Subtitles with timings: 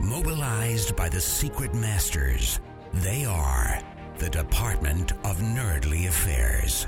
[0.00, 2.58] Mobilized by the secret masters,
[2.94, 3.78] they are
[4.16, 6.86] the Department of Nerdly Affairs.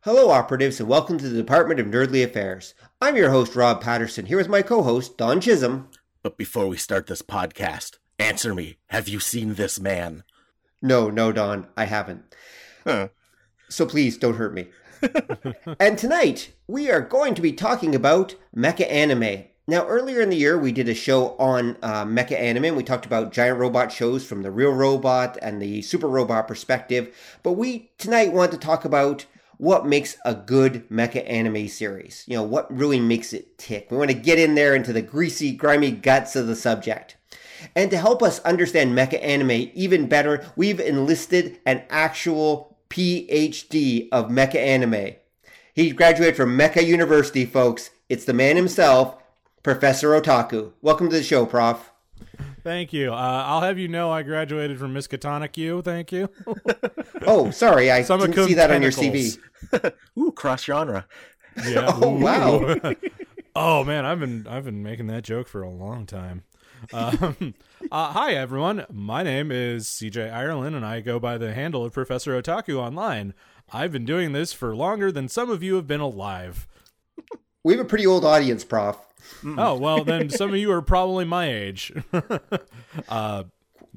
[0.00, 2.74] Hello, operatives, and welcome to the Department of Nerdly Affairs.
[3.00, 5.88] I'm your host, Rob Patterson, here with my co host, Don Chisholm.
[6.24, 10.24] But before we start this podcast, answer me Have you seen this man?
[10.82, 12.34] No, no, Don, I haven't.
[12.82, 13.08] Huh.
[13.68, 14.70] So please don't hurt me.
[15.80, 19.44] and tonight, we are going to be talking about mecha anime.
[19.66, 22.82] Now, earlier in the year, we did a show on uh, mecha anime, and we
[22.82, 27.14] talked about giant robot shows from the real robot and the super robot perspective.
[27.42, 29.26] But we tonight want to talk about
[29.58, 32.24] what makes a good mecha anime series.
[32.26, 33.88] You know, what really makes it tick.
[33.90, 37.16] We want to get in there into the greasy, grimy guts of the subject.
[37.76, 44.28] And to help us understand mecha anime even better, we've enlisted an actual PhD of
[44.28, 45.14] mecha anime.
[45.72, 47.90] He graduated from Mecha University, folks.
[48.08, 49.16] It's the man himself,
[49.62, 50.72] Professor Otaku.
[50.82, 51.92] Welcome to the show, Prof.
[52.62, 53.12] Thank you.
[53.12, 55.80] Uh, I'll have you know I graduated from Miskatonic U.
[55.80, 56.28] Thank you.
[57.26, 59.38] oh, sorry, I Some didn't see that on your CV.
[60.18, 61.06] Ooh, cross genre.
[61.66, 61.90] Yeah.
[62.02, 62.76] Oh, wow.
[63.54, 66.42] oh man, I've been I've been making that joke for a long time.
[66.92, 67.54] Um,
[67.92, 71.92] uh, hi everyone, my name is CJ Ireland, and I go by the handle of
[71.92, 73.34] Professor Otaku online.
[73.72, 76.66] I've been doing this for longer than some of you have been alive.
[77.62, 78.96] We have a pretty old audience, Prof.
[79.44, 81.92] Oh well, then some of you are probably my age.
[83.08, 83.44] uh,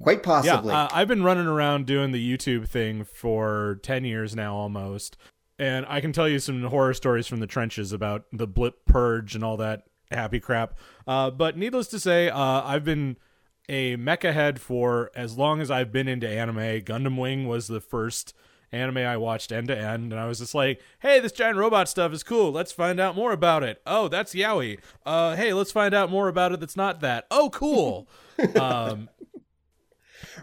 [0.01, 0.73] Quite possibly.
[0.73, 5.17] Yeah, uh, I've been running around doing the YouTube thing for 10 years now almost.
[5.59, 9.35] And I can tell you some horror stories from the trenches about the blip purge
[9.35, 9.83] and all that
[10.15, 10.77] happy crap.
[11.07, 13.17] Uh, but needless to say, uh, I've been
[13.69, 16.57] a mecha head for as long as I've been into anime.
[16.81, 18.33] Gundam Wing was the first
[18.71, 21.87] anime I watched end to end, and I was just like, "Hey, this giant robot
[21.87, 22.51] stuff is cool.
[22.51, 24.79] Let's find out more about it." Oh, that's Yaoi.
[25.05, 26.59] Uh, hey, let's find out more about it.
[26.59, 27.25] That's not that.
[27.31, 28.09] Oh, cool.
[28.59, 29.09] um,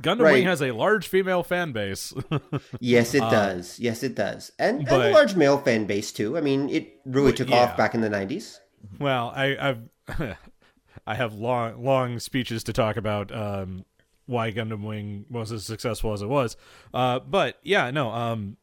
[0.03, 0.33] Gundam Right.
[0.35, 2.15] Wing has a large female fan base.
[2.81, 3.79] yes, it uh, does.
[3.79, 4.53] Yes, it does.
[4.59, 6.39] And, and a large male fan base, too.
[6.39, 7.65] I mean, it really took yeah.
[7.65, 8.59] off back in the 90s.
[8.99, 10.37] Well, I, I've
[11.07, 13.85] I have long long speeches to talk about um,
[14.27, 16.57] why Gundam Wing was as successful as it was.
[16.95, 18.11] Uh, but yeah, no.
[18.11, 18.57] Um,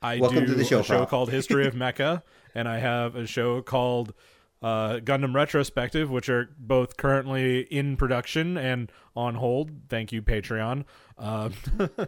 [0.00, 2.22] I Welcome do to the show, a show called History of Mecha,
[2.54, 4.14] and I have a show called
[4.62, 9.70] uh, Gundam Retrospective, which are both currently in production and on hold.
[9.88, 10.84] Thank you, Patreon.
[11.18, 11.52] Um,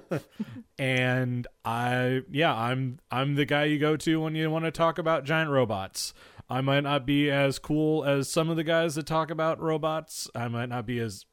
[0.78, 4.98] and I, yeah, I'm I'm the guy you go to when you want to talk
[4.98, 6.14] about giant robots.
[6.48, 10.28] I might not be as cool as some of the guys that talk about robots.
[10.34, 11.24] I might not be as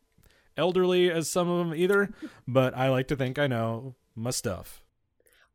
[0.58, 2.12] elderly as some of them either,
[2.48, 4.82] but I like to think I know my stuff.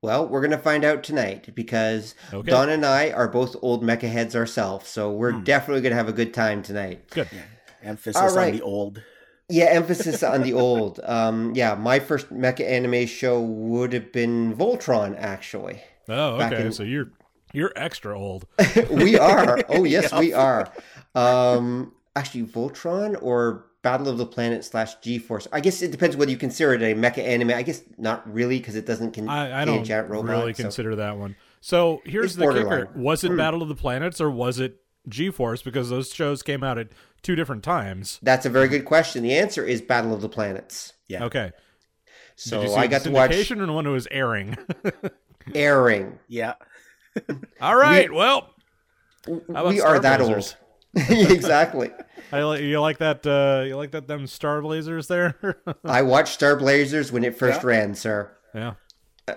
[0.03, 2.51] Well, we're going to find out tonight because Okay.
[2.51, 4.89] Don and I are both old mecha heads ourselves.
[4.89, 7.11] So we're definitely going to have a good time tonight.
[7.11, 7.29] Good.
[7.33, 7.43] Yeah.
[7.83, 8.53] Emphasis All right.
[8.53, 9.03] on the old.
[9.49, 11.01] Yeah, emphasis on the old.
[11.03, 15.81] Um, yeah, my first mecha anime show would have been Voltron, actually.
[16.09, 16.67] Oh, okay.
[16.67, 17.11] in- So you're
[17.57, 18.47] you're extra old.
[18.91, 19.59] we are.
[19.69, 20.71] Oh, yes, we are.
[21.15, 25.49] Um, actually, Voltron or Battle of the Planet slash G Force.
[25.53, 27.51] I guess it depends whether you consider it a mecha anime.
[27.51, 30.31] I guess not really because it doesn't contain I, I a don't giant robot.
[30.31, 31.37] really so- consider that one.
[31.61, 33.37] So here's It's the kicker: was it Hmm.
[33.39, 34.77] Battle of the Planets or was it
[35.09, 35.63] G-Force?
[35.63, 36.89] Because those shows came out at
[37.23, 38.21] two different times.
[38.23, 39.23] That's a very good question.
[39.23, 40.93] The answer is Battle of the Planets.
[41.09, 41.25] Yeah.
[41.25, 41.53] Okay.
[42.37, 44.57] So Did you see I got to watch syndication or the one who was airing?
[45.55, 46.19] airing.
[46.29, 46.55] Yeah.
[47.61, 48.13] All right.
[48.13, 48.51] well,
[49.27, 50.55] How about We are that Starblazers?
[50.97, 51.31] old.
[51.31, 51.91] exactly.
[52.33, 53.27] I li- you like that?
[53.27, 54.09] Uh, you like that?
[54.09, 55.37] Them Star Blazers there?
[55.85, 57.67] I watched Star Blazers when it first Yeah.
[57.69, 58.31] ran, sir.
[58.55, 58.75] yeah,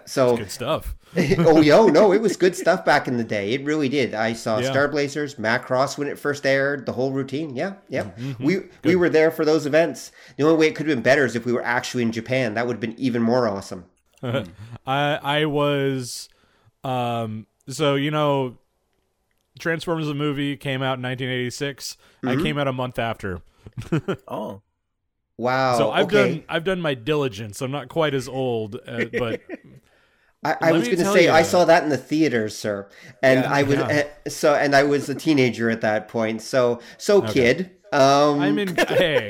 [0.06, 0.96] So good stuff.
[1.40, 4.32] oh yo no it was good stuff back in the day it really did i
[4.32, 4.70] saw Yeah.
[4.70, 8.44] star blazers macross when it first aired the whole routine yeah yeah Mm-hmm.
[8.44, 11.26] we we were there for those events the only way it could have been better
[11.26, 13.86] is if we were actually in japan that would have been even more awesome
[14.22, 14.46] I
[14.86, 16.30] I was,
[16.84, 17.48] um.
[17.70, 18.58] So you know,
[19.60, 21.98] Transformers the movie came out in 1986.
[22.26, 22.44] I Mm-hmm.
[22.44, 23.42] came out a month after.
[24.28, 24.62] Oh.
[25.38, 26.12] wow so I've okay.
[26.12, 27.62] done I've done my diligence.
[27.62, 29.42] I'm not quite as old, uh, but
[30.44, 31.36] I, I was going to say ya.
[31.36, 32.88] I saw that in the theaters, sir,
[33.22, 33.52] and Yeah.
[33.54, 33.88] I was Yeah.
[34.26, 36.42] uh, so, and I was a teenager at that point.
[36.42, 37.34] So, so Okay.
[37.34, 38.80] kid, um, I'm in.
[38.88, 39.28] hey,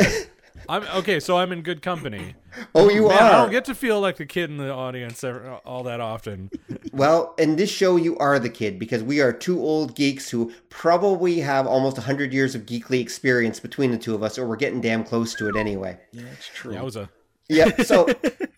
[0.69, 1.19] I'm okay.
[1.19, 2.35] So I'm in good company.
[2.75, 5.55] oh, you Man, I don't get to feel like the kid in the audience ever,
[5.65, 6.51] all that often.
[6.91, 10.51] Well, in this show, you are the kid because we are two old geeks who
[10.69, 14.55] probably have almost 100 years of geekly experience between the two of us, or we're
[14.55, 15.97] getting damn close to it anyway.
[16.11, 16.73] Yeah, it's true.
[16.73, 17.09] That was a.
[17.49, 17.81] Yep.
[17.81, 18.07] So,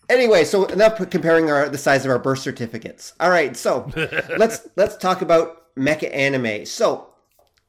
[0.10, 3.14] anyway, so enough comparing our the size of our birth certificates.
[3.20, 3.90] All right, so
[4.38, 6.66] let's let's talk about mecha anime.
[6.66, 7.14] So,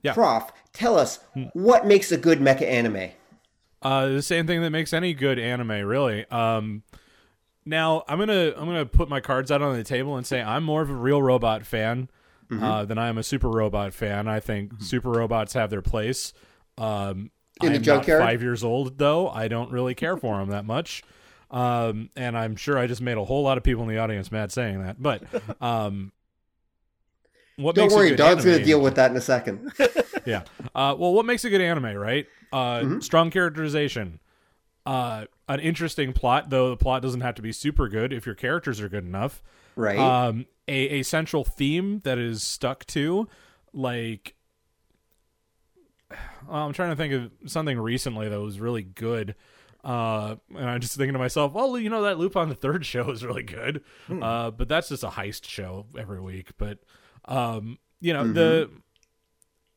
[0.03, 0.15] Yeah.
[0.15, 1.45] Prof, tell us hmm.
[1.53, 3.11] what makes a good mecha anime.
[3.83, 6.25] Uh, the same thing that makes any good anime, really.
[6.31, 6.83] Um,
[7.65, 10.65] now I'm gonna I'm gonna put my cards out on the table and say I'm
[10.65, 12.09] more of a real robot fan
[12.51, 12.63] Mm-hmm.
[12.65, 14.29] uh, than I am a super robot fan.
[14.29, 16.35] I think super robots have their place.
[16.77, 17.31] Um,
[17.63, 18.21] In the junkyard?
[18.21, 19.31] Five years old though.
[19.31, 21.03] I don't really care for them that much.
[21.51, 24.31] Um, and I'm sure I just made a whole lot of people in the audience
[24.31, 25.01] mad saying that.
[25.01, 25.23] But
[25.63, 26.13] um,
[27.57, 29.73] what Don't makes a worry, good Dog's going to deal with that in a second.
[30.27, 30.43] yeah.
[30.75, 32.27] Uh, well, what makes a good anime, right?
[32.53, 33.01] Uh, Mm-hmm.
[33.01, 34.21] Strong characterization.
[34.85, 38.35] Uh, an interesting plot, though the plot doesn't have to be super good if your
[38.35, 39.43] characters are good enough.
[39.77, 39.99] Right.
[39.99, 43.29] Um, a, a central theme that is stuck to,
[43.73, 44.35] like,
[46.51, 49.35] I'm trying to think of something recently that was really good.
[49.85, 53.11] Uh, and I'm just thinking to myself, well, you know, that Lupin the Third show
[53.11, 53.83] is really good.
[54.11, 56.51] Uh, but that's just a heist show every week.
[56.59, 56.79] But,
[57.27, 58.71] um, you know, the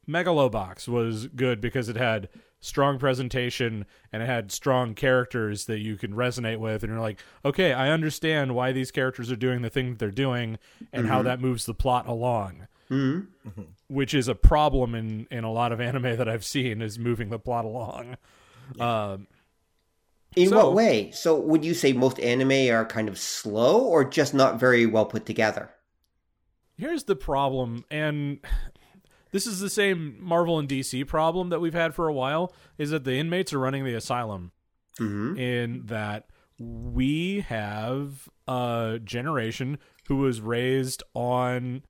[0.07, 5.97] Megalobox was good because it had strong presentation and it had strong characters that you
[5.97, 6.81] can resonate with.
[6.83, 10.09] And you're like okay i understand why these characters are doing the thing that they're
[10.09, 10.57] doing
[10.91, 12.67] and how that moves the plot along
[13.87, 17.29] which is a problem in in a lot of anime that i've seen is moving
[17.29, 18.17] the plot along.
[18.79, 19.27] Um
[20.35, 21.11] in so- what way?
[21.11, 25.05] So, would you say most anime are kind of slow or just not very well
[25.05, 25.69] put together?
[26.77, 28.39] Here's the problem and
[29.31, 32.89] this is the same marvel and dc problem that we've had for a while is
[32.91, 34.51] that the inmates are running the asylum
[34.97, 36.27] hmm in that
[36.59, 39.77] we have a generation
[40.07, 41.83] who was raised on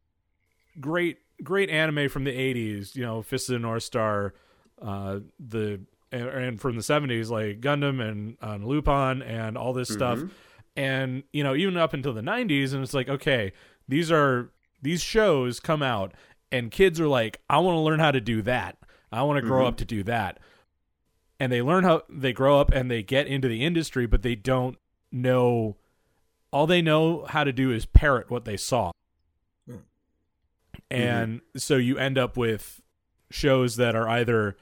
[0.80, 4.34] great great anime from the 80s you know fist of the north star
[4.82, 5.82] uh the
[6.12, 10.20] and, and from the 70s like gundam and uh, lupin and all this stuff.
[10.78, 13.54] And you know even up until the 90s and it's like okay
[13.88, 14.50] these are
[14.86, 16.14] these shows come out
[16.52, 18.78] and kids are like i want to learn how to do that.
[19.12, 19.70] I want to grow mm-hmm.
[19.70, 20.40] up to do that.
[21.40, 24.36] And they learn how they grow up and they get into the industry but they
[24.36, 24.78] don't
[25.12, 25.78] know
[26.52, 28.92] all they know how to do is parrot what they saw.
[29.68, 29.78] Hmm.
[30.90, 31.58] And mm-hmm.
[31.58, 32.82] so you end up with
[33.30, 34.56] shows that are either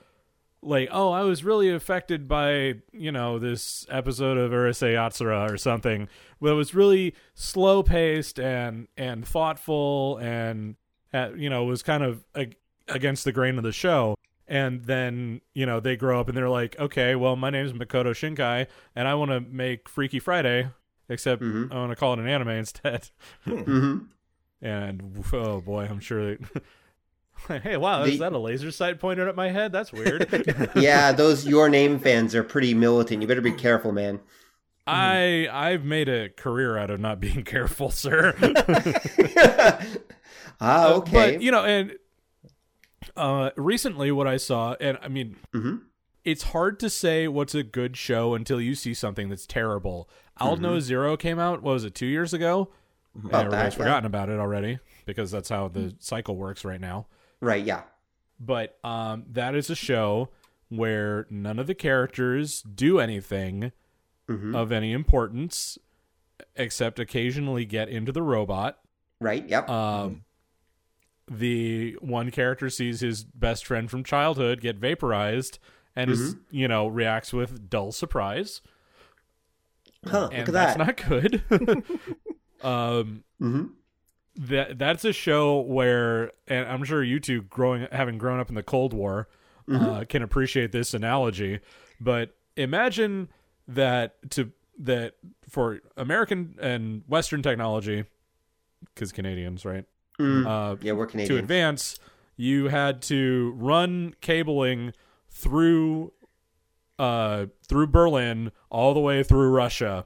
[0.65, 5.57] like oh i was really affected by you know this episode of urusei yatsura or
[5.57, 6.07] something
[6.41, 10.75] that was really slow paced and and thoughtful and
[11.13, 12.55] uh, you know was kind of ag-
[12.87, 14.15] against the grain of the show.
[14.47, 18.11] And then you know they grow up and they're like okay well my name's makoto
[18.11, 20.69] shinkai and i want to make freaky friday
[21.07, 21.71] except Mhm.
[21.71, 23.09] i want to call it an anime instead.
[23.45, 23.97] Hmm
[24.61, 26.37] and oh boy i'm sure they
[27.63, 30.27] hey wow The- is that a laser sight pointed at my head that's weird
[30.75, 33.21] yeah, those Your Name fans are pretty militant.
[33.21, 34.19] You better be careful, man.
[34.87, 38.33] i i've made a career out of not being careful sir
[40.59, 41.11] ah, Uh, okay.
[41.11, 41.93] but you know and
[43.17, 45.81] uh recently what i saw and i mean Mhm.
[46.23, 50.09] it's hard to say what's a good show until you see something that's terrible
[50.39, 52.69] Aldnoah Zero came out what was it two years ago
[53.15, 53.85] and About everybody's that, yeah.
[53.85, 57.07] forgotten about it already because that's how the cycle works right now
[57.43, 57.83] right, yeah.
[58.39, 60.29] but um, that is a show
[60.69, 63.71] where none of the characters do anything
[64.27, 64.55] Mhm.
[64.55, 65.77] of any importance
[66.55, 68.79] except occasionally get into the robot.
[69.19, 69.69] Right, yep.
[69.69, 70.23] Um,
[71.29, 75.57] the one character sees his best friend from childhood get vaporized
[75.95, 78.61] and is you know reacts with dull surprise
[80.05, 80.77] huh, and look at that.
[80.77, 81.09] that's that.
[81.09, 81.83] not good
[82.61, 83.65] um hmm
[84.35, 88.55] that that's a show where and i'm sure you two growing having grown up in
[88.55, 89.27] the cold war
[89.71, 91.59] uh, can appreciate this analogy
[92.01, 93.29] but imagine
[93.67, 95.13] that to that
[95.47, 98.05] for american and western technology
[98.93, 99.85] because canadians right?
[100.19, 100.45] Mm.
[100.45, 101.97] uh, Yeah, we're to advance
[102.35, 104.93] you had to run cabling
[105.29, 106.13] through
[106.99, 110.05] uh through berlin all the way through russia.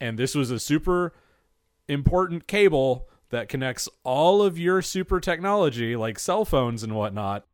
[0.00, 1.12] And this was a super
[1.88, 7.44] important cable that connects all of your super technology like cell phones and whatnot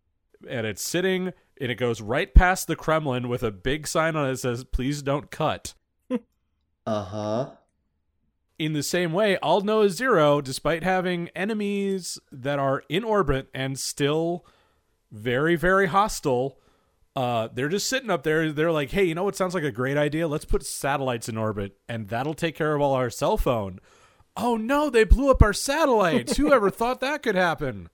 [0.48, 4.26] and it's sitting and it goes right past the kremlin with a big sign on
[4.26, 5.74] it that says please don't cut
[6.86, 7.50] Uh huh.
[8.58, 14.44] in the same way, Aldnoah Zero despite having enemies that are in orbit and still
[15.10, 16.58] very, very hostile.
[17.16, 18.52] Uh, they're just sitting up there.
[18.52, 20.26] They're like, hey, you know what sounds like a great idea?
[20.28, 23.78] Let's put satellites in orbit, and that'll take care of all our cell phone.
[24.36, 26.36] Oh no, they blew up our satellites.
[26.36, 27.88] Who ever thought that could happen?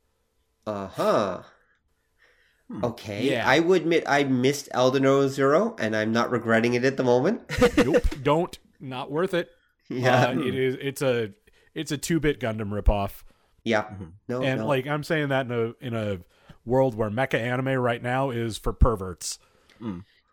[0.66, 1.42] Uh huh.
[2.82, 3.28] Okay.
[3.30, 3.48] Yeah.
[3.48, 7.42] I would admit I missed Aldnoah Zero, and I'm not regretting it at the moment.
[7.76, 8.56] nope, don't.
[8.78, 9.50] Not worth it.
[9.88, 10.26] yeah.
[10.28, 10.76] Uh, it is.
[10.80, 11.32] It's a.
[11.74, 13.22] It's a two-bit Gundam ripoff.
[13.64, 13.84] yeah.
[14.28, 14.42] No.
[14.42, 14.66] and no.
[14.66, 16.18] like I'm saying that in a in a
[16.64, 19.38] world where mecha anime right now is for perverts.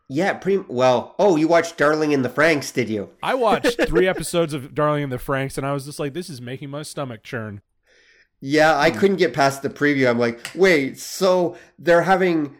[0.09, 0.33] Yeah.
[0.33, 1.15] Pretty well.
[1.19, 3.09] Oh, you watched Darling in the Franxx, did you?
[3.21, 6.29] I watched three episodes of Darling in the Franxx, and I was just like, "This
[6.29, 7.61] is making my stomach churn."
[8.39, 8.97] Yeah, I Hmm.
[8.99, 10.07] couldn't get past the preview.
[10.09, 12.55] I'm like, wait, so they're having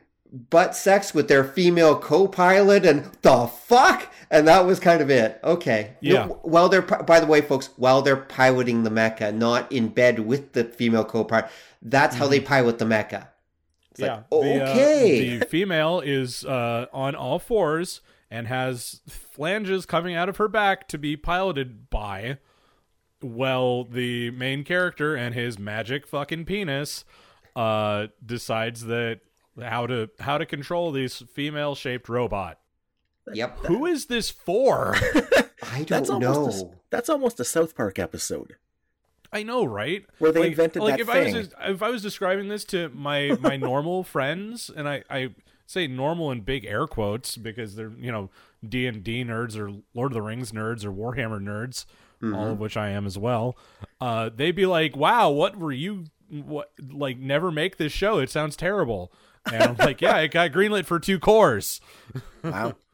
[0.50, 4.12] butt sex with their female co-pilot, and the fuck?
[4.30, 5.40] And that was kind of it.
[5.44, 5.92] Okay.
[6.02, 6.26] Yeah.
[6.26, 10.20] No, while they're, by the way, folks, while they're piloting the mecha, not in bed
[10.20, 11.50] with the female co-pilot,
[11.82, 13.28] that's how they pilot the mecha.
[13.98, 14.24] It's yeah.
[14.30, 15.38] like, the, uh, okay.
[15.40, 20.88] the female is uh, on all fours and has flanges coming out of her back
[20.90, 22.38] to be piloted by.
[23.24, 27.06] Well, the main character and his magic fucking penis
[27.56, 29.22] uh, decides that
[29.60, 32.60] how to how to control this female shaped robot.
[33.34, 33.58] yep.
[33.66, 34.96] Who is this for?
[35.64, 36.50] I don't That's know.
[36.50, 38.58] a, that's almost a South Park episode.
[39.32, 40.06] I know, right?
[40.20, 41.48] Where they like, invented like that if I was thing.
[41.62, 45.32] if I was describing this to my my normal friends, and I I
[45.66, 48.30] say normal in big air quotes because they're you know
[48.68, 51.86] D and D nerds or Lord of the Rings nerds or Warhammer nerds,
[52.34, 53.58] all of which I am as well.
[54.00, 56.06] Uh, they'd be like, "Wow, what were you?
[56.30, 58.20] What like never make this show?
[58.20, 59.12] It sounds terrible."
[59.52, 61.82] And I'm like, "Yeah, it got greenlit for two cours."
[62.44, 62.76] Wow.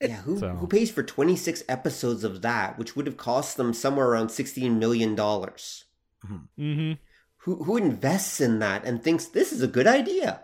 [0.00, 3.72] Yeah, who, So- who pays for 26 episodes of that, which would have cost them
[3.72, 5.16] somewhere around $16 million?
[5.16, 6.92] Mm-hmm.
[7.38, 10.42] Who, who invests in that and thinks this is a good idea?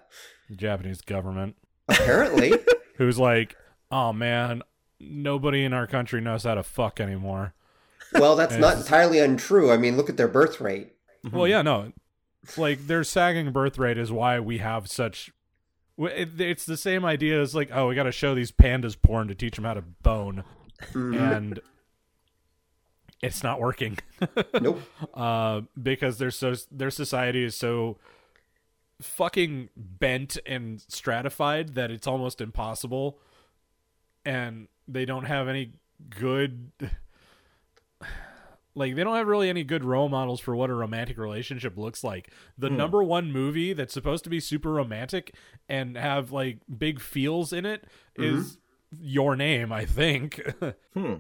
[0.55, 1.57] Japanese government.
[1.89, 2.53] Apparently.
[2.97, 3.57] who's like,
[3.91, 4.63] "Oh man,
[5.01, 7.55] nobody in our country knows how to fuck anymore."
[8.13, 9.73] well, that's not entirely untrue.
[9.73, 10.93] I mean, look at their birth rate.
[11.33, 11.93] Well, yeah, no,
[12.57, 15.33] like their sagging birth rate is why we have such.
[15.99, 19.35] It's the same idea as like, oh, we got to show these pandas porn to
[19.35, 20.45] teach them how to bone,
[20.95, 21.61] and
[23.23, 23.99] it's not working
[24.61, 24.81] Nope.
[25.15, 27.99] uh, because they're so their society is so
[29.01, 33.19] fucking bent and stratified that it's almost impossible,
[34.25, 35.73] and they don't have any
[36.11, 36.71] good.
[38.75, 42.02] Like they don't have really any good role models for what a romantic relationship looks
[42.02, 42.33] like.
[42.57, 45.35] The number one movie that's supposed to be super romantic
[45.69, 47.85] and have like big feels in it
[48.17, 48.59] is
[48.99, 50.41] Your Name, I think.
[50.95, 51.14] Hmm.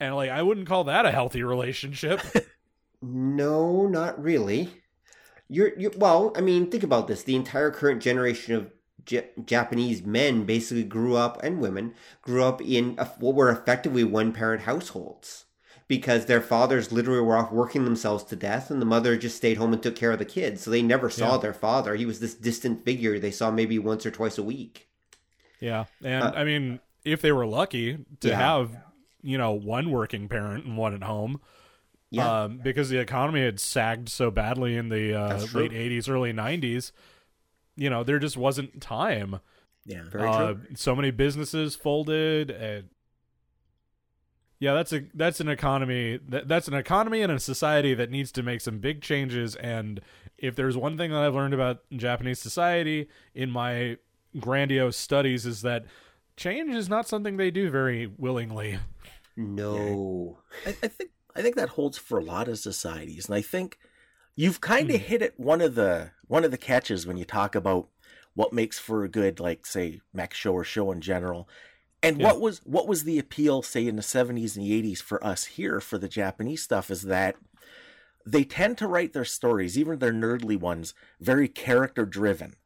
[0.00, 2.20] and like I wouldn't call that a healthy relationship.
[3.00, 4.70] No, not really.
[5.48, 6.32] You're, you're well.
[6.36, 7.22] I mean, think about this.
[7.22, 8.72] The entire current generation of
[9.44, 14.62] Japanese men basically grew up, and women grew up in a, what were effectively one-parent
[14.62, 15.46] households
[15.88, 19.56] because their fathers literally were off working themselves to death, and the mother just stayed
[19.56, 20.62] home and took care of the kids.
[20.62, 21.38] So they never saw Yeah.
[21.38, 21.96] their father.
[21.96, 24.88] He was this distant figure they saw maybe once or twice a week.
[25.60, 28.36] Yeah, and Uh, I mean, if they were lucky to Yeah.
[28.36, 28.76] have,
[29.22, 31.40] you know, one working parent and one at home,
[32.10, 36.32] Yeah, um, because the economy had sagged so badly in the uh, late '80s, early
[36.32, 36.92] '90s,
[37.76, 39.40] you know, there just wasn't time.
[39.84, 40.02] Yeah.
[40.10, 42.88] very Uh, so many businesses folded, and
[44.60, 48.32] yeah, that's a that's an economy that, that's an economy and a society that needs
[48.32, 49.54] to make some big changes.
[49.56, 50.00] And
[50.36, 53.98] if there's one thing that I've learned about Japanese society in my
[54.38, 55.84] grandiose studies is that
[56.36, 58.78] change is not something they do very willingly.
[59.36, 60.38] No.
[60.66, 63.78] I, I think I think that holds for a lot of societies, and I think
[64.34, 65.06] you've kind of hmm.
[65.06, 67.88] hit it one of the one of the catches when you talk about
[68.34, 71.48] what makes for a good, like say, mech show or show in general.
[72.02, 72.26] And Yeah.
[72.26, 75.44] what was what was the appeal, say, in the seventies and the eighties for us
[75.46, 77.36] here for the Japanese stuff is that
[78.24, 82.56] they tend to write their stories, even their nerdly ones, very character driven.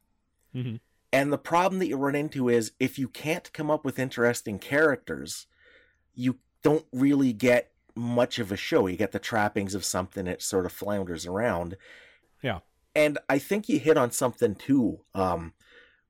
[0.54, 0.80] Mhm.
[1.12, 4.58] And the problem that you run into is if you can't come up with interesting
[4.58, 5.46] characters,
[6.14, 8.86] you don't really get much of a show.
[8.86, 11.76] You get the trappings of something that sort of flounders around.
[12.42, 12.60] Yeah.
[12.94, 15.54] And I think you hit on something too, um,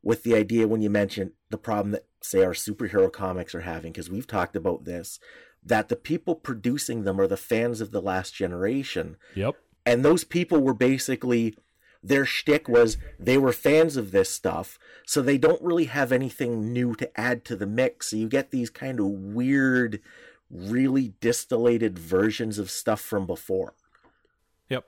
[0.03, 3.93] with the idea when you mentioned the problem that, say, our superhero comics are having,
[3.93, 5.19] because we've talked about this,
[5.65, 9.17] that the people producing them are the fans of the last generation.
[9.35, 9.57] Yep.
[9.85, 11.57] And those people were basically
[12.03, 16.73] their shtick was they were fans of this stuff, so they don't really have anything
[16.73, 18.11] new to add to the mix.
[18.11, 20.01] So you get these kind of weird
[20.51, 23.75] really distillated versions of stuff from before.
[24.69, 24.85] Yep.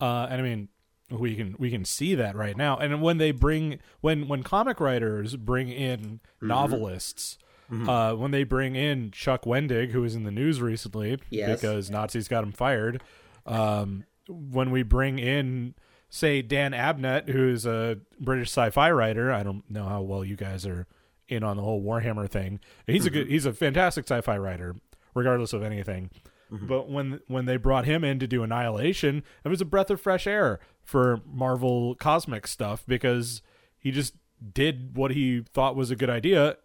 [0.00, 0.68] Uh, and I mean,
[1.10, 2.76] we can we can see that right now.
[2.76, 7.38] And when they bring when when comic writers bring in novelists,
[7.70, 11.60] uh, when they bring in Chuck Wendig, who was in the news recently Yes.
[11.60, 13.02] because Nazis got him fired,
[13.46, 15.74] um, when we bring in
[16.10, 20.64] say Dan Abnett, who's a British sci-fi writer, I don't know how well you guys
[20.66, 20.86] are
[21.28, 22.60] in on the whole Warhammer thing.
[22.86, 24.76] He's a good, he's a fantastic sci-fi writer,
[25.14, 26.10] regardless of anything.
[26.50, 30.00] But when when they brought him in to do Annihilation, it was a breath of
[30.00, 33.42] fresh air for Marvel cosmic stuff because
[33.78, 34.14] he just
[34.54, 36.56] did what he thought was a good idea,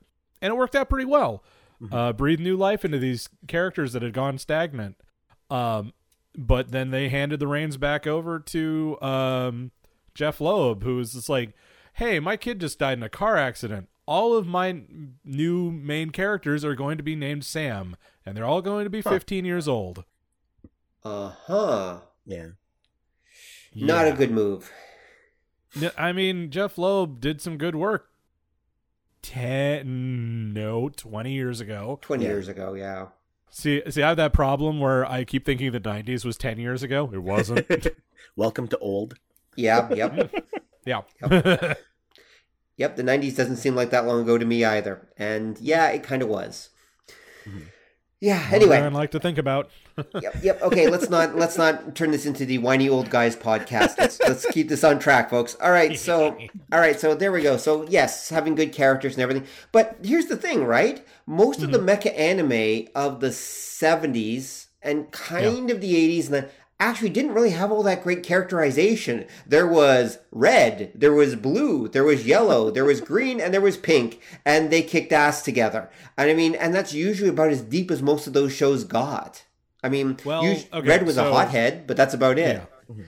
[0.42, 1.44] and it worked out pretty well.
[1.92, 4.96] Uh, breathed new life into these characters that had gone stagnant.
[5.50, 5.92] Um,
[6.34, 9.72] but then they handed the reins back over to um,
[10.16, 11.54] Jeph Loeb, who was just like,
[11.96, 13.90] "Hey, my kid just died in a car accident.
[14.06, 14.84] All of my
[15.26, 19.02] new main characters are going to be named Sam, and they're all going to be
[19.02, 20.04] 15 years old."
[21.04, 22.00] Uh huh.
[22.26, 22.48] Yeah.
[23.76, 24.72] Not a good move.
[25.98, 28.10] I mean, Jeph Loeb did some good work.
[29.22, 31.98] Ten, no, twenty years ago.
[32.02, 32.30] 20 Yeah.
[32.30, 33.08] years ago, yeah.
[33.50, 36.84] See, see, I have that problem where I keep thinking the '90s was ten years
[36.84, 37.10] ago.
[37.14, 37.66] It wasn't.
[38.36, 39.16] Welcome to old.
[39.56, 40.34] Yeah, yep.
[40.86, 41.02] yeah.
[42.76, 45.08] Yep, the 90s doesn't seem like that long ago to me either.
[45.16, 46.70] And yeah, it kind of was.
[48.24, 48.80] Yeah, Anyway.
[48.80, 49.70] I'd like to think about.
[50.22, 50.62] yep, yep.
[50.62, 53.98] Okay, let's not let's not turn this into the whiny old guys podcast.
[53.98, 55.58] Let's let's keep this on track, folks.
[55.62, 56.38] All right, so
[56.72, 57.58] all right, so there we go.
[57.58, 59.46] So yes, having good characters and everything.
[59.74, 61.06] But here's the thing, right?
[61.28, 61.90] Most of the mm-hmm.
[61.90, 66.50] mecha anime of the 70s and kind of the 80s and the
[66.84, 69.26] actually didn't really have all that great characterization.
[69.46, 73.78] There was red, there was blue, there was yellow, there was green, and there was
[73.78, 75.90] pink, and they kicked ass together.
[76.18, 79.44] And I mean, and that's usually about as deep as most of those shows got.
[79.84, 82.62] I mean, Well, us- okay, red was a hothead, but that's about it.
[82.90, 83.04] Yeah.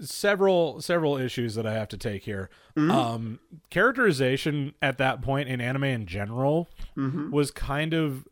[0.00, 2.50] several several issues that I have to take here.
[2.76, 3.38] Um,
[3.70, 8.26] characterization at that point in anime in general was kind of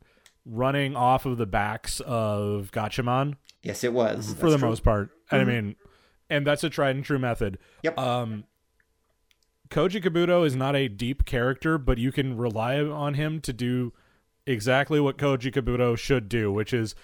[0.46, 5.10] running off of the backs of Gatchaman Yes, it was for the most part.
[5.30, 5.76] And I mean,
[6.28, 7.58] and that's a tried and true method.
[7.82, 7.98] Yep.
[7.98, 8.44] Um,
[9.68, 13.92] Koji Kabuto is not a deep character, but you can rely on him to do
[14.46, 16.94] exactly what Koji Kabuto should do, which is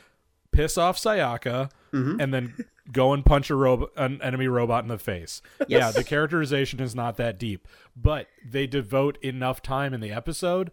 [0.51, 2.55] piss off Sayaka and then
[2.93, 5.41] go and punch a robo- an enemy robot in the face.
[5.67, 7.67] Yeah, the characterization is not that deep,
[7.97, 10.71] but they devote enough time in the episode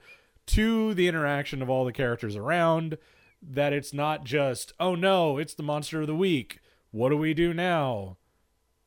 [0.47, 2.97] to the interaction of all the characters around
[3.51, 6.59] that it's not just, oh no, it's the monster of the week.
[6.91, 8.17] What do we do now?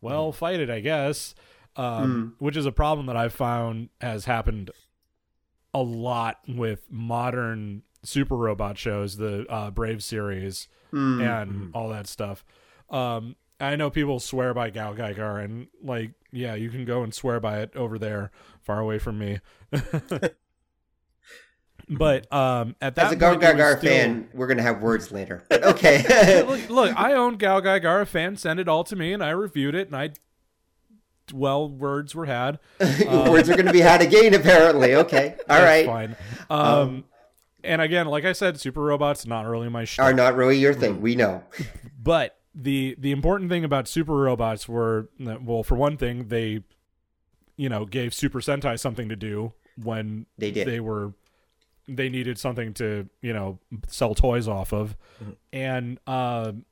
[0.01, 1.35] Well, fight it, I guess.
[1.77, 4.71] Um, Which is a problem that I've found has happened
[5.75, 10.69] a lot with modern super robot shows, the uh, Brave series,
[11.21, 12.45] and all that stuff.
[12.89, 17.41] Um, I know people swear by GaoGaiGar, and like, yeah, you can go and swear
[17.41, 18.31] by it over there,
[18.63, 19.41] far away from me.
[21.89, 24.63] but um, at that As a Gar point, it was Gar still- fan, we're gonna
[24.63, 25.45] have words later.
[25.49, 26.43] But okay.
[26.47, 28.37] look, look, I own GaoGaiGar fan.
[28.37, 30.11] Send it all to me, and I reviewed it, and I,
[31.33, 32.59] well, words were had.
[32.81, 34.95] words are gonna be had again, apparently.
[34.95, 35.37] Okay.
[35.49, 35.85] All right.
[35.87, 36.17] fine.
[36.49, 37.05] Um,
[37.65, 40.05] and again, like I said, super robots not really my shit.
[40.05, 41.01] Are not really your thing.
[41.01, 41.43] We know.
[42.01, 46.61] But the the important thing about super robots were well, for one thing, they
[47.57, 50.69] you know gave Super Sentai something to do when They did.
[50.69, 51.13] they were
[51.89, 54.97] they needed something to you know sell toys off of,
[55.53, 56.65] and um,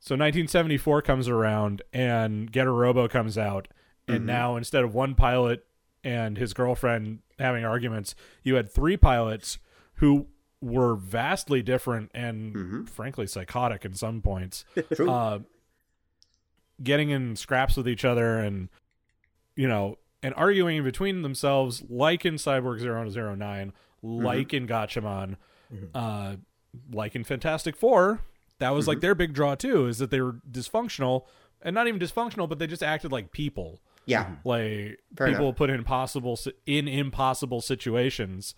[0.00, 3.68] so 1974 comes around and Getter Robo comes out,
[4.08, 5.64] and now instead of one pilot
[6.02, 9.58] and his girlfriend having arguments, you had three pilots
[9.94, 10.26] who
[10.60, 14.64] were vastly different and frankly psychotic in some points.
[15.00, 15.40] Uh,
[16.82, 18.68] getting in scraps with each other and
[19.54, 25.36] you know and arguing between themselves like in Cyborg 009, like in Gatchaman,
[25.94, 26.36] uh,
[26.92, 28.20] like in Fantastic Four.
[28.58, 31.24] That was like their big draw too, is that they were dysfunctional
[31.62, 34.36] and not even dysfunctional, but they just acted like people yeah.
[34.44, 35.56] like Fair people enough.
[35.56, 38.54] put in impossible in impossible situations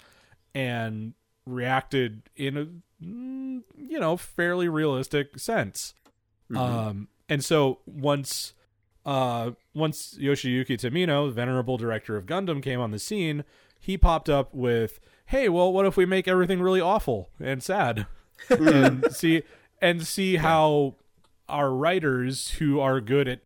[0.54, 1.14] and
[1.46, 2.66] reacted in a
[3.04, 5.94] mm, you know fairly realistic sense
[6.54, 8.54] um and so once
[9.04, 13.44] uh once Yoshiyuki Tomino venerable director of Gundam came on the scene
[13.85, 18.07] he popped up with hey well what if we make everything really awful and sad
[18.51, 19.42] and see
[19.81, 20.94] and see how
[21.49, 23.40] our writers who are good at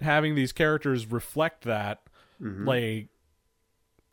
[0.00, 2.02] having these characters reflect that
[2.40, 3.08] like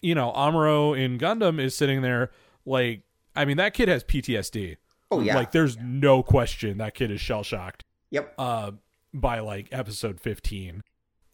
[0.02, 2.32] you know amuro in gundam is sitting there
[2.66, 3.04] like
[3.36, 4.78] I mean, that kid has PTSD.
[5.12, 5.36] Oh yeah.
[5.36, 7.84] Like, there's no question that kid is shell shocked.
[8.10, 8.34] yep.
[8.38, 8.72] uh,
[9.14, 10.84] by like episode 15.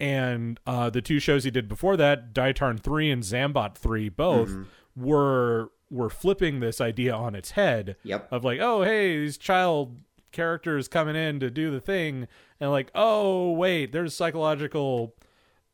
[0.02, 4.50] And uh, the two shows he did before that, Daitarn 3 and Zambot 3, both
[4.50, 4.64] Mm-hmm.
[5.06, 8.28] were were flipping this idea on its head Yep.
[8.32, 9.98] of like, oh, hey, these child
[10.32, 12.28] characters coming in to do the thing,
[12.60, 15.14] and like, oh, wait, there's psychological,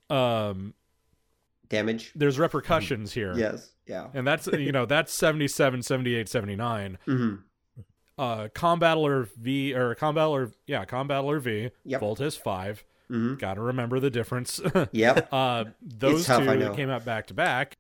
[0.10, 0.74] um,
[1.70, 2.12] Damage.
[2.16, 3.34] there's repercussions here.
[3.38, 3.72] Yes.
[3.86, 4.08] Yeah.
[4.14, 7.36] And that's, you know, that's 77, 78, 79 hmm
[8.20, 12.02] uh combattler v or combattler yeah combattler v Yep.
[12.02, 12.36] Voltes
[13.10, 14.60] 5 hmm gotta remember the difference
[14.92, 15.30] Yep.
[15.32, 17.78] uh those tough, two that came out back to back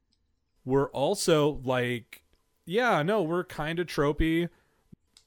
[0.66, 2.24] were also like
[2.66, 4.50] yeah no we're kind of tropey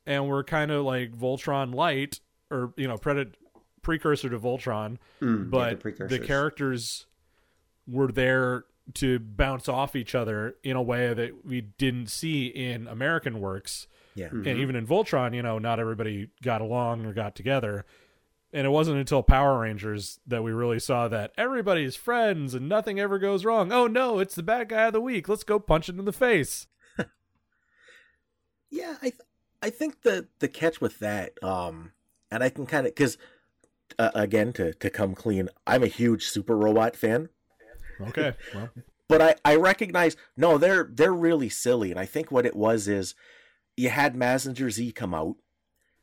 [0.06, 3.32] and we're kind of like voltron light or you know predator
[3.82, 7.06] precursor to voltron Mm, yeah, but the, characters
[7.86, 12.86] were there to bounce off each other in a way that we didn't see in
[12.88, 14.26] american works Yeah.
[14.28, 14.48] Mm-hmm.
[14.48, 17.84] and even in Voltron, you know, not everybody got along or got together.
[18.52, 22.98] And it wasn't until Power Rangers that we really saw that everybody's friends and nothing
[22.98, 23.70] ever goes wrong.
[23.72, 25.28] Oh no, it's the bad guy of the week.
[25.28, 26.66] Let's go punch it in the face.
[28.70, 29.20] Yeah, I th-
[29.62, 31.92] I think the the catch with that, um,
[32.30, 33.18] and I can kind of because
[33.98, 37.28] uh, again to to come clean, I'm a huge Super Robot fan,
[38.00, 38.34] Okay.
[38.54, 38.70] Well,
[39.08, 42.86] but I I recognize no, they're they're really silly, and I think what it was
[42.86, 43.14] is
[43.76, 45.34] you had Mazinger Z come out.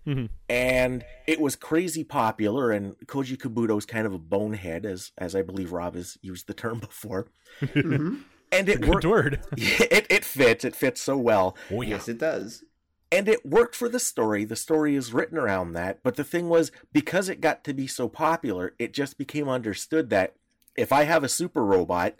[0.07, 0.29] Mhm.
[0.49, 5.41] And it was crazy popular, and Koji Kabuto's kind of a bonehead, as as I
[5.41, 7.27] believe Rob has used the term before.
[7.61, 8.23] Mhm.
[8.51, 9.05] And it worked.
[9.05, 9.41] word.
[9.57, 10.63] It it fits.
[10.63, 11.57] It fits so well.
[11.69, 11.89] Oh yeah.
[11.95, 12.63] Yes, it does.
[13.11, 14.43] and it worked for the story.
[14.45, 15.99] The story is written around that.
[16.03, 20.09] But the thing was, because it got to be so popular, it just became understood
[20.09, 20.35] that
[20.75, 22.15] if I have a super robot,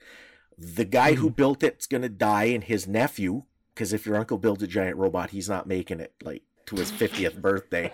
[0.58, 4.38] the guy who built it's going to die, and his nephew, because if your uncle
[4.38, 7.92] builds a giant robot, he's not making it like to his 50th birthday.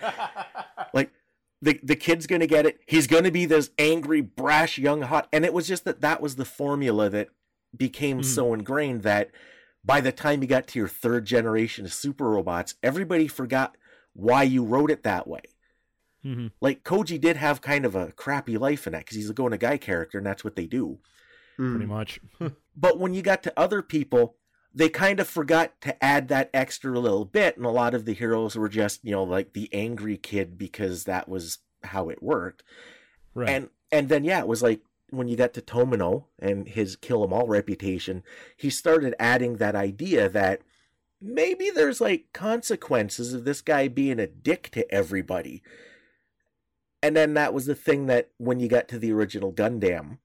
[0.93, 1.11] Like,
[1.61, 2.79] the, the kid's going to get it.
[2.87, 5.29] He's going to be this angry, brash, young, hot.
[5.31, 7.29] And it was just that that was the formula that
[7.75, 8.25] became Mhm.
[8.25, 9.31] so ingrained that
[9.85, 13.77] by the time you got to your third generation of super robots, everybody forgot
[14.13, 15.41] why you wrote it that way.
[16.25, 16.51] Mhm.
[16.61, 19.53] Like Koji did have kind of a crappy life in that because he's a going
[19.53, 20.99] a guy character, and that's what they do.
[21.59, 21.71] Mm.
[21.71, 22.19] Pretty much.
[22.75, 24.35] But when you got to other people,
[24.73, 28.13] they kind of forgot to add that extra little bit, and a lot of the
[28.13, 32.63] heroes were just, you know, like the angry kid because that was how it worked.
[33.35, 33.49] Right.
[33.49, 37.23] And and then yeah, it was like when you got to Tomino and his kill
[37.23, 38.23] 'em all reputation,
[38.57, 40.61] he started adding that idea that
[41.21, 45.61] maybe there's like consequences of this guy being a dick to everybody.
[47.03, 50.17] And then that was the thing that when you got to the original Gundam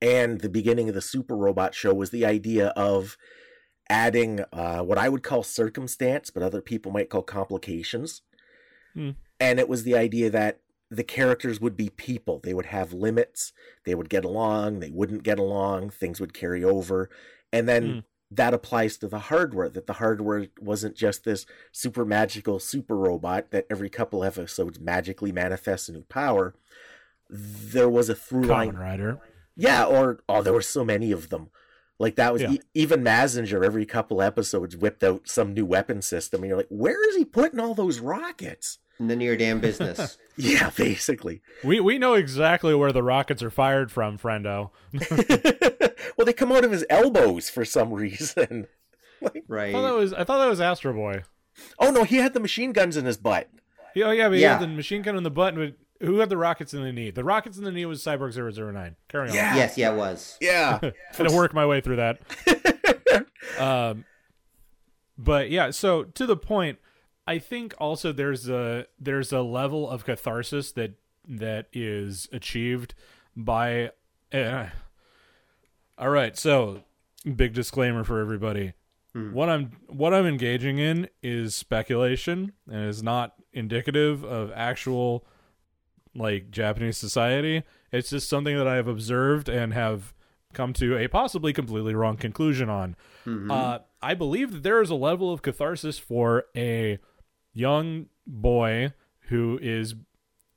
[0.00, 3.16] and the beginning of the Super Robot show was the idea of
[3.90, 8.22] adding uh, what I would call circumstance, but other people might call complications.
[8.94, 9.10] Hmm.
[9.40, 12.40] And it was the idea that the characters would be people.
[12.42, 13.52] They would have limits.
[13.84, 14.80] They would get along.
[14.80, 15.90] They wouldn't get along.
[15.90, 17.10] Things would carry over.
[17.52, 17.98] And then Hmm.
[18.30, 23.50] that applies to the hardware, that the hardware wasn't just this super magical super robot
[23.50, 26.54] that every couple episodes magically manifests a new power.
[27.30, 28.76] There was a through line.
[28.76, 29.18] Rider.
[29.56, 31.50] Yeah, or oh, there were so many of them.
[31.98, 32.52] Like that was Yeah.
[32.52, 33.64] e- even Mazinger.
[33.64, 37.24] Every couple episodes, whipped out some new weapon system, and you're like, where is he
[37.24, 38.78] putting all those rockets?
[39.00, 40.16] None of your damn business.
[40.40, 41.42] Yeah, basically.
[41.64, 44.70] We we know exactly where the rockets are fired from, friendo.
[46.16, 48.68] well, they come out of his elbows for some reason.
[49.20, 49.70] Like, right.
[49.70, 51.24] I thought that was I thought that was Astro Boy.
[51.80, 53.50] oh no, he had the machine guns in his butt.
[53.96, 55.56] Yeah, Oh yeah, but he had the machine gun in the butt.
[55.56, 57.10] But who had the rockets in the knee?
[57.10, 58.96] The rockets in the knee was Cyborg 009.
[59.08, 59.34] Carry on.
[59.34, 59.56] Yeah.
[59.56, 60.36] yes, yeah, it was.
[60.40, 60.78] Yeah,
[61.16, 62.20] Gonna work my way through that.
[63.58, 64.04] um,
[65.16, 66.78] but yeah, so to the point,
[67.26, 70.94] I think also there's a there's a level of catharsis that
[71.26, 72.94] that is achieved
[73.36, 73.90] by.
[74.32, 74.66] Uh,
[75.96, 76.84] all right, so
[77.34, 78.74] big disclaimer for everybody.
[79.14, 85.26] What I'm what I'm engaging in is speculation and is not indicative of actual
[86.14, 87.62] like Japanese society.
[87.92, 90.14] It's just something that I have observed and have
[90.52, 92.96] come to a possibly completely wrong conclusion on.
[93.50, 96.98] Uh, I believe that there is a level of catharsis for a
[97.52, 98.92] young boy
[99.28, 99.94] who is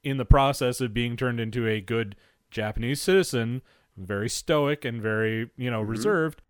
[0.03, 2.15] in the process of being turned into a good
[2.49, 3.61] Japanese citizen,
[3.97, 6.41] very stoic and very, you know, reserved.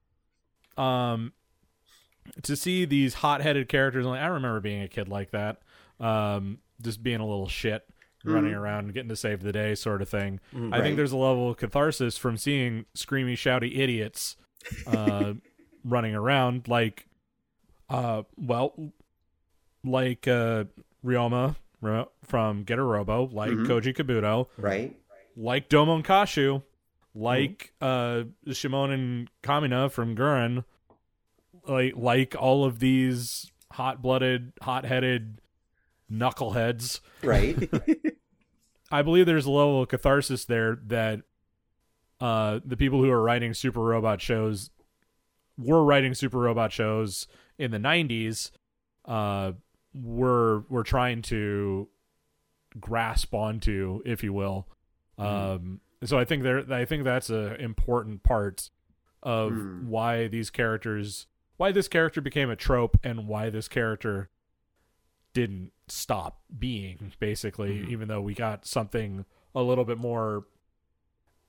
[0.77, 1.33] Um,
[2.43, 5.61] to see these hot-headed characters, like I remember being a kid like that,
[5.99, 7.83] um, just being a little shit,
[8.23, 10.39] running around getting to save the day, sort of thing.
[10.53, 10.81] I Right.
[10.81, 14.37] think there's a level of catharsis from seeing screamy, shouty idiots
[14.87, 15.33] uh,
[15.83, 16.67] running around.
[16.67, 17.07] Like
[17.89, 18.93] Uh, well,
[19.83, 20.63] like uh,
[21.03, 21.55] Ryoma
[22.23, 23.65] from Getter Robo, like Mhm.
[23.67, 24.95] Koji Kabuto, Right?
[25.35, 26.63] like Domon Kasshu,
[27.15, 30.63] like uh, Shimon and Kamina from Gurren,
[31.67, 35.40] like like all of these hot-blooded, hot-headed
[36.11, 36.99] knuckleheads.
[37.23, 37.69] Right?
[38.91, 41.21] I believe there's a level of catharsis there that
[42.19, 44.69] uh, the people who are writing super robot shows
[45.57, 48.51] were writing super robot shows in the 90s
[49.05, 49.53] uh,
[49.93, 51.87] were were trying to
[52.79, 54.67] grasp onto, if you will.
[55.17, 58.69] Um, so I think there, I think that's a important part
[59.23, 59.87] of Hmm.
[59.87, 64.29] why these characters, why this character became a trope, and why this character
[65.33, 67.91] didn't stop being basically mm-hmm.
[67.91, 70.45] even though we got something a little bit more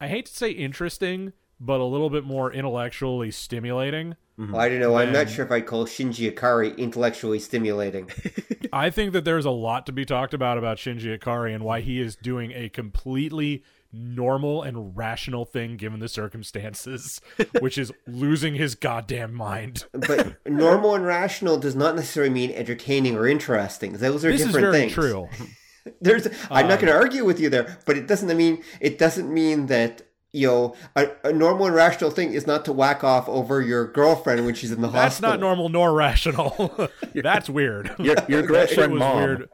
[0.00, 4.80] i hate to say interesting but a little bit more intellectually stimulating Well, I don't
[4.80, 4.96] know.
[4.96, 8.10] I'm not sure if I'd call Shinji Ikari intellectually stimulating.
[8.72, 11.80] i think that there's a lot to be talked about about shinji ikari and why
[11.80, 17.20] he is doing a completely normal and rational thing given the circumstances
[17.60, 23.16] which is losing his goddamn mind But normal and rational does not necessarily mean entertaining
[23.16, 23.92] or interesting.
[23.94, 24.92] Those are this is different very things.
[24.94, 25.28] true
[26.00, 28.98] There's, I'm not Um, going to argue with you there, but it doesn't mean it
[28.98, 30.02] doesn't mean that
[30.32, 33.86] you know a, a normal and rational thing is not to whack off over your
[33.90, 35.30] girlfriend when she's in the that's hospital.
[35.32, 39.16] That's not normal nor rational that's weird Your, your girlfriend was mom.
[39.16, 39.48] weird.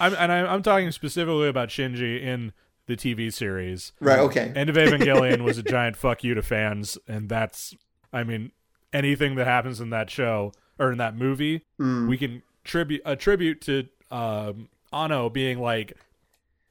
[0.00, 2.52] I'm and I'm, I'm talking specifically about Shinji in
[2.86, 3.92] the TV series.
[4.00, 4.18] Right?
[4.18, 4.52] Okay.
[4.54, 7.74] End of Evangelion was a giant fuck you to fans, and that's
[8.12, 8.52] I mean
[8.92, 12.08] anything that happens in that show or in that movie, Mm.
[12.08, 15.94] we can tribute a tribute to um, Anno being like,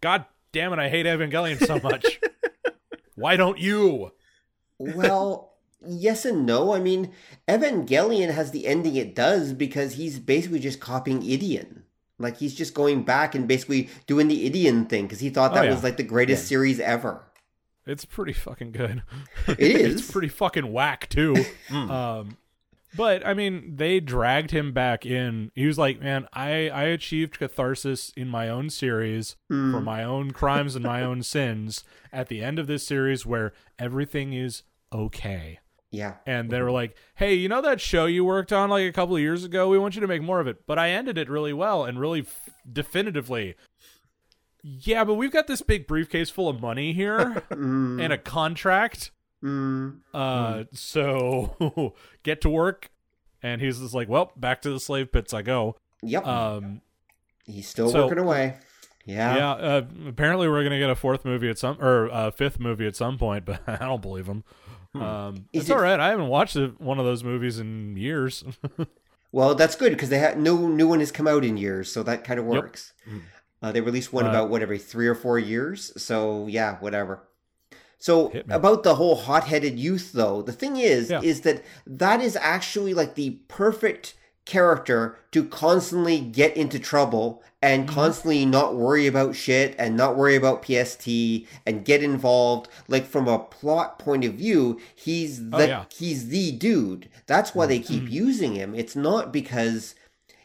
[0.02, 2.20] God damn it, I hate Evangelion so much.
[3.16, 4.12] Why don't you?
[4.80, 5.54] well,
[5.86, 6.74] yes and no.
[6.74, 7.12] I mean,
[7.48, 11.81] Evangelion has the ending it does because he's basically just copying Ideon.
[12.22, 15.56] Like he's just going back and basically doing the Ideon thing because he thought Oh,
[15.56, 15.72] that yeah.
[15.74, 17.24] was like the greatest series ever.
[17.86, 19.02] It's pretty fucking good.
[19.48, 20.02] It is.
[20.02, 21.36] it's pretty fucking whack too.
[21.72, 22.38] um,
[22.96, 25.50] but I mean, they dragged him back in.
[25.56, 29.72] He was like, "Man, I I achieved catharsis in my own series Hmm.
[29.72, 33.54] for my own crimes and my own sins at the end of this series, where
[33.80, 35.60] everything is okay."
[35.92, 36.16] Yeah.
[36.26, 39.16] And they were like, "Hey, you know that show you worked on like a couple
[39.16, 39.68] of years ago?
[39.68, 42.00] We want you to make more of it." But I ended it really well and
[42.00, 43.56] really f- definitively.
[44.64, 49.12] Yeah, but we've got this big briefcase full of money here Mm, and a contract.
[49.44, 49.98] mm.
[50.14, 52.90] Uh, so get to work.
[53.44, 55.76] And he's just like, well, back to the slave pits I go.
[56.04, 56.28] Yep.
[56.28, 56.82] Um,
[57.48, 58.58] he's still so- working away.
[59.04, 59.36] Yeah.
[59.36, 59.52] yeah.
[59.54, 62.96] Uh, apparently, we're gonna get a fourth movie at some or a fifth movie at
[62.96, 64.44] some point, but I don't believe him.
[64.94, 66.00] Um, it's it- all right.
[66.00, 68.44] I haven't watched a, one of those movies in years.
[69.34, 72.04] Well, that's good because they had no new one has come out in years, so
[72.04, 72.54] that kind of Yep.
[72.54, 72.92] works.
[73.62, 77.30] Uh, they released one Uh, about what every three or four years, so yeah, whatever.
[77.98, 81.22] So about the whole hot-headed youth, though, the thing is, Yeah.
[81.24, 87.86] is that that is actually like the perfect character to constantly get into trouble and
[87.86, 87.94] Mm-hmm.
[87.94, 91.08] constantly not worry about shit and not worry about PST
[91.66, 92.68] and get involved.
[92.88, 95.86] Like from a plot point of view, he's the Oh, yeah.
[95.96, 97.08] he's the dude.
[97.28, 98.14] That's why they keep Mm-hmm.
[98.14, 98.74] using him.
[98.74, 99.94] It's not because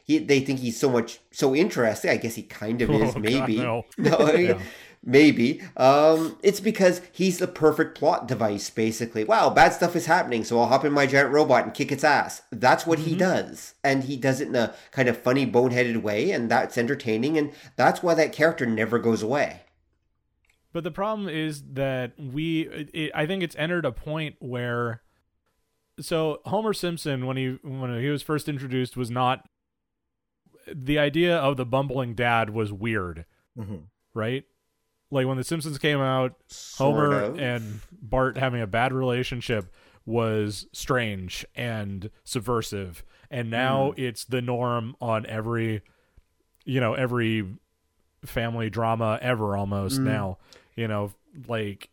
[0.04, 2.10] he, they think he's so much so interesting.
[2.10, 3.56] I guess he kind of is, Oh, God, maybe.
[3.56, 3.84] no.
[3.98, 4.60] I mean, Yeah.
[5.06, 5.62] Maybe.
[5.76, 9.24] Um, it's because he's the perfect plot device, basically.
[9.24, 12.04] Wow, bad stuff is happening, so I'll hop in my giant robot and kick its
[12.04, 12.42] ass.
[12.50, 13.08] That's what Mm-hmm.
[13.08, 16.76] he does, and he does it in a kind of funny, boneheaded way, and that's
[16.76, 19.62] entertaining, and that's why that character never goes away.
[20.72, 25.00] But the problem is that we, it, I think it's entered a point where,
[25.98, 29.48] so Homer Simpson, when he when he was first introduced, was not.
[30.74, 33.24] The idea of the bumbling dad was weird,
[33.56, 33.84] Mhm.
[34.14, 34.42] right?
[35.10, 37.38] Like when The Simpsons came out, Sort Homer of.
[37.38, 39.72] and Bart having a bad relationship
[40.04, 44.00] was strange and subversive, and now Hmm.
[44.00, 45.82] it's the norm on every,
[46.64, 47.46] you know, every
[48.24, 50.04] family drama ever almost Mm.
[50.04, 50.38] now.
[50.74, 51.12] You know,
[51.48, 51.90] like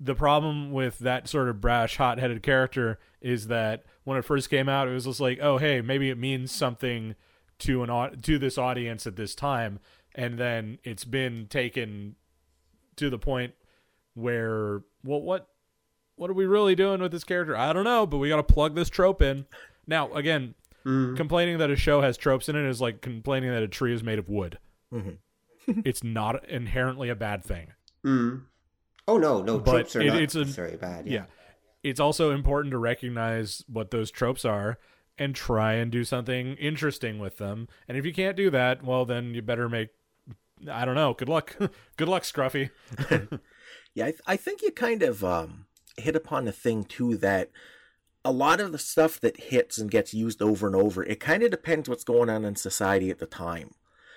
[0.00, 4.68] the problem with that sort of brash, hot-headed character is that when it first came
[4.68, 7.14] out, it was just like, oh, hey, maybe it means something
[7.60, 9.78] to an to this audience at this time,
[10.14, 12.16] and then it's been taken
[12.96, 13.54] to the point
[14.14, 15.48] where, well, what
[16.16, 17.56] what are we really doing with this character?
[17.56, 19.46] I don't know, but we got to plug this trope in.
[19.86, 20.54] Now, again,
[20.86, 21.16] Mm.
[21.16, 24.02] complaining that a show has tropes in it is like complaining that a tree is
[24.02, 24.58] made of wood.
[24.92, 25.16] Mhm.
[25.66, 27.72] it's not inherently a bad thing.
[28.04, 28.42] Mm.
[29.08, 31.06] Oh no, no But tropes are it- not it's a- necessarily bad.
[31.06, 31.24] Yeah.
[31.82, 34.78] It's also important to recognize what those tropes are
[35.16, 37.66] and try and do something interesting with them.
[37.88, 39.88] And if you can't do that, well, then you better make.
[40.70, 41.14] I don't know.
[41.14, 41.56] Good luck.
[41.96, 42.70] good luck, Scruffy.
[43.96, 47.52] Yeah, I, th- I think you kind of um, hit upon a thing too that
[48.24, 51.44] a lot of the stuff that hits and gets used over and over, it kind
[51.44, 53.70] of depends what's going on in society at the time.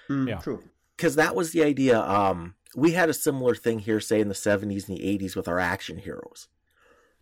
[0.09, 0.37] Mm, Yeah.
[0.39, 0.63] True.
[0.95, 1.99] Because that was the idea.
[2.01, 5.47] Um, we had a similar thing here, say in the 70s and the 80s with
[5.47, 6.47] our action heroes.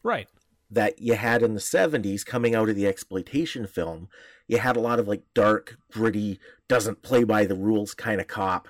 [0.01, 0.29] Right.
[0.71, 4.07] that you had in the 70s coming out of the exploitation film.
[4.47, 8.27] You had a lot of like dark, gritty, doesn't play by the rules kind of
[8.27, 8.69] cop.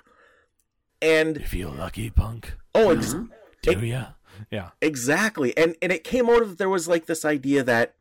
[1.02, 2.54] And You feel lucky, punk?
[2.74, 3.14] oh, ex-
[3.62, 4.06] Do ya?
[4.50, 4.70] Yeah.
[4.80, 5.56] exactly.
[5.56, 7.94] And and it came out of there was like this idea that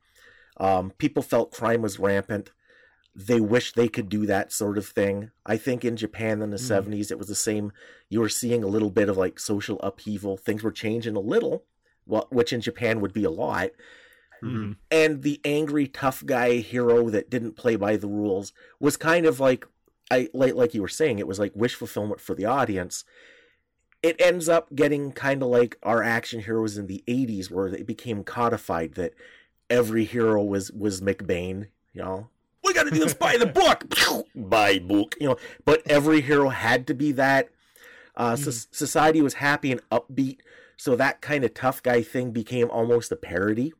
[0.57, 2.51] um, people felt crime was rampant.
[3.15, 5.31] They wished they could do that sort of thing.
[5.45, 6.85] I think in Japan in the Mhm.
[6.89, 7.71] 70s, it was the same.
[8.09, 10.35] You were seeing a little bit of like social upheaval.
[10.37, 11.65] Things were changing a little,
[12.05, 13.71] well, which in Japan would be a lot.
[14.43, 14.75] Mhm.
[14.91, 19.39] and the angry tough guy hero that didn't play by the rules was kind of
[19.39, 19.65] like
[20.11, 23.03] I like like you were saying it was like wish fulfillment for the audience.
[24.03, 27.87] It ends up getting kind of like our action heroes in the 80s where it
[27.87, 29.13] became codified that
[29.69, 32.29] every hero was was McBain, you know.
[32.63, 33.85] We got to do this by the book.
[34.35, 37.49] by book, you know, but every hero had to be that
[38.15, 40.39] uh, so- society was happy and upbeat,
[40.77, 43.73] so that kind of tough guy thing became almost a parody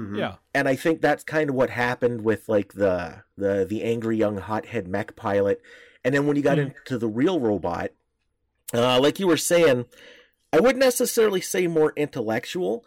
[0.00, 0.16] Mhm.
[0.18, 0.36] Yeah.
[0.54, 4.38] and I think that's kind of what happened with like the the the angry young
[4.38, 5.60] hothead mech pilot,
[6.04, 6.68] and then when you got Hmm.
[6.68, 7.90] into the real robot,
[8.72, 9.86] uh, like you were saying,
[10.52, 12.84] I wouldn't necessarily say more intellectual,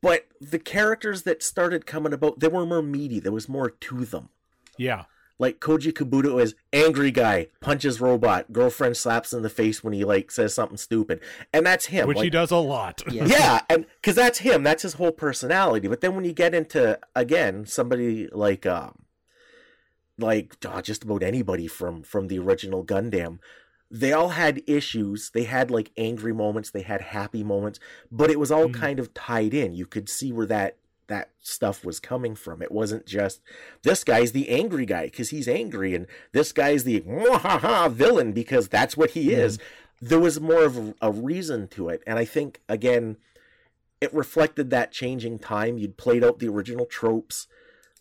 [0.00, 3.18] but the characters that started coming about, they were more meaty.
[3.20, 4.28] There was more to them.
[4.76, 5.04] Yeah.
[5.38, 10.04] Like Koji Kabuto is angry guy, punches robot, girlfriend slaps in the face when he
[10.04, 11.20] like says something stupid,
[11.52, 12.06] and that's him.
[12.06, 13.02] Which Like, he does a lot.
[13.10, 13.24] Yeah.
[13.26, 15.88] yeah, and because that's him, that's his whole personality.
[15.88, 19.04] But then when you get into again somebody like um,
[20.18, 23.38] like oh, just about anybody from from the original Gundam,
[23.90, 25.30] they all had issues.
[25.34, 28.74] They had like angry moments, they had happy moments, but it was all Mm.
[28.74, 29.74] kind of tied in.
[29.74, 30.76] You could see where that
[31.08, 32.62] that stuff was coming from.
[32.62, 33.40] It wasn't just
[33.82, 38.68] this guy's the angry guy because he's angry, and this guy's the "Mwahaha" villain because
[38.68, 39.58] that's what he is.
[40.00, 43.16] There was more of a, a reason to it, and I think again,
[44.00, 45.78] it reflected that changing time.
[45.78, 47.46] You'd played out the original tropes.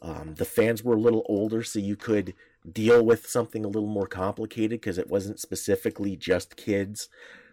[0.01, 2.33] Um, the fans were a little older, so you could
[2.69, 7.09] deal with something a little more complicated because it wasn't specifically just kids.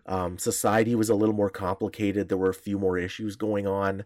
[0.06, 2.28] Um, society was a little more complicated.
[2.28, 4.04] There were a few more issues going on.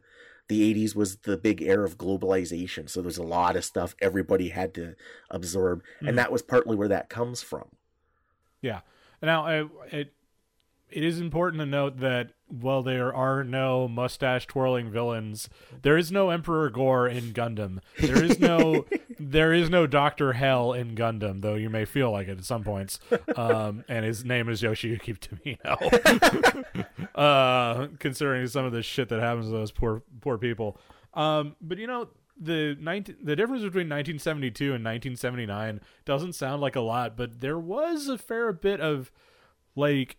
[0.53, 4.51] The 80s was the big era of globalization, so there's a lot of stuff everybody
[4.51, 4.97] had to
[5.31, 6.09] absorb, Mhm.
[6.11, 7.71] and that was partly where that comes from.
[8.61, 8.81] Yeah.
[9.23, 10.13] Now, I, it
[10.93, 15.49] it is important to note that while there are no mustache twirling villains,
[15.83, 17.79] there is no Emperor Gore in Gundam.
[17.99, 18.85] There is no
[19.19, 22.63] there is no Doctor Hell in Gundam, though you may feel like it at some
[22.63, 23.01] points.
[23.37, 26.87] Um, and his name is Yoshiyuki Tomino.
[27.15, 30.79] uh, considering some of the shit that happens to those poor poor people.
[31.15, 32.09] Um, but you know.
[32.41, 37.59] The 19, the difference between 1972 and 1979 doesn't sound like a lot, but there
[37.59, 39.13] was a fair bit of
[39.77, 40.17] like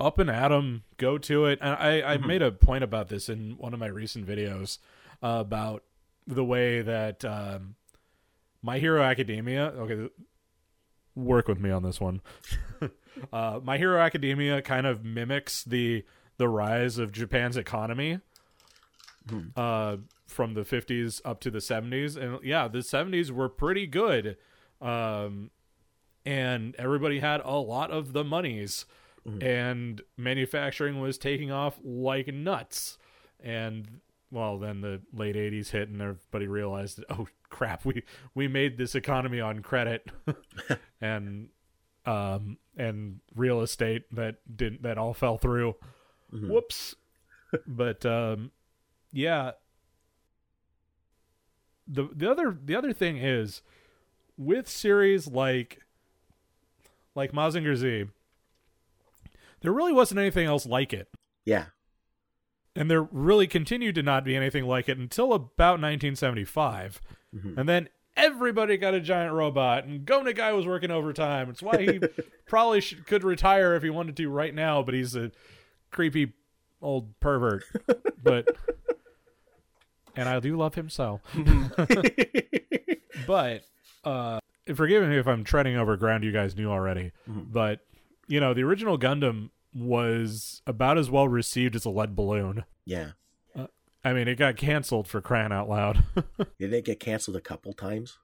[0.00, 1.58] up and at 'em, go to it.
[1.60, 4.78] And I, I made a point about this in one of my recent videos
[5.22, 5.84] uh, about
[6.26, 7.76] the way that um,
[8.62, 9.66] My Hero Academia.
[9.66, 10.08] Okay,
[11.14, 12.20] work with me on this one.
[13.32, 16.04] uh, My Hero Academia kind of mimics the
[16.38, 18.18] the rise of Japan's economy
[19.56, 22.16] uh, from the 50s up to the 70s.
[22.16, 24.36] And yeah, the 70s were pretty good.
[24.80, 25.50] Um,
[26.24, 28.86] and everybody had a lot of the monies
[29.40, 32.98] and manufacturing was taking off like nuts.
[33.42, 38.02] And well then the late 80s hit and everybody realized that, oh crap we
[38.34, 40.10] we made this economy on credit.
[41.00, 41.48] And
[42.06, 45.74] um and real estate that didn't that all fell through.
[46.48, 46.94] Whoops.
[47.66, 48.50] But um
[49.12, 49.52] yeah.
[51.86, 53.62] The the other the other thing is
[54.36, 55.80] with series like
[57.14, 58.06] like Mazinger Z
[59.62, 61.08] there really wasn't anything else like it.
[61.44, 61.66] Yeah.
[62.76, 67.00] and there really continued to not be anything like it until about 1975
[67.36, 67.58] Mhm.
[67.58, 71.48] and then everybody got a giant robot and Go Nagai was working overtime.
[71.50, 72.00] It's why he
[72.46, 75.32] probably should, could retire if he wanted to right now but he's a
[75.90, 76.32] creepy
[76.80, 77.64] old pervert.
[78.22, 78.48] But
[80.14, 81.20] and I do love him so.
[83.26, 83.62] But
[84.04, 84.40] uh
[84.74, 87.80] forgive me if I'm treading over ground you guys knew already but
[88.28, 93.12] you know the original Gundam was about as well received as a lead balloon Yeah.
[94.04, 96.02] I mean, it got canceled for crying out loud.
[96.58, 98.18] Did it get canceled a couple times?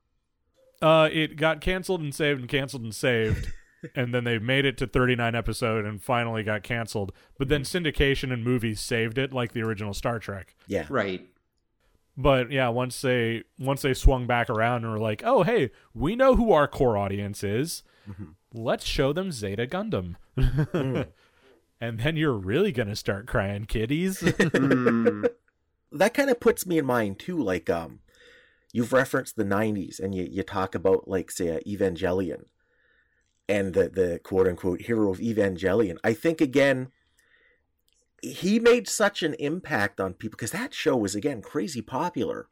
[0.83, 3.53] uh, it got canceled and saved and canceled and saved.
[3.95, 7.13] and then they made it to 39 episode and finally got canceled.
[7.39, 10.57] But then syndication and movies saved it like the original Star Trek.
[10.67, 10.87] Yeah.
[10.89, 11.25] Right.
[12.17, 16.17] But yeah, once they once they swung back around and were like, "Oh, hey, we
[16.17, 17.85] know who our core audience is.
[18.53, 20.17] Let's show them Zeta Gundam."
[21.81, 24.23] and then you're really gonna start crying, kiddies.
[24.49, 25.29] Mm.
[25.93, 28.01] that kind of puts me in mind too like um
[28.73, 32.45] you've referenced the 90s and you, you talk about like say uh, evangelion
[33.49, 36.89] and the the quote unquote hero of evangelion i think again
[38.21, 42.49] he made such an impact on people because that show was again crazy popular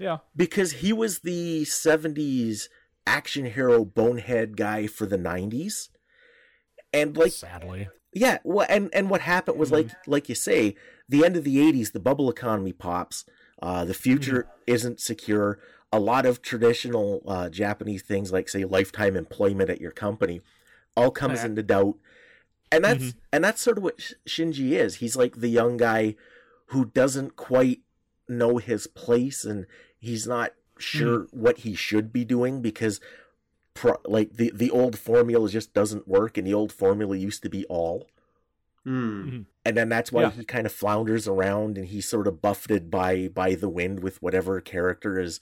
[0.00, 2.68] yeah, because he was the 70s
[3.10, 5.88] action hero bonehead guy for the 90s
[6.92, 7.88] and like sadly.
[8.12, 10.74] yeah, well, and and what happened was like like you say,
[11.08, 13.24] the end of the '80s, the bubble economy pops.
[13.62, 15.58] Uh, the future isn't secure.
[15.92, 20.40] A lot of traditional uh, Japanese things, like say lifetime employment at your company,
[20.96, 21.96] all comes into doubt.
[22.72, 24.96] And that's and that's sort of what Sh- Shinji is.
[24.96, 26.14] He's like the young guy
[26.66, 27.80] who doesn't quite
[28.28, 29.66] know his place, and
[29.98, 33.00] he's not sure what he should be doing because
[33.74, 37.48] pro- like the the old formula just doesn't work and the old formula used to
[37.50, 38.06] be all
[38.86, 39.44] Mm.
[39.62, 40.30] and then that's why Yeah.
[40.30, 44.22] he kind of flounders around and he's sort of buffeted by by the wind with
[44.22, 45.38] whatever character is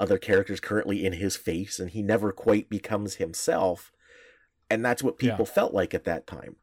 [0.00, 3.92] other characters currently in his face and he never quite becomes himself
[4.68, 5.30] and that's what Yeah.
[5.30, 6.56] people felt like at that time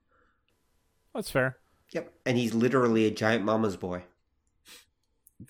[1.15, 1.57] That's fair.
[1.93, 2.13] Yep.
[2.25, 4.03] And he's literally a giant mama's boy.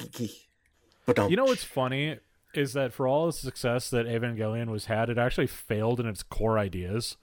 [1.05, 2.19] but don't You know what's funny
[2.53, 6.23] is that for all the success that Evangelion was had, it actually failed in its
[6.23, 7.17] core ideas.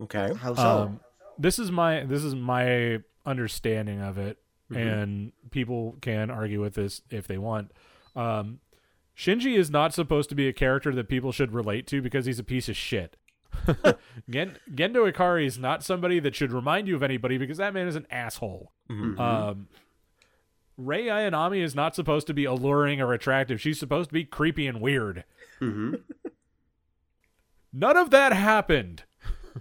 [0.00, 0.62] okay How so?
[0.62, 1.00] Um,
[1.38, 4.38] this is my this is my understanding of it,
[4.70, 4.76] Mhm.
[5.02, 7.72] and people can argue with this if they want.
[8.16, 8.60] Um,
[9.16, 12.38] Shinji is not supposed to be a character that people should relate to because he's
[12.38, 13.16] a piece of shit.
[14.30, 17.88] Gen- Gendo Ikari is not somebody that should remind you of anybody because that man
[17.88, 18.72] is an asshole.
[18.90, 19.18] Mhm.
[19.18, 19.68] Um,
[20.78, 23.60] Rei Ayanami is not supposed to be alluring or attractive.
[23.60, 25.24] She's supposed to be creepy and weird.
[25.58, 25.94] hmm
[27.72, 29.02] None of that happened.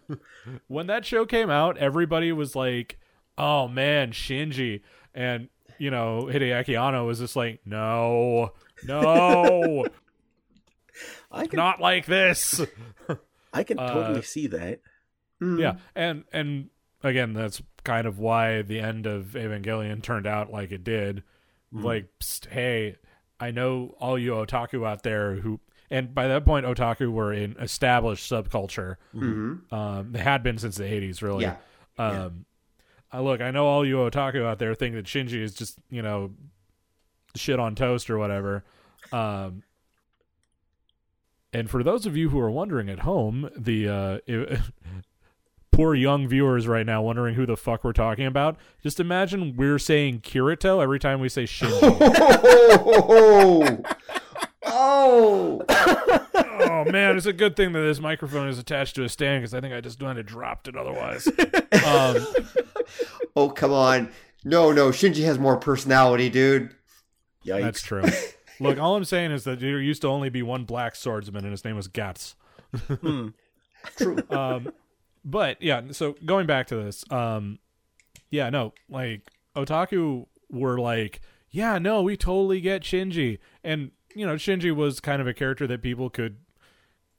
[0.67, 2.99] when that show came out, everybody was like,
[3.37, 4.81] "Oh man, Shinji,"
[5.13, 8.53] and you know Hideaki Anno was just like, "No,
[8.85, 9.85] no,
[11.31, 12.61] i can not like this."
[13.53, 14.79] i can uh, totally see that
[15.41, 15.59] Mm.
[15.59, 16.69] yeah, and and
[17.03, 21.23] again, that's kind of why the end of Evangelion turned out like it did.
[21.71, 22.95] Like, psst, hey,
[23.39, 25.59] I know all you otaku out there who,
[25.89, 28.95] and by that point, otaku were an established subculture.
[29.13, 29.71] Mhm.
[29.71, 31.43] Um, they had been since the '80s, really.
[31.43, 31.55] Yeah.
[31.97, 32.45] Um,
[33.11, 36.01] I look, I know all you otaku out there think that Shinji is just you
[36.01, 36.31] know
[37.35, 38.63] shit on toast or whatever.
[39.11, 39.63] Um,
[41.53, 44.19] and for those of you who are wondering at home, the uh,
[45.71, 49.79] poor young viewers right now wondering who the fuck we're talking about, just imagine we're
[49.79, 51.79] saying Kirito every time we say Shinji.
[51.81, 53.77] Oh,
[54.65, 59.41] oh, oh man, it's a good thing that this microphone is attached to a stand
[59.41, 61.27] because I think I just kind of dropped it otherwise.
[61.85, 62.25] um,
[63.35, 64.09] oh, come on.
[64.43, 66.73] No, no, Shinji has more personality, dude.
[67.45, 67.61] Yikes.
[67.61, 68.03] That's true.
[68.59, 71.51] Look, all I'm saying is that there used to only be one black swordsman, and
[71.51, 72.35] his name was Guts.
[73.95, 74.23] True.
[74.29, 74.71] Um,
[75.25, 77.59] but yeah, so going back to this, um,
[78.29, 79.21] yeah, no, like
[79.55, 85.21] otaku were like, yeah, no, we totally get Shinji, and you know, Shinji was kind
[85.21, 86.37] of a character that people could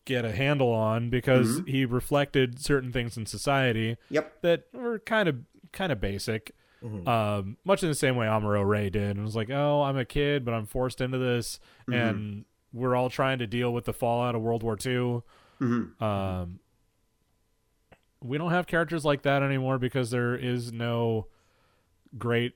[0.05, 4.41] get a handle on because he reflected certain things in society Yep.
[4.43, 5.37] that were kind of
[5.73, 6.53] kind of basic.
[7.09, 10.05] Um, much in the same way Amuro Ray did, and was like, "Oh, I'm a
[10.05, 11.59] kid, but I'm forced into this,
[11.93, 15.23] and we're all trying to deal with the fallout of World War II."
[15.61, 16.01] Mhm.
[16.01, 16.61] Um,
[18.23, 21.27] we don't have characters like that anymore because there is no
[22.17, 22.55] great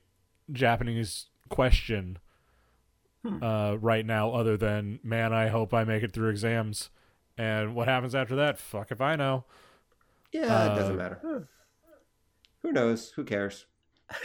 [0.50, 2.18] Japanese question
[3.40, 6.90] uh, right now, other than "Man, I hope I make it through exams."
[7.38, 8.58] And what happens after that?
[8.58, 9.44] Fuck if I know.
[10.32, 11.48] Yeah, Uh, it doesn't matter.
[12.62, 13.10] Who knows?
[13.12, 13.66] Who cares?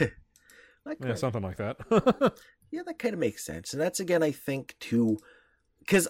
[0.84, 1.76] Like, Yeah, something like that.
[2.70, 3.72] Yeah, that kind of makes sense.
[3.72, 5.18] And that's again, I think, too,
[5.80, 6.06] because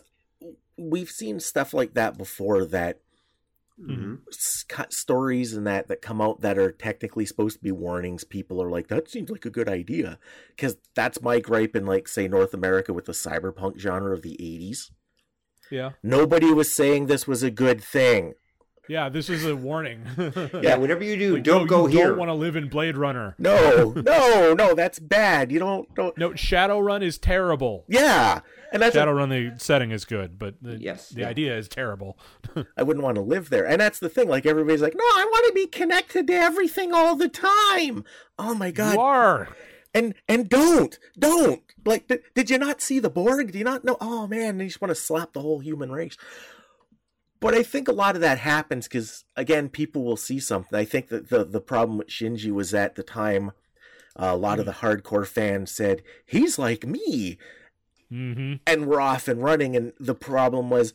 [0.76, 3.00] we've seen stuff like that before that
[3.86, 4.14] hmm
[4.90, 8.24] stories and that that come out that are technically supposed to be warnings.
[8.24, 10.18] People are like, that seems like a good idea.
[10.48, 14.36] Because that's my gripe in, like, say, North America with the cyberpunk genre of the
[14.40, 14.90] 80s.
[15.70, 15.92] yeah.
[16.02, 18.34] Nobody was saying this was a good thing.
[18.88, 20.02] Yeah, this is a warning.
[20.62, 22.08] Yeah, whatever you do, Like, don't no, go you here.
[22.08, 23.34] Don't want to live in Blade Runner.
[23.38, 25.52] No, no, no, that's bad.
[25.52, 26.16] You don't don't.
[26.18, 27.84] No, Shadowrun is terrible.
[27.88, 28.40] Yeah,
[28.72, 31.28] and that's Shadowrun, the setting is good, but the, Yes, the yeah.
[31.28, 32.18] idea is terrible.
[32.76, 33.66] I wouldn't want to live there.
[33.66, 34.28] And that's the thing.
[34.28, 38.04] Like everybody's like, no, I want to be connected to everything all the time.
[38.38, 38.94] Oh my god.
[38.94, 39.48] You are.
[39.94, 42.08] And and don't don't like.
[42.08, 43.52] Did, did you not see the Borg?
[43.52, 43.96] Do you not know?
[44.00, 46.16] Oh man, you just want to slap the whole human race.
[47.40, 50.78] But I think a lot of that happens because again, people will see something.
[50.78, 53.52] I think that the the problem with Shinji was at the time.
[54.20, 57.38] Uh, a lot of the hardcore fans said he's like me,
[58.12, 58.54] Mm-hmm.
[58.66, 59.76] and we're off and running.
[59.76, 60.92] And the problem was,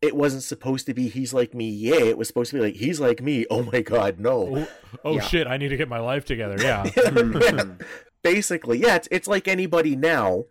[0.00, 1.68] it wasn't supposed to be he's like me.
[1.68, 3.44] Yeah, it was supposed to be like he's like me.
[3.50, 4.56] Oh my god, no.
[4.56, 4.68] Oh,
[5.04, 5.20] oh Yeah.
[5.22, 5.46] shit!
[5.46, 6.56] I need to get my life together.
[6.58, 6.84] Yeah.
[6.96, 7.84] Mhm.
[8.22, 10.44] Basically, yeah, it's it's like anybody now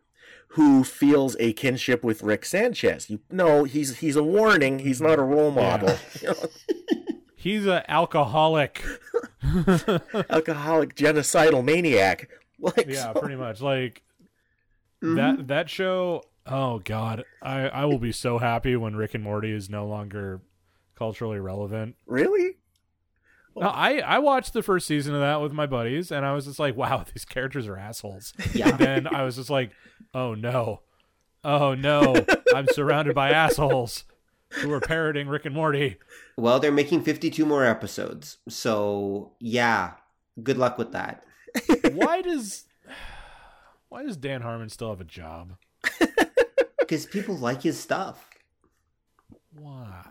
[0.53, 3.09] who feels a kinship with Rick Sanchez.
[3.09, 4.79] You know, he's he's a warning.
[4.79, 5.95] He's not a role model.
[6.21, 6.35] You know,
[7.35, 8.81] He's an alcoholic.
[10.29, 12.29] alcoholic, genocidal maniac.
[12.59, 13.59] Like, Yeah, so- pretty much.
[13.61, 14.03] Like
[15.03, 15.15] Mhm.
[15.17, 16.23] that that show.
[16.45, 20.41] Oh god, I I will be so happy when Rick and Morty is no longer
[20.95, 21.95] culturally relevant.
[22.05, 22.57] really?
[23.55, 26.45] No, I I watched the first season of that with my buddies, and I was
[26.45, 28.33] just like, wow, these characters are assholes.
[28.53, 28.69] Yeah.
[28.69, 29.71] And then I was just like,
[30.13, 30.81] oh no,
[31.43, 34.05] oh no, I'm surrounded by assholes
[34.49, 35.97] who are parroting Rick and Morty.
[36.37, 38.37] Well, they're making 52 more episodes.
[38.47, 39.93] So, yeah,
[40.41, 41.23] good luck with that.
[41.93, 42.65] Why does
[43.89, 45.53] why does Dan Harmon still have a job?
[46.79, 48.29] Because people like his stuff.
[49.57, 50.03] Why?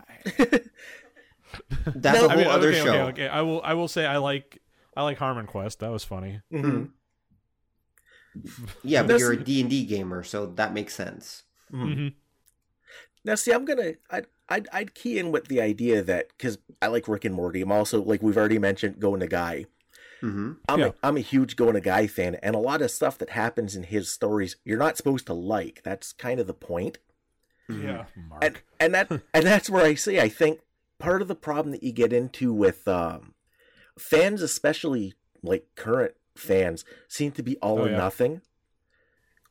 [1.95, 2.89] That's No, a I whole mean, other okay, show.
[2.93, 3.27] okay, okay.
[3.27, 4.59] I will I will say I like
[4.95, 5.79] I like Harmon Quest.
[5.79, 6.41] That was funny.
[6.51, 6.89] Mhm.
[8.83, 11.43] Yeah, but you're a D&D gamer, so that makes sense.
[11.71, 11.93] Mhm.
[11.95, 12.07] hmm
[13.23, 16.87] Now, see, I'm gonna, I'd, I'd, I'd key in with the idea that because I
[16.87, 17.61] like Rick and Morty.
[17.61, 19.67] I'm also like we've already mentioned Go Nagai.
[20.21, 20.87] hmm I'm Yeah.
[20.87, 23.83] a, I'm a huge Go Nagai fan, and a lot of stuff that happens in
[23.83, 25.81] his stories you're not supposed to like.
[25.83, 26.97] That's kind of the point.
[27.69, 28.65] Yeah, and Mark.
[28.79, 30.59] and that and that's where I say I think
[31.03, 33.33] part of the problem that you get into with um,
[33.99, 37.97] fans, especially like current fans, seem to be all Oh, or yeah.
[37.97, 38.41] nothing.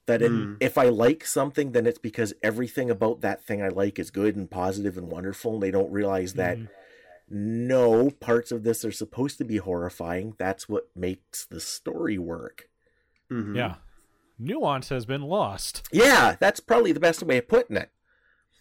[0.07, 0.57] That it, Mm.
[0.61, 4.35] if I like something, then it's because everything about that thing I like is good
[4.35, 6.69] and positive and wonderful, and they don't realize that Mhm.
[7.29, 10.35] no parts of this are supposed to be horrifying.
[10.39, 12.69] That's what makes the story work.
[13.29, 13.77] hmm Yeah,
[14.39, 15.87] nuance has been lost.
[15.93, 17.91] Yeah, that's probably the best way of putting it.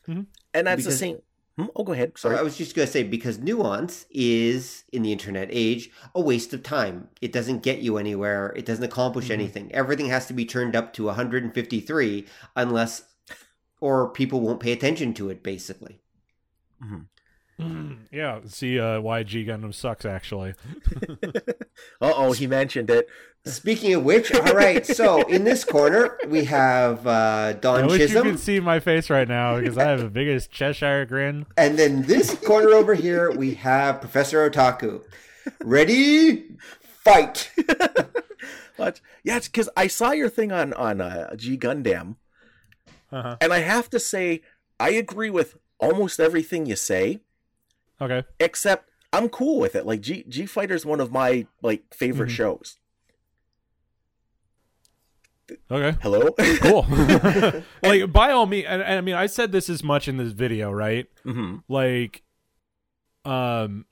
[0.08, 0.28] Mhm.
[0.54, 1.22] And that's the same.
[1.58, 1.66] Hmm?
[1.76, 2.18] Oh, go ahead.
[2.18, 2.38] Sorry.
[2.38, 6.54] I was just going to say because nuance is in the internet age a waste
[6.54, 7.10] of time.
[7.22, 8.54] It doesn't get you anywhere.
[8.56, 9.32] It doesn't accomplish Mhm.
[9.32, 9.72] anything.
[9.74, 12.26] Everything has to be turned up to 153
[12.56, 13.04] unless
[13.82, 16.00] or people won't pay attention to it basically.
[18.12, 20.54] Yeah, see uh, why G Gundam sucks actually.
[22.00, 23.08] Uh oh, he mentioned it.
[23.46, 24.86] Speaking of which, all right.
[24.86, 28.80] So in this corner we have uh, I Don wish you Chisholm, could see my
[28.80, 31.46] face right now because I have the biggest Cheshire grin.
[31.58, 35.04] and then this corner over here we have Professor Otaku.
[35.64, 36.56] Ready,
[37.04, 37.52] fight!
[38.78, 42.16] But yeah, it's because I saw your thing on on uh, G Gundam,
[43.12, 43.38] Uh-huh.
[43.40, 44.42] and I have to say
[44.80, 47.22] I agree with almost everything you say,
[48.02, 48.24] Okay.
[48.40, 49.86] except I'm cool with it.
[49.86, 52.34] Like G G Fighter's is one of my like favorite Mhm.
[52.34, 52.78] shows.
[55.70, 55.98] Okay.
[56.02, 56.32] Hello.
[56.62, 56.86] Cool.
[57.84, 60.32] like by all means, and, and I mean, I said this as much in this
[60.32, 61.08] video, right?
[61.24, 62.24] hmm Like,
[63.26, 63.86] um,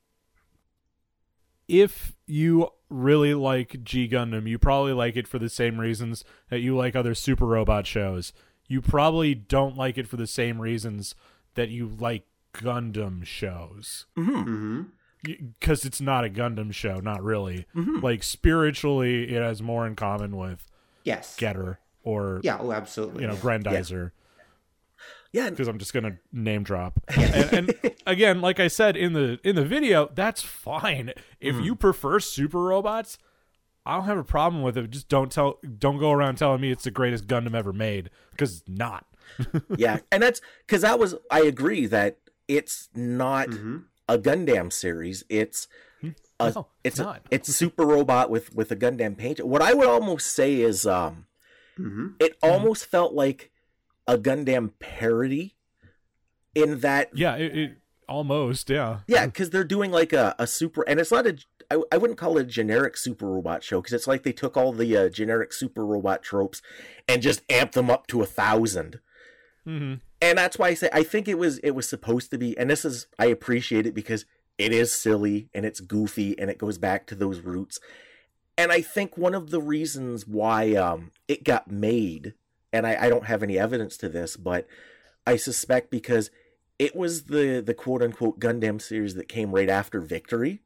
[1.68, 6.60] if you really like G Gundam, you probably like it for the same reasons that
[6.62, 8.34] you like other super robot shows.
[8.68, 11.14] You probably don't like it for the same reasons
[11.56, 14.06] that you like Gundam shows.
[14.16, 14.82] hmm hmm
[15.24, 17.66] Because it's not a Gundam show, not really.
[17.74, 20.66] hmm Like, spiritually, it has more in common with
[21.04, 21.36] Yes.
[21.36, 22.58] Getter or, Yeah.
[22.60, 23.22] Oh, absolutely.
[23.24, 24.12] you know, Grendizer.
[25.32, 25.46] Yeah.
[25.48, 27.00] and- because I'm just gonna name drop.
[27.16, 31.14] and, and again, like I said in the in the video, that's fine.
[31.40, 31.64] If Mm.
[31.66, 33.18] you prefer super robots,
[33.86, 34.90] I don't have a problem with it.
[34.90, 38.58] Just don't tell, don't go around telling me it's the greatest Gundam ever made because
[38.60, 39.06] it's not.
[39.78, 42.18] yeah, and that's because that was I agree that
[42.50, 43.78] it's not hmm
[44.10, 45.24] a Gundam series.
[45.30, 45.68] It's
[46.40, 47.22] a, No, it's it's a- not.
[47.30, 49.46] it's Super Robot with with a Gundam paint.
[49.46, 51.28] What I would almost say is um
[51.78, 53.52] hmm it almost felt like
[54.08, 55.56] a Gundam parody
[56.56, 57.78] in that Yeah, it, it
[58.08, 58.70] almost.
[58.70, 61.38] Yeah, yeah because they're doing like a, a super and it's not a
[61.72, 64.58] I, I wouldn't call it a generic super robot show because it's like they took
[64.58, 66.64] all the uh, generic super robot tropes
[67.08, 69.00] and just amped them up to a thousand
[69.66, 72.58] hmm and that's why I say I think it was it was supposed to be
[72.58, 74.26] and this is I appreciate it because
[74.60, 77.80] it is silly and it's goofy and it goes back to those roots.
[78.58, 82.34] And I think one of the reasons why um, it got made,
[82.74, 84.68] and I, I don't have any evidence to this, but
[85.26, 86.30] I suspect because
[86.78, 90.62] it was the the quote unquote Gundam series that came right after Victory.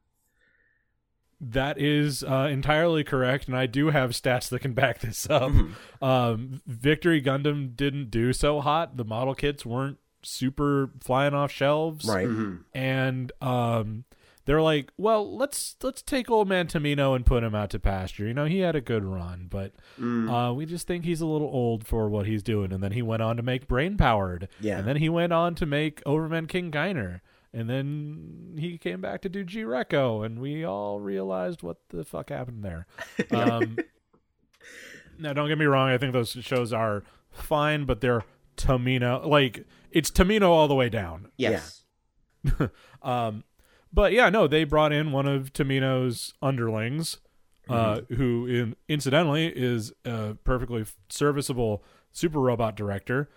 [1.40, 5.50] That is uh, entirely correct, and I do have stats that can back this up.
[5.50, 6.04] Mm-hmm.
[6.04, 8.96] Um, Victory Gundam didn't do so hot.
[8.96, 12.26] The model kits weren't super flying off shelves, Right.
[12.28, 12.60] Mhm.
[12.72, 14.04] and um,
[14.46, 18.26] they're like, "Well, let's let's take old man Tomino and put him out to pasture.
[18.26, 20.30] You know, he had a good run, but Mm.
[20.50, 23.02] uh, we just think he's a little old for what he's doing." And then he
[23.02, 24.78] went on to make Brain Powered, Yeah.
[24.78, 27.22] and then he went on to make Overman King Gainer.
[27.54, 32.04] And then he came back to do G Reco, and we all realized what the
[32.04, 32.86] fuck happened there.
[33.30, 33.78] Um,
[35.18, 38.24] now, don't get me wrong; I think those shows are fine, but they're
[38.56, 39.24] Tomino.
[39.24, 41.28] Like it's Tomino all the way down.
[41.36, 41.84] Yes.
[43.02, 43.44] Um,
[43.92, 47.18] but yeah, no, they brought in one of Tomino's underlings,
[47.68, 53.28] uh, who in, incidentally is a perfectly serviceable super robot director,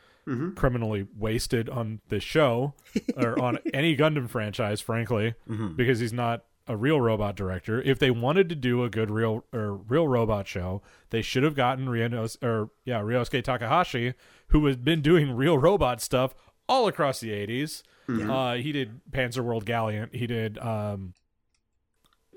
[0.56, 2.74] criminally wasted on this show
[3.18, 5.36] or on any Gundam franchise, frankly,
[5.76, 7.82] because he's not a real robot director.
[7.82, 11.56] If they wanted to do a good real or real robot show, they should have
[11.56, 14.16] gotten Ryonos or yeah Ryosuke Takahashi,
[14.48, 16.36] who has been doing real robot stuff
[16.68, 17.84] all across the 80s.
[18.10, 20.14] Uh, he did Panzer World Galient.
[20.16, 20.58] He did.
[20.60, 21.14] Um,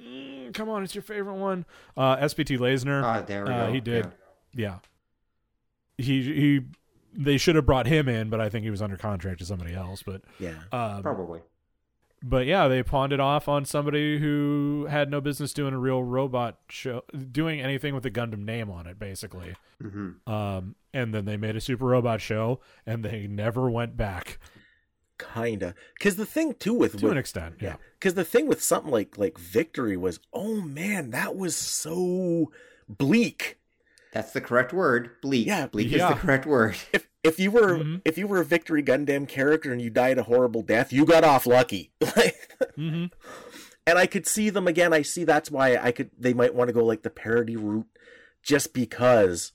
[0.00, 1.64] mm, come on, it's your favorite one.
[1.96, 3.02] Uh, SPT Layzner.
[3.04, 3.72] Ah, there we Uh, go.
[3.72, 4.04] he did.
[4.52, 4.60] Yeah.
[4.62, 4.78] Yeah.
[5.98, 6.60] He he.
[7.12, 9.74] They should have brought him in, but I think he was under contract to somebody
[9.74, 10.02] else.
[10.02, 10.54] But Yeah.
[10.72, 11.40] um, Probably.
[12.22, 16.02] but yeah, they pawned it off on somebody who had no business doing a real
[16.02, 17.02] robot show,
[17.32, 19.54] doing anything with the Gundam name on it, basically.
[19.80, 24.38] hmm Um, and then they made a super robot show, and they never went back
[25.34, 25.74] Kinda.
[25.98, 27.56] Because the thing too with, to with an extent.
[27.60, 27.76] Yeah.
[27.98, 32.50] Because the thing with something like like Victory was, oh man, that was so
[32.88, 33.58] bleak.
[34.12, 35.10] That's the correct word.
[35.22, 35.46] Bleak.
[35.46, 36.08] Yeah, Bleak yeah.
[36.08, 36.76] is the correct word.
[36.92, 38.00] If if you were Mhm.
[38.04, 41.22] if you were a Victory Gundam character and you died a horrible death, you got
[41.24, 41.92] off lucky.
[42.16, 42.36] Like,
[42.76, 43.06] hmm
[43.86, 44.92] and I could see them again.
[44.92, 46.10] I see that's why I could.
[46.18, 47.86] They might want to go like the parody route,
[48.42, 49.52] just because.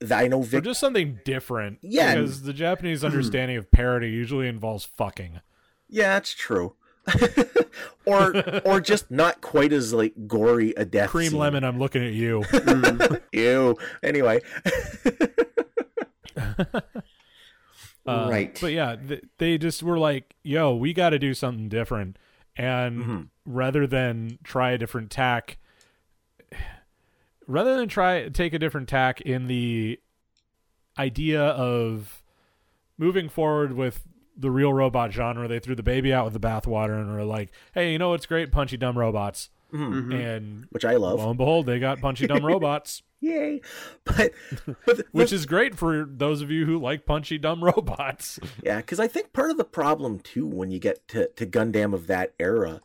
[0.00, 0.64] th- I know Or Vic.
[0.64, 1.78] just something different.
[1.82, 2.14] Yeah.
[2.14, 5.40] Because the Japanese understanding of parody usually involves fucking.
[5.88, 6.76] Yeah, that's true.
[8.06, 11.10] or or just not quite as like gory a death.
[11.10, 11.38] Cream scene.
[11.38, 12.42] lemon, I'm looking at you.
[12.52, 13.20] Mm.
[13.32, 13.76] Ew.
[14.02, 14.40] Anyway.
[18.06, 18.58] Uh, Right.
[18.60, 22.18] But yeah, th- they just were like, yo, we got to do something different.
[22.54, 23.28] And Mhm.
[23.46, 25.56] rather than try a different tack,
[27.46, 29.98] rather than try take a different tack in the
[30.98, 32.22] idea of
[32.98, 34.02] moving forward with
[34.36, 37.50] the real robot genre, they threw the baby out with the bathwater and were like,
[37.74, 38.50] hey, you know what's great?
[38.52, 39.50] Punchy dumb robots.
[39.72, 40.14] Mhm.
[40.14, 41.18] And Which I love.
[41.18, 43.02] lo and behold, they got punchy dumb robots.
[43.20, 43.60] Yay.
[44.04, 44.32] But,
[44.86, 48.38] but the- which is great for those of you who like punchy dumb robots.
[48.62, 51.92] Yeah, because I think part of the problem too, when you get to, to Gundam
[51.94, 52.80] of that era,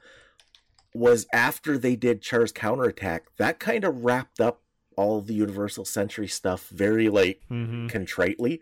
[0.93, 4.61] was after they did Char's counterattack, that kind of wrapped up
[4.97, 8.59] all the Universal Century stuff very like hmm contritely.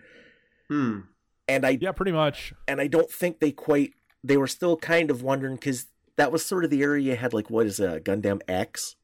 [0.68, 1.00] Hmm.
[1.48, 2.54] And I Yeah, pretty much.
[2.68, 3.94] and I don't think they quite
[4.24, 5.86] they were still kind of wondering because
[6.18, 8.96] that was sort of the area you had like what is a Gundam X?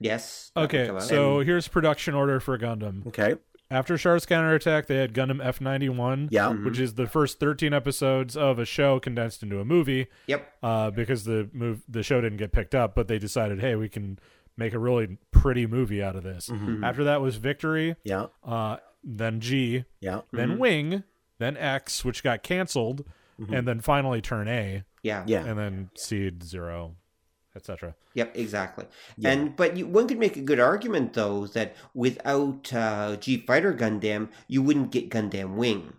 [0.00, 0.52] Yes.
[0.56, 1.02] Okay, come out.
[1.02, 3.06] so here's production order for Gundam.
[3.08, 3.34] Okay,
[3.70, 6.64] After Char's counterattack, they had Gundam F91, yeah, Mhm.
[6.64, 10.06] which is the first 13 episodes of a show condensed into a movie.
[10.26, 10.52] Yep.
[10.62, 13.88] Uh, because the move the show didn't get picked up, but they decided, hey, we
[13.88, 14.18] can
[14.56, 16.48] make a really pretty movie out of this.
[16.48, 16.82] Mhm.
[16.84, 20.58] After that was Victory, yeah, uh, then G, yeah, then Mhm.
[20.58, 21.02] Wing,
[21.38, 23.04] then X, which got canceled,
[23.40, 23.58] Mhm.
[23.58, 25.22] and then finally Turn A, Yeah.
[25.26, 26.96] yeah, and then Seed Zero,
[27.54, 27.94] etc.
[28.14, 28.86] Yep, exactly.
[29.16, 29.30] Yeah.
[29.30, 33.72] And but you, one could make a good argument though that without uh, G Fighter
[33.72, 35.92] Gundam, you wouldn't get Gundam Wing,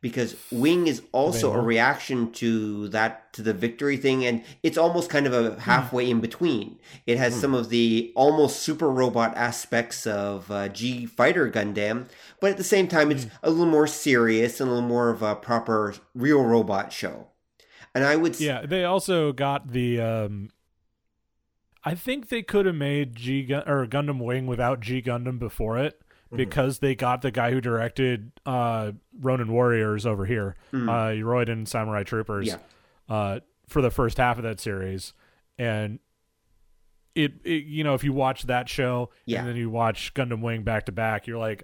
[0.00, 5.10] because Wing is also a reaction to that to the victory thing, and it's almost
[5.10, 6.78] kind of a halfway in between.
[7.06, 7.40] It has Hmm.
[7.40, 12.06] some of the almost super robot aspects of uh, G Fighter Gundam,
[12.40, 15.22] but at the same time, it's a little more serious and a little more of
[15.22, 17.28] a proper real robot show.
[17.94, 20.00] And I would, Yeah, they also got the.
[20.00, 20.50] Um,
[21.84, 25.78] I think they could have made G Gun or Gundam Wing without G Gundam before
[25.78, 26.36] it Mm-hmm.
[26.38, 30.88] because they got the guy who directed uh, Ronin Warriors over here, Mm.
[30.88, 32.56] uh, Roiden Samurai Troopers, Yeah.
[33.08, 35.12] uh, for the first half of that series,
[35.56, 36.00] and
[37.14, 39.38] it, it you know if you watch that show Yeah.
[39.38, 41.62] and then you watch Gundam Wing back to back, you're like,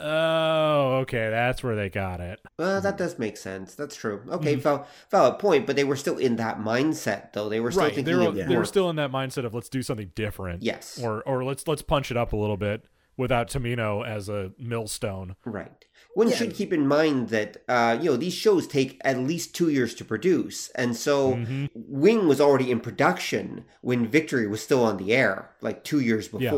[0.00, 2.40] Oh, okay, that's where they got it.
[2.58, 3.74] Well, that does make sense.
[3.74, 4.22] That's true.
[4.28, 5.66] Okay, val- valid point.
[5.66, 7.48] But they were still in that mindset, though.
[7.48, 9.68] They were still right, thinking they were they were still in that mindset of let's
[9.68, 10.62] do something different.
[10.62, 11.00] Yes.
[11.02, 12.84] or or let's let's punch it up a little bit
[13.16, 15.34] without Tomino as a millstone.
[15.44, 15.84] Right.
[16.14, 19.68] One should keep in mind that uh, you know these shows take at least two
[19.68, 21.66] years to produce, and so Mm-hmm.
[21.74, 26.28] Wing was already in production when Victory was still on the air, like two years
[26.38, 26.50] Yeah.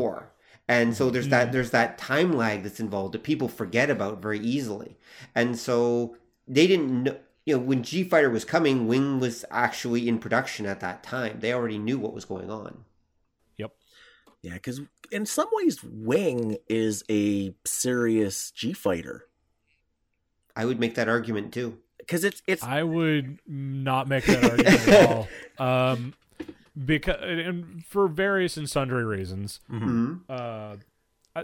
[0.71, 0.81] Before.
[0.83, 4.41] And so there's that there's that time lag that's involved that people forget about very
[4.41, 4.97] easily,
[5.35, 6.17] and so
[6.47, 7.17] they didn't know.
[7.47, 11.41] You know, when G Fighter was coming, Wing was actually in production at that time.
[11.41, 12.85] They already knew what was going on.
[13.57, 13.73] Yep.
[14.43, 19.27] Yeah, because in some ways, Wing is a serious G fighter.
[20.55, 21.79] I would make that argument too.
[21.99, 25.29] Because it's it's I would not make that argument at all.
[25.61, 26.15] Um,
[26.85, 29.61] because and for various and sundry reasons.
[29.69, 30.77] hmm Uh,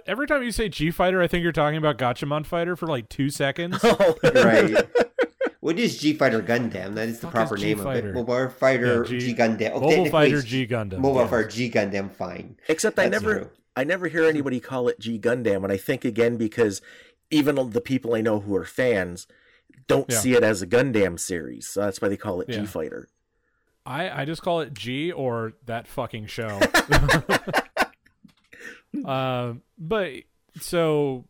[0.07, 3.09] every time you say G Fighter, I think you're talking about Gatchaman Fighter for like
[3.09, 3.83] two seconds.
[4.35, 4.87] right.
[5.61, 6.95] What is G Fighter Gundam?
[6.95, 8.11] That is the Fuck proper is name G-Fighter?
[8.11, 8.19] of it.
[8.19, 9.71] Mobile Fighter Yeah, G- G, Gundam.
[9.75, 10.99] Oh, Mobile Fighter it's G Gundam.
[10.99, 11.31] Mobile yes.
[11.31, 12.11] Fighter G Gundam.
[12.13, 12.57] Fine.
[12.69, 13.51] except I never true.
[13.75, 16.81] I never hear anybody call it G Gundam, and I think again because
[17.31, 19.27] even the people I know who are fans
[19.89, 20.19] don't Yeah.
[20.19, 22.61] see it as a Gundam series, so that's why they call it Yeah.
[22.61, 23.09] G Fighter.
[23.87, 26.59] I, I just call it G or that fucking show.
[29.05, 30.13] um, but
[30.61, 31.25] so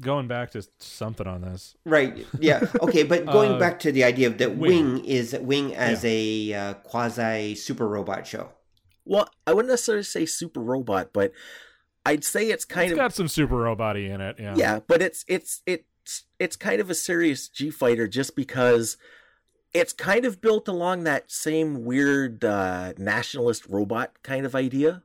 [0.00, 1.74] going back to something on this.
[1.84, 2.26] Right.
[2.38, 2.66] Yeah.
[2.82, 3.02] Okay.
[3.02, 4.94] But going Uh, back to the idea of that Wing.
[4.94, 8.50] Wing, is Wing as a uh, quasi super robot show.
[9.04, 11.32] Well, I wouldn't necessarily say super robot, but
[12.04, 14.36] I'd say it's kind It's of got some super robot in it.
[14.38, 14.54] Yeah.
[14.56, 18.96] yeah, but it's it's it's it's kind of a serious G fighter just because
[19.74, 25.02] it's kind of built along that same weird uh, nationalist robot kind of idea.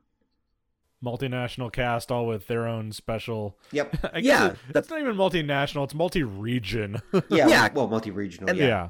[1.04, 3.58] Multinational cast, all with their own special.
[3.72, 3.96] Yep.
[4.22, 5.84] Yeah, it- it's not even multinational.
[5.84, 7.02] It's multi-region.
[7.12, 7.20] Yeah.
[7.48, 7.68] Yeah.
[7.74, 8.50] Well, multi-regional.
[8.50, 8.66] And- yeah.
[8.66, 8.88] yeah.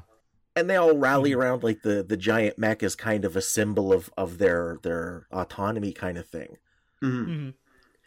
[0.55, 1.39] and they all rally Mm-hmm.
[1.39, 5.25] around like the the giant mech is kind of a symbol of of their their
[5.31, 6.57] autonomy kind of thing.
[7.01, 7.25] Mhm.
[7.25, 7.49] hmm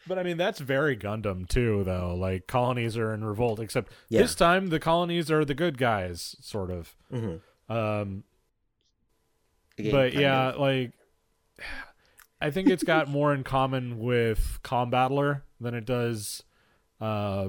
[0.07, 2.15] But I mean, that's very Gundam too, though.
[2.15, 4.23] Like colonies are in revolt, except Yeah.
[4.23, 6.95] this time the colonies are the good guys, sort of.
[7.11, 7.37] hmm
[7.69, 8.25] Um,
[9.79, 10.59] Again, but yeah, of.
[10.59, 10.93] like
[12.41, 16.43] I think it's got more in common with Combattler than it does.
[17.01, 17.49] Uh,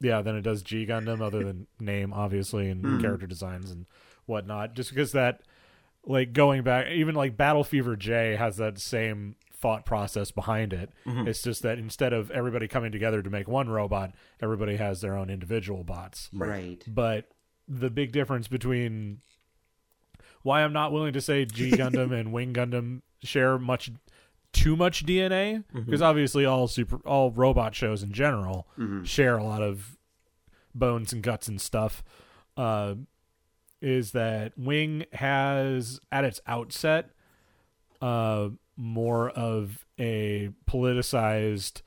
[0.00, 3.00] yeah, than it does G Gundam, other than name, obviously, and Mhm.
[3.00, 3.86] character designs and
[4.26, 4.74] whatnot.
[4.74, 5.42] Just because that,
[6.04, 10.90] like, going back, even like Battle Fever J has that same thought process behind it.
[11.06, 11.26] Mhm.
[11.26, 15.16] It's just that instead of everybody coming together to make one robot, everybody has their
[15.16, 16.28] own individual bots.
[16.32, 16.84] right.
[16.86, 17.30] But
[17.68, 19.20] the big difference between
[20.42, 23.90] why I'm not willing to say G Gundam and Wing Gundam share much
[24.52, 29.04] too much DNA because obviously all super all robot shows in general Mhm.
[29.06, 29.96] share a lot of
[30.74, 32.02] bones and guts and stuff.
[32.56, 32.94] Uh,
[33.82, 37.10] is that Wing has at its outset
[38.00, 41.82] uh, more of a politicized,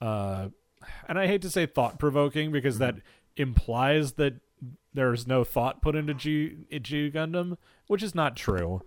[0.00, 0.48] uh,
[1.08, 2.96] and I hate to say thought provoking because that
[3.36, 4.34] implies that
[4.98, 8.82] there's no thought put into G, G Gundam, which is not true.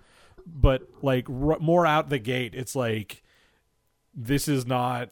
[0.45, 3.23] But like r- more out the gate, it's like
[4.13, 5.09] this is not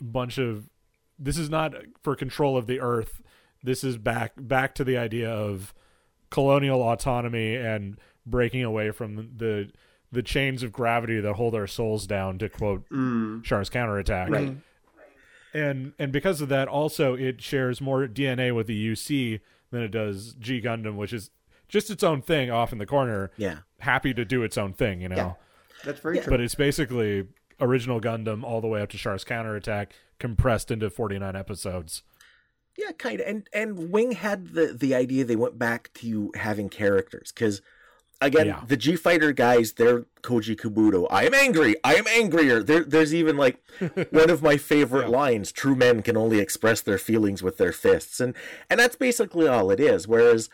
[0.00, 0.68] a bunch of
[1.18, 3.20] this is not for control of the earth.
[3.62, 5.74] This is back back to the idea of
[6.30, 9.70] colonial autonomy and breaking away from the
[10.10, 13.42] the chains of gravity that hold our souls down to quote Mm.
[13.44, 14.30] Char's counterattack.
[14.30, 14.56] Right.
[15.54, 19.40] And and because of that also it shares more DNA with the UC
[19.72, 21.30] than it does G Gundam, which is
[21.68, 23.58] just its own thing off in the corner, Yeah.
[23.80, 25.16] happy to do its own thing, you know.
[25.16, 25.32] Yeah.
[25.84, 26.30] That's very true.
[26.30, 27.26] But it's basically
[27.60, 32.02] original Gundam all the way up to Char's counterattack compressed into 49 episodes.
[32.76, 33.26] Yeah, kind of.
[33.26, 37.60] And and Wing had the the idea they went back to having characters because
[38.26, 38.62] again, Yeah.
[38.66, 41.06] the G Fighter guys, they're Koji Kabuto.
[41.10, 41.76] I am angry.
[41.84, 42.62] I am angrier.
[42.62, 43.62] There, there's even like
[44.10, 45.16] one of my favorite Yeah.
[45.16, 48.34] lines: "True men can only express their feelings with their fists," and
[48.70, 50.06] and that's basically all it is.
[50.08, 50.48] Whereas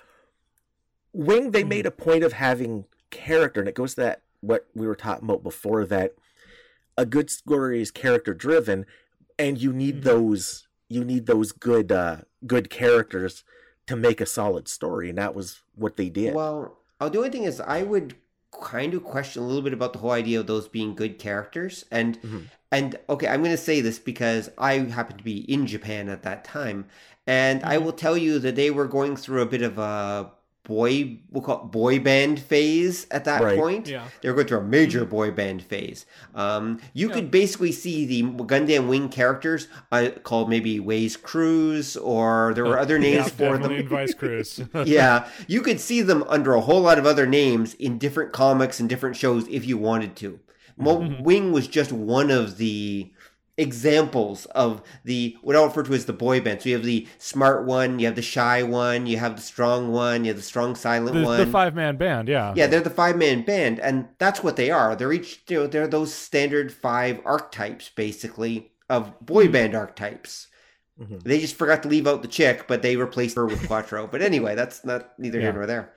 [1.12, 4.86] Wing, they made a point of having character, and it goes to that what we
[4.86, 6.14] were talking about before that
[6.96, 8.86] a good story is character driven,
[9.38, 10.04] and you need Mhm.
[10.04, 13.44] those you need those good uh good characters
[13.86, 16.34] to make a solid story, and that was what they did.
[16.34, 18.16] Well, uh, the only thing is, I would
[18.62, 21.84] kind of question a little bit about the whole idea of those being good characters,
[21.90, 22.49] and Mhm.
[22.72, 26.22] and okay, I'm going to say this because I happened to be in Japan at
[26.24, 26.86] that time,
[27.26, 30.32] and I will tell you that they were going through a bit of a
[30.68, 33.58] boy we'll call it boy band phase at that Right.
[33.58, 33.88] point.
[33.88, 34.04] Yeah.
[34.20, 36.06] They were going through a major boy band phase.
[36.34, 42.52] Um, you could basically see the Gundam Wing characters uh, called maybe Weiß Kreuz, or
[42.54, 43.72] there were other names Yeah, for them.
[43.72, 44.68] in Weiß Kreuz.
[44.86, 48.78] yeah, you could see them under a whole lot of other names in different comics
[48.78, 50.38] and different shows if you wanted to.
[50.78, 51.24] Mm-hmm.
[51.24, 53.10] Wing was just one of the
[53.59, 56.62] examples of the what I'll refer to as the boy band.
[56.62, 59.90] So you have the smart one, you have the shy one, you have the strong
[59.92, 61.38] one, you have the strong silent the, one.
[61.38, 62.54] the five man band, yeah.
[62.56, 64.96] Yeah, they're the five man band, and that's what they are.
[64.96, 70.46] They're each, you know, they're those standard five archetypes, basically, of boy band archetypes.
[71.00, 71.22] Mhm.
[71.22, 74.06] They just forgot to leave out the chick, but they replaced her with Quattro.
[74.06, 75.54] but anyway, that's not neither here Yeah.
[75.54, 75.92] nor there.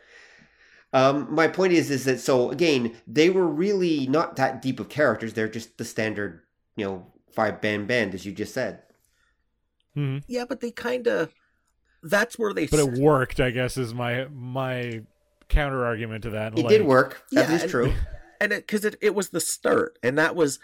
[0.94, 4.90] Um, my point is, is that so again, they were really not that deep of
[4.90, 5.34] characters.
[5.34, 6.42] They're just the standard,
[6.76, 8.82] you know, five band band, as you just said.
[9.96, 10.24] Mhm.
[10.28, 11.34] Yeah, but they kind of.
[12.04, 12.68] That's where they.
[12.68, 15.02] But s- it worked, I guess, is my my
[15.50, 16.54] counter argument to that.
[16.58, 17.24] It Like, did work.
[17.32, 17.94] That Yeah, is and- true.
[18.42, 20.60] and it because it, it was the start and that was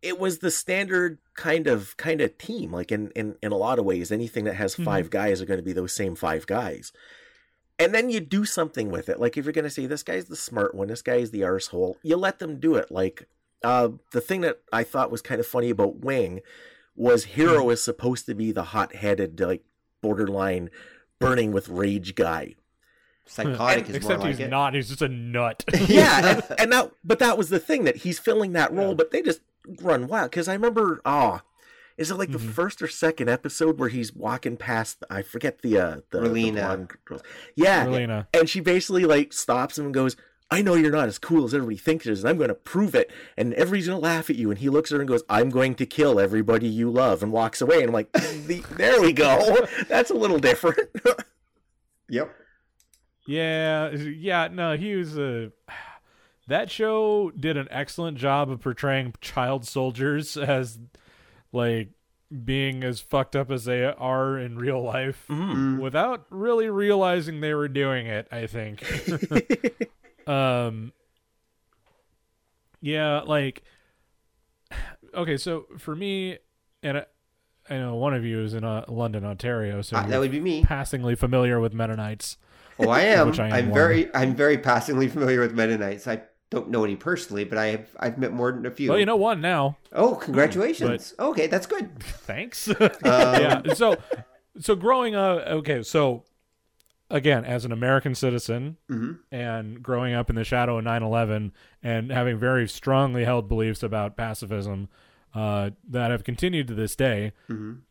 [0.00, 3.78] it was the standard kind of kind of team like in in, in a lot
[3.80, 6.92] of ways anything that has 5 guys are going to be those same five guys
[7.80, 10.26] and then you do something with it like if you're going to say this guy's
[10.26, 13.26] the smart one this guy's the arsehole you let them do it like
[13.64, 16.40] uh the thing that i thought was kind of funny about wing
[16.94, 19.64] was Heero is supposed to be the hot-headed like
[20.02, 20.68] borderline
[21.18, 22.54] burning with rage guy
[23.24, 24.50] Psychotic is more Except like he's it.
[24.50, 24.74] not.
[24.74, 25.64] He's just a nut.
[25.86, 29.10] yeah, and, and that, but that was the thing that he's filling that role, but
[29.10, 29.40] they just
[29.80, 30.30] run wild.
[30.30, 31.40] Because I remember, oh,
[31.96, 35.04] is it like the first or second episode where he's walking past?
[35.08, 37.22] I forget the uh, the, the blonde girl.
[37.54, 38.26] Yeah, Relena.
[38.34, 40.16] and she basically like stops him and goes.
[40.52, 42.54] I know you're not as cool as everybody thinks it is, and I'm going to
[42.54, 43.10] prove it.
[43.38, 44.50] And everybody's going to laugh at you.
[44.50, 47.32] And he looks at her and goes, I'm going to kill everybody you love, and
[47.32, 47.76] walks away.
[47.78, 49.66] And I'm like, the, there we go.
[49.88, 50.78] That's a little different.
[52.08, 52.30] Yep.
[53.26, 55.50] Yeah, yeah, no, he was a.
[56.46, 60.78] That show did an excellent job of portraying child soldiers as,
[61.52, 61.88] like,
[62.44, 65.78] being as fucked up as they are in real life mm-hmm.
[65.78, 65.80] mm.
[65.80, 68.84] without really realizing they were doing it, I think.
[70.28, 70.92] Um,
[72.80, 73.62] yeah, like,
[75.14, 76.38] okay, so for me,
[76.82, 77.04] and I,
[77.70, 80.40] I know one of you is in uh, London, Ontario, so Uh, that would be
[80.40, 80.64] me.
[80.64, 82.36] passingly familiar with Mennonites.
[82.78, 83.28] Oh, I am.
[83.40, 83.74] I am I'm one.
[83.74, 86.08] very, I'm very passingly familiar with Mennonites.
[86.08, 88.90] I don't know any personally, but I have, I've met more than a few.
[88.90, 89.76] Well, you know one now.
[89.92, 91.14] oh, congratulations.
[91.18, 91.98] okay, that's good.
[92.02, 92.68] Thanks.
[92.68, 93.62] Um, yeah.
[93.74, 93.96] So,
[94.58, 95.82] so growing up, okay.
[95.82, 96.24] So,
[97.12, 99.18] again, as an American citizen Mhm.
[99.30, 101.52] and growing up in the shadow of 9/11
[101.82, 104.88] and having very strongly held beliefs about pacifism
[105.34, 107.32] uh, that have continued to this day.
[107.48, 107.82] Mhm.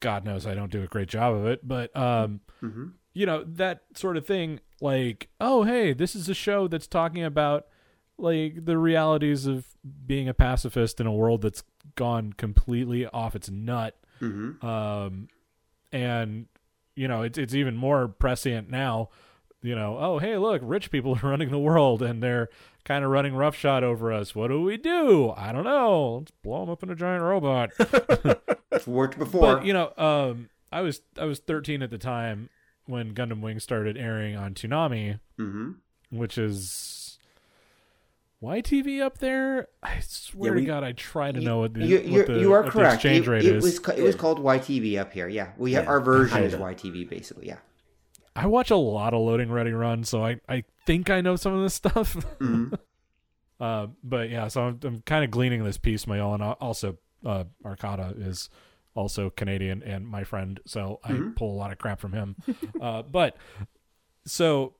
[0.00, 2.92] God knows I don't do a great job of it, but um, Mhm.
[3.12, 4.60] you know that sort of thing.
[4.80, 7.66] Like, oh, hey, this is a show that's talking about
[8.16, 9.66] like the realities of
[10.06, 11.62] being a pacifist in a world that's
[11.94, 14.62] gone completely off its nut Mhm.
[14.64, 15.28] um,
[15.92, 16.46] and
[16.98, 19.08] you know it's it's even more prescient now.
[19.62, 22.48] You know, oh hey, look, rich people are running the world and they're
[22.84, 24.34] kind of running roughshod over us.
[24.34, 25.32] What do we do?
[25.36, 26.18] I don't know.
[26.18, 27.70] Let's blow them up in a giant robot.
[28.70, 29.56] It's worked before.
[29.56, 32.48] but you know, um, I was I was 13 at the time
[32.86, 35.72] when Gundam Wing started airing on Toonami, hmm
[36.10, 36.70] which is
[38.42, 39.68] YTV up there.
[39.82, 42.40] I swear we- to God, I try to know what the, you, what you're, the,
[42.40, 42.94] you are what the correct.
[42.94, 43.64] exchange it, rate it is.
[43.64, 45.28] was it was called YTV up here.
[45.28, 46.66] Yeah, we Yeah, our version is kinda.
[46.74, 47.48] YTV basically.
[47.48, 47.56] Yeah.
[48.36, 51.52] I watch a lot of loading ready run, so I, I think I know some
[51.54, 52.14] of this stuff.
[52.38, 52.78] Mhm.
[53.60, 57.44] uh, but yeah, so I'm, I'm kind of gleaning this piecemeal, and al- also uh,
[57.64, 58.48] Arcada is
[58.94, 62.36] also Canadian and my friend, so I pull a lot of crap from him.
[62.80, 63.36] uh, but
[64.24, 64.74] so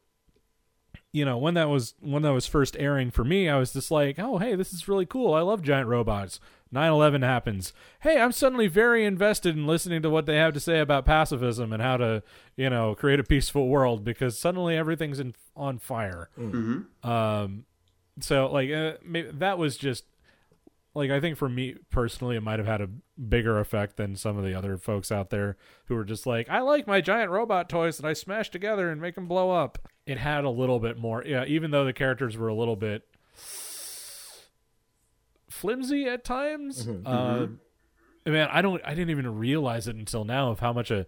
[1.12, 3.90] you know when that was when that was first airing for me, I was just
[3.90, 5.34] like, oh hey, this is really cool.
[5.34, 6.40] I love giant robots.
[6.72, 7.72] 9/11 happens.
[8.00, 11.72] Hey, I'm suddenly very invested in listening to what they have to say about pacifism
[11.72, 12.22] and how to,
[12.56, 16.28] you know, create a peaceful world because suddenly everything's in, on fire.
[16.38, 16.84] Mhm.
[17.02, 17.64] Um,
[18.20, 20.04] so like uh, maybe that was just
[20.94, 22.88] like I think for me personally, it might have had a
[23.20, 26.60] bigger effect than some of the other folks out there who were just like, I
[26.60, 29.78] like my giant robot toys that I smash together and make them blow up.
[30.06, 31.44] It had a little bit more, yeah.
[31.46, 33.06] Even though the characters were a little bit
[35.50, 36.86] flimsy at times.
[36.86, 37.06] Mm-hmm.
[37.06, 38.32] Uh, mm-hmm.
[38.32, 41.06] man, I don't, I didn't even realize it until now of how much a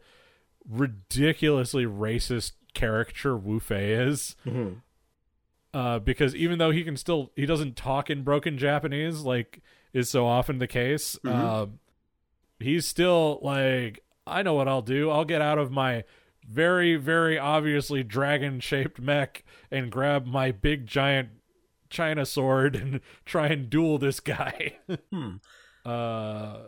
[0.69, 4.75] ridiculously racist caricature Wu Fei is mm-hmm.
[5.73, 9.61] Uh, because even though he can still he doesn't talk in broken Japanese like
[9.93, 11.19] is so often the case,
[11.63, 11.79] um,
[12.59, 15.11] he's still like I know what I'll do.
[15.11, 16.05] I'll get out of my
[16.49, 21.31] very, very obviously dragon shaped mech and grab my big giant
[21.89, 24.79] China sword and try and duel this guy.
[25.13, 25.37] Hmm.
[25.85, 26.59] uh,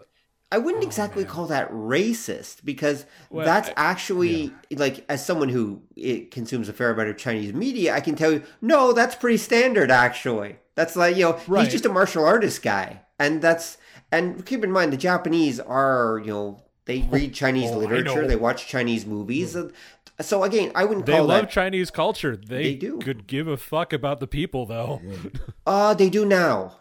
[0.52, 5.82] I wouldn't exactly call that racist because Well, that's I- actually like as someone who
[6.30, 9.90] consumes a fair amount of Chinese media, I can tell you, no, that's pretty standard
[9.90, 10.56] actually.
[10.74, 11.64] That's like you know Right.
[11.64, 13.78] he's just a martial artist guy, and that's
[14.12, 18.36] and keep in mind the Japanese are you know they read Chinese oh, literature, they
[18.36, 19.72] watch Chinese movies, and
[20.20, 21.50] so again, I wouldn't they call love that.
[21.50, 22.36] Chinese culture.
[22.36, 22.98] They, They do.
[22.98, 25.00] could give a fuck about the people, though.
[25.66, 26.78] Uh they do now.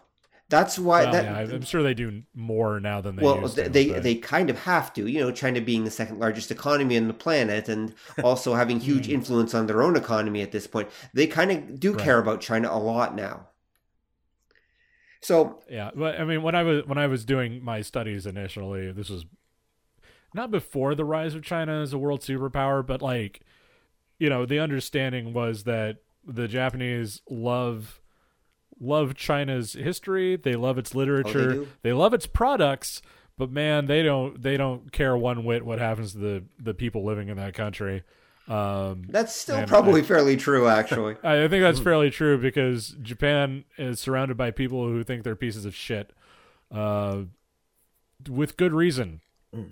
[0.52, 1.24] That's why Well, that.
[1.24, 3.72] yeah, I'm sure they do more now than they well, used th- to.
[3.72, 6.96] they but- they kind of have to, you know, China being the second largest economy
[6.98, 9.12] on the planet, and also having huge Hmm.
[9.12, 10.88] influence on their own economy at this point.
[11.14, 13.48] They kind of do care about China a lot now.
[15.20, 18.92] So Yeah, but I mean, when I was when I was doing my studies initially,
[18.92, 19.24] this was
[20.34, 23.40] not before the rise of China as a world superpower, but like,
[24.18, 28.01] you know, the understanding was that the Japanese love
[28.80, 31.68] love China's history, they love its literature, do?
[31.82, 33.02] they love its products,
[33.38, 37.04] but man, they don't they don't care one whit what happens to the the people
[37.04, 38.02] living in that country.
[38.48, 41.16] Um, that's still probably fairly true, actually.
[41.22, 45.36] I I think that's fairly true because Japan is surrounded by people who think they're
[45.36, 46.12] pieces of shit,
[46.72, 47.22] uh,
[48.28, 49.20] with good reason.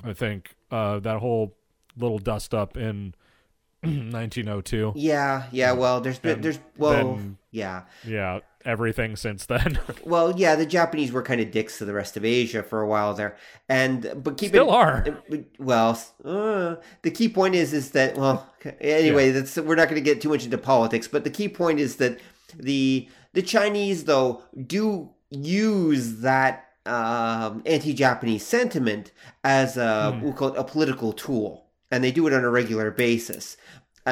[0.04, 1.56] I think uh, that whole
[1.96, 3.14] little dust up in
[3.82, 4.92] 1902.
[4.94, 5.72] yeah, yeah.
[5.72, 7.18] Well, there's been there's well,
[7.50, 7.82] yeah.
[8.06, 9.78] Yeah, everything since then.
[10.04, 12.86] Well, yeah, the Japanese were kind of dicks to the rest of Asia for a
[12.86, 13.36] while there,
[13.68, 15.22] and but keep Still it, are.
[15.58, 18.48] Well, uh, the key point is is that well,
[18.80, 21.80] anyway, that's we're not going to get too much into politics, but the key point
[21.80, 22.18] is that
[22.56, 29.12] the the Chinese though do use that um, anti-Japanese sentiment
[29.44, 33.56] as a it a political tool, and they do it on a regular basis,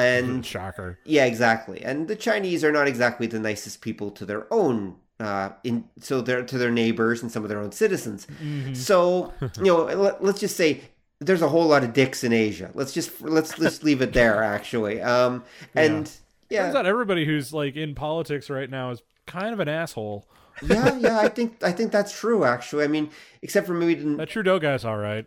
[0.01, 0.99] and Shocker.
[1.05, 1.83] yeah, exactly.
[1.83, 6.21] And the Chinese are not exactly the nicest people to their own uh in so
[6.21, 8.25] they're to their neighbors and some of their own citizens.
[8.73, 10.81] So, you know, let, let's just say
[11.19, 12.71] there's a whole lot of dicks in Asia.
[12.73, 15.01] Let's just let's just leave it there actually.
[15.01, 15.43] Um
[15.75, 16.09] and
[16.49, 16.63] yeah.
[16.63, 20.25] Turns out everybody who's like in politics right now is kind of an asshole.
[20.63, 22.85] yeah, yeah, I think I think that's true actually.
[22.85, 23.09] I mean,
[23.41, 25.25] except for maybe the- That Trudeau guy's all right.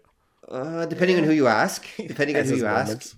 [0.48, 3.16] uh, depending on who you ask, depending on who his you ask.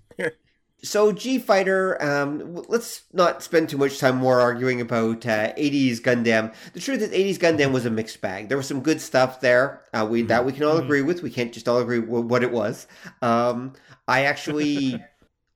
[0.85, 6.01] So G Fighter, um, let's not spend too much time more arguing about uh, 80s
[6.01, 6.55] Gundam.
[6.74, 8.49] The truth is, 80s Gundam was a mixed bag.
[8.49, 9.80] There was some good stuff there.
[9.95, 11.22] Uh, we that we can all agree with.
[11.22, 12.87] We can't just all agree with what it was.
[13.22, 13.72] Um,
[14.07, 15.03] I actually,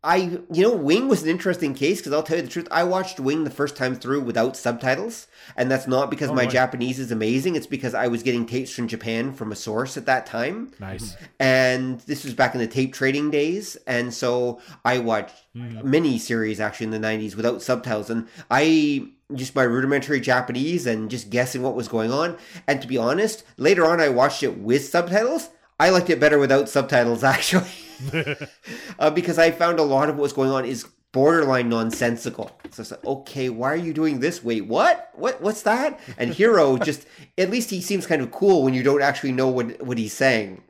[0.09, 0.17] I
[0.51, 2.67] you know, Wing was an interesting case because I'll tell you the truth.
[2.71, 6.45] I watched Wing the first time through without subtitles, and that's not because Oh, my
[6.45, 6.51] my.
[6.51, 7.57] Japanese is amazing.
[7.57, 11.13] It's because I was getting tapes from Japan from a source at that time Nice.
[11.13, 11.25] Mm-hmm.
[11.41, 15.83] and this was back in the tape trading days and so i watched mm.
[15.85, 21.11] mini series actually in the 90s without subtitles and i just my rudimentary japanese and
[21.11, 22.37] just guessing what was going on
[22.67, 26.39] and to be honest later on i watched it with subtitles i liked it better
[26.39, 27.71] without subtitles actually
[28.99, 32.83] uh, because i found a lot of what was going on is borderline nonsensical so
[32.83, 36.83] it's like okay why are you doing this wait what what what's that and Heero
[36.85, 37.07] just
[37.39, 40.13] at least he seems kind of cool when you don't actually know what what he's
[40.13, 40.63] saying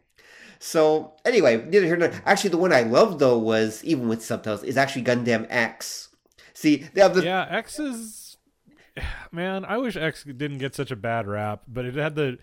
[0.58, 4.64] so anyway, neither here nor actually the one I loved though was even with subtitles
[4.64, 6.08] is actually Gundam X.
[6.54, 8.36] See, they have the Yeah, X is
[9.30, 9.64] man.
[9.64, 12.38] I wish X didn't get such a bad rap, but it had the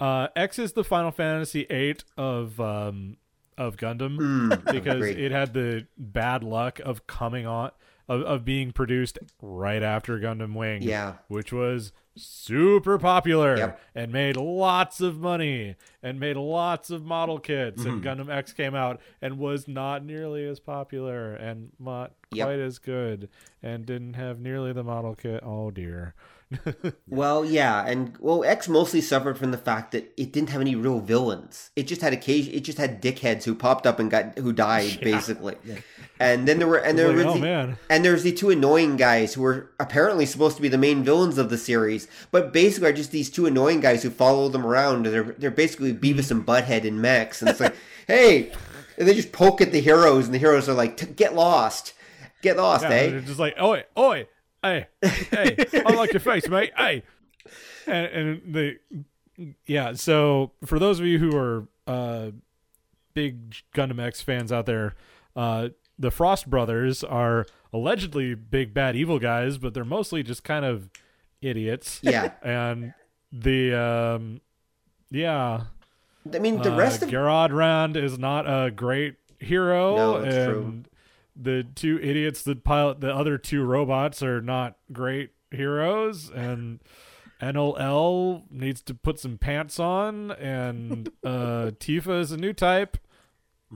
[0.00, 3.18] uh, X is the Final Fantasy VIII of um,
[3.60, 7.70] of Gundam because it had the bad luck of coming on
[8.08, 11.14] of, of being produced right after Gundam Wing, Yeah.
[11.28, 13.80] which was super popular Yep.
[13.94, 18.20] and made lots of money and made lots of model kits and Mm-hmm.
[18.22, 22.46] Gundam X came out and was not nearly as popular and not Yep.
[22.46, 23.28] quite as good
[23.62, 25.40] and didn't have nearly the model kit.
[25.44, 26.14] Oh dear.
[27.08, 30.74] well, yeah, and well, X mostly suffered from the fact that it didn't have any
[30.74, 31.70] real villains.
[31.76, 32.52] It just had occasion.
[32.54, 35.56] It just had dickheads who popped up and got who died basically.
[36.18, 37.78] And then there were and there Like, was oh the, man.
[37.88, 41.38] and there's the two annoying guys who were apparently supposed to be the main villains
[41.38, 45.06] of the series, but basically are just these two annoying guys who follow them around.
[45.06, 47.74] They're they're basically Beavis and Butthead and Max, and it's like,
[48.06, 48.52] hey,
[48.98, 51.94] and they just poke at the heroes, and the heroes are like, "T- get lost,
[52.42, 53.10] get lost, Yeah, eh?
[53.10, 54.26] they're just like, oi, oi,
[54.62, 55.56] hey, hey,
[55.86, 57.02] I like your face, mate, hey.
[57.86, 58.78] And, and the,
[59.66, 62.30] yeah, so for those of you who are uh,
[63.14, 64.94] big Gundam X fans out there,
[65.34, 70.64] uh, the Frost Brothers are allegedly big bad evil guys, but they're mostly just kind
[70.64, 70.90] of
[71.40, 72.00] idiots.
[72.02, 72.32] Yeah.
[72.42, 72.94] And
[73.32, 74.40] the, um,
[75.10, 75.64] yeah,
[76.32, 79.96] I mean, the uh, rest of Garrod Ran is not a great hero.
[79.96, 80.82] No, and true.
[81.42, 86.80] The two idiots that pilot the other two robots are not great heroes and
[87.40, 92.98] Ennil El needs to put some pants on and uh Tiffa is a new type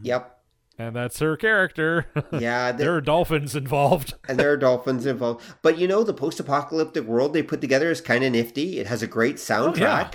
[0.03, 0.39] Yep.
[0.79, 2.07] and that's her character.
[2.33, 2.73] Yeah.
[2.73, 4.15] the- there are dolphins involved.
[4.29, 5.43] and there are dolphins involved.
[5.63, 8.79] But you know, the post-apocalyptic world they put together is kind of nifty.
[8.79, 9.79] It has a great soundtrack.
[9.79, 10.11] yeah.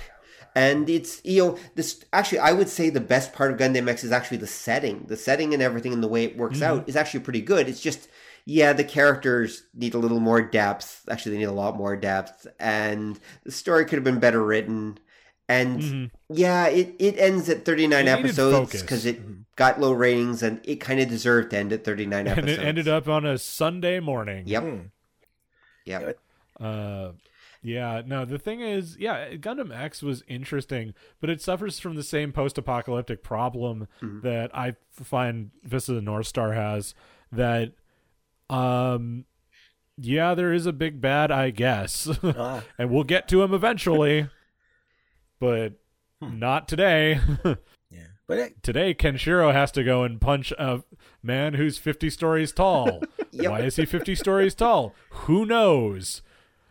[0.56, 4.04] And it's you know this actually I would say the best part of Gundam X
[4.04, 5.06] is actually the setting.
[5.08, 7.70] The setting and everything and the way it works out is actually pretty good.
[7.70, 8.10] It's just
[8.46, 11.06] yeah, the characters need a little more depth.
[11.10, 14.98] Actually, they need a lot more depth, and the story could have been better written.
[15.48, 16.12] And Mhm.
[16.30, 19.20] yeah, it, it ends at 39 It episodes because it
[19.56, 22.60] got low ratings and it kind of deserved to end at 39 And episodes.
[22.60, 24.44] it ended up on a Sunday morning.
[24.48, 24.64] Yep.
[24.64, 24.80] Hmm.
[25.86, 26.20] Yep.
[26.60, 27.12] Uh,
[27.62, 28.02] yeah.
[28.06, 32.32] No, the thing is, yeah, Gundam X was interesting, but it suffers from the same
[32.32, 34.22] post-apocalyptic problem Mm-hmm.
[34.22, 36.94] that I find Fist of the North Star has.
[37.32, 37.74] That,
[38.50, 39.26] um,
[39.98, 44.30] yeah, there is a big bad, I guess, Ah, and we'll get to him eventually,
[45.40, 45.74] but
[46.22, 46.38] Hmm.
[46.38, 47.18] not today.
[47.90, 50.84] yeah, but it, today, Kenshiro has to go and punch a
[51.24, 53.02] man who's fifty stories tall.
[53.32, 53.50] Yep.
[53.52, 54.94] Why is he fifty stories tall?
[55.12, 56.22] Who knows?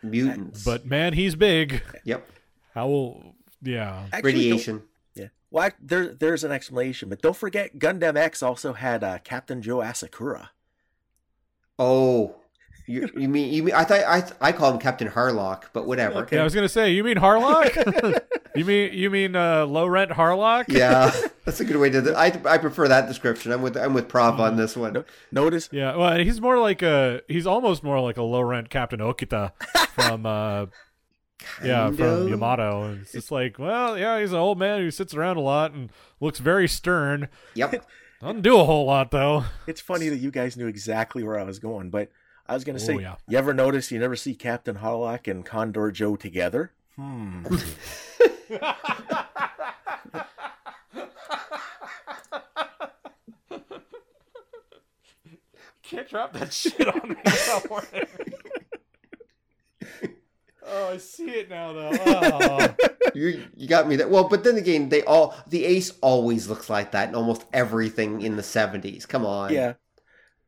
[0.01, 0.63] Mutants.
[0.63, 1.81] But man, he's big.
[2.03, 2.27] yep.
[2.73, 4.05] How will yeah?
[4.13, 4.83] actually, Radiation.
[5.15, 5.27] Yeah.
[5.51, 9.61] Well, I- there there's an explanation, but don't forget Gundam X also had uh, Captain
[9.61, 10.49] Joe Asakura.
[11.77, 12.35] Oh,
[12.87, 16.19] you, you mean you mean I thought I I call him Captain Harlock, but whatever.
[16.23, 16.35] Okay.
[16.37, 18.19] Yeah, I was gonna say, you mean Harlock?
[18.59, 20.65] you mean you mean uh, low rent Harlock?
[20.67, 21.11] Yeah,
[21.45, 22.13] that's a good way to.
[22.17, 23.51] I I prefer that description.
[23.51, 24.93] I'm with I'm with Prof on this one.
[24.93, 28.69] No- Notice Yeah, well, he's more like a he's almost more like a low rent
[28.69, 29.51] Captain Okita
[29.89, 30.65] from uh
[31.63, 32.27] yeah Kind from.
[32.27, 32.83] Yamato.
[32.83, 35.71] And It's just like, well, yeah, he's an old man who sits around a lot
[35.73, 35.89] and
[36.19, 37.29] looks very stern.
[37.55, 37.85] Yep.
[38.21, 39.45] Doesn't do a whole lot though.
[39.65, 42.09] it's funny that you guys knew exactly where I was going, but
[42.47, 43.15] I was gonna say, Oh, yeah.
[43.29, 46.73] you ever notice you never see Captain Harlock and Condor Joe together?
[46.97, 47.45] Hmm.
[55.83, 58.07] Can't drop that shit on me oh, without warning.
[60.67, 61.91] oh, I see it now though.
[62.05, 62.75] Oh.
[63.15, 64.09] You you got me that.
[64.09, 68.21] Well, but then again, they all the Ace always looks like that in almost everything
[68.21, 69.07] in the '70s.
[69.07, 69.51] Come on.
[69.53, 69.73] yeah.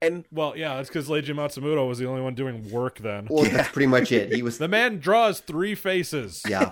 [0.04, 3.28] And Well, yeah, that's because Leiji Matsumoto was the only one doing work then.
[3.30, 4.34] Well, that's pretty much it.
[4.34, 4.58] He was.
[4.62, 6.44] The man draws three faces.
[6.48, 6.72] Yeah.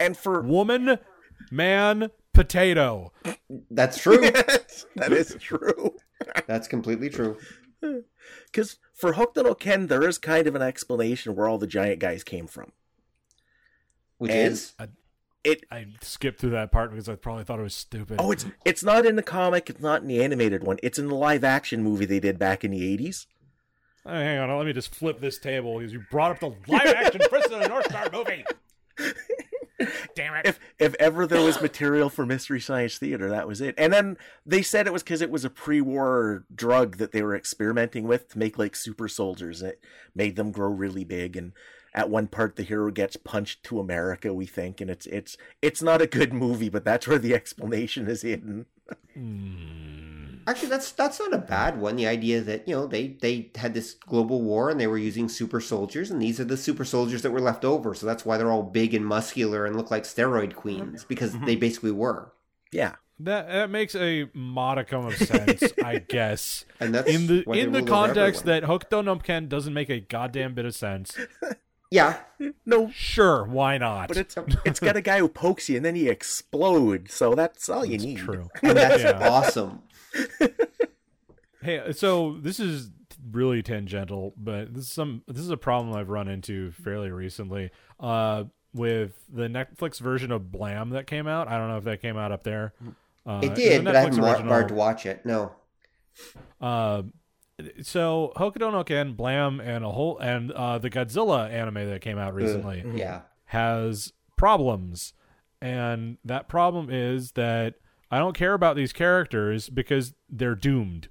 [0.00, 0.98] And for Woman,
[1.50, 3.12] man, potato.
[3.70, 4.18] That's true.
[4.96, 5.94] that is true.
[6.46, 7.36] That's completely true.
[8.46, 11.98] Because for Hokuto no Ken, there is kind of an explanation where all the giant
[11.98, 12.72] guys came from.
[14.18, 14.74] Which And- is
[15.44, 18.16] It I skipped through that part because I probably thought it was stupid.
[18.20, 20.78] oh, it's it's not in the comic, it's not in the animated one.
[20.84, 23.26] It's in the live action movie they did back in the eighties.
[24.06, 26.86] Oh, hang on, let me just flip this table because you brought up the live
[26.86, 28.44] action Fist of the North Star movie.
[30.14, 30.46] Damn it.
[30.46, 33.74] If if ever there was material for Mystery Science Theater, that was it.
[33.78, 37.36] And then they said it was because it was a pre-war drug that they were
[37.36, 39.62] experimenting with to make like super soldiers.
[39.62, 39.80] It
[40.14, 41.36] made them grow really big.
[41.36, 41.52] And
[41.94, 44.32] at one part, the hero gets punched to America.
[44.32, 48.08] We think, and it's it's it's not a good movie, but that's where the explanation
[48.08, 48.66] is hidden.
[49.14, 50.01] Hmm.
[50.46, 51.96] Actually that's that's not a bad one.
[51.96, 55.28] The idea that you know they they had this global war and they were using
[55.28, 57.94] super soldiers, and these are the super soldiers that were left over.
[57.94, 61.46] So that's why they're all big and muscular and look like steroid queens because mm-hmm.
[61.46, 62.32] they basically were.
[62.72, 62.96] Yeah.
[63.20, 66.64] That that makes a modicum of sense, I guess.
[66.80, 70.54] And that's In the in the context that Hokuto no Ken doesn't make a goddamn
[70.54, 71.16] bit of sense.
[71.90, 72.18] yeah,
[72.66, 74.08] No, Sure, why not?
[74.08, 74.34] but it's
[74.64, 77.14] it's got a guy who pokes you and then he explodes.
[77.14, 78.18] So that's all you need.
[78.18, 78.48] true.
[78.62, 79.28] and that's Yeah.
[79.28, 79.82] awesome.
[81.62, 82.90] Hey, so this is
[83.30, 87.70] really tangential, but this is some this is a problem I've run into fairly recently.
[88.00, 88.44] Uh,
[88.74, 91.46] with the Netflix version of Blame that came out.
[91.46, 92.72] I don't know if that came out up there.
[93.26, 95.24] Uh, It did, but I haven't original- bothered to watch it.
[95.24, 95.52] No.
[96.60, 97.02] Uh,
[97.82, 102.18] so Hokuto no Ken, Blame, and a whole and uh, the Godzilla anime that came
[102.18, 103.20] out recently Yeah.
[103.46, 105.12] has problems,
[105.60, 107.74] and that problem is that
[108.12, 111.08] I don't care about these characters because they're doomed.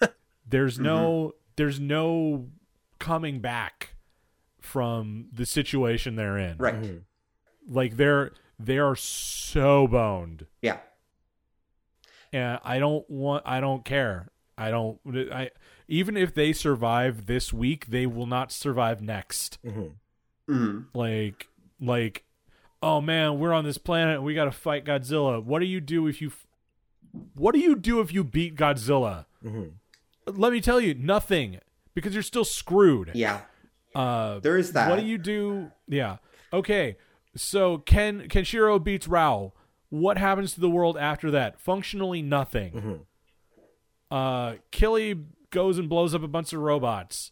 [0.48, 2.46] there's no there's no
[2.98, 3.94] coming back
[4.60, 6.56] from the situation they're in.
[6.58, 7.02] Right.
[7.68, 10.78] Like they're they are so boned Yeah.
[12.32, 14.28] and I don't want I don't care.
[14.56, 15.00] I don't
[15.32, 15.50] I
[15.88, 19.58] even if they survive this week, they will not survive next.
[19.64, 19.92] Mhm.
[20.48, 21.48] hmm Like
[21.80, 22.24] like
[22.84, 25.42] oh man, we're on this planet and we got to fight Godzilla.
[25.42, 26.30] What do you do if you
[27.34, 29.26] What do you do if you beat Godzilla?
[29.44, 29.72] Mhm.
[30.26, 31.60] let me tell you, nothing
[31.94, 33.10] because you're still screwed.
[33.14, 33.42] Yeah.
[33.94, 34.88] Uh, There is that.
[34.90, 35.70] What do you do?
[35.86, 36.16] Yeah.
[36.52, 36.96] Okay.
[37.36, 39.52] So Ken Kenshiro beats Raoh.
[39.90, 41.60] What happens to the world after that?
[41.60, 42.72] Functionally nothing.
[42.72, 42.94] Mm-hmm.
[44.10, 47.30] Uh, Killy goes and blows up a bunch of robots.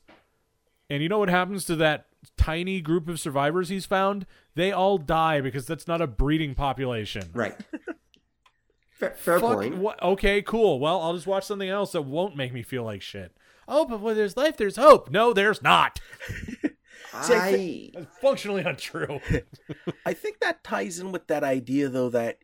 [0.89, 4.27] And you know what happens to that tiny group of survivors he's found?
[4.55, 7.31] They all die because that's not a breeding population.
[7.32, 7.55] Right.
[8.90, 9.77] fair fair Fuck, point.
[9.78, 10.78] what- okay, cool.
[10.81, 13.32] Well, I'll just watch something else that won't make me feel like shit.
[13.69, 15.11] Oh, but when there's life, there's hope.
[15.11, 16.01] No, there's not.
[17.15, 19.20] I I That's functionally untrue.
[20.07, 22.39] I think that ties in with that idea though that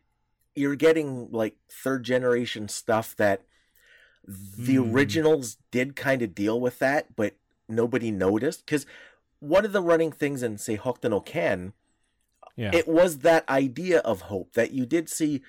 [0.55, 3.41] you're getting like third generation stuff that
[4.27, 4.91] the Hmm.
[4.93, 7.35] originals did kind of deal with that, but
[7.67, 8.85] nobody noticed because
[9.39, 11.73] one of the running things in say Hokuto no Ken,
[12.55, 12.71] Yeah.
[12.73, 15.41] it was that idea of hope that you did see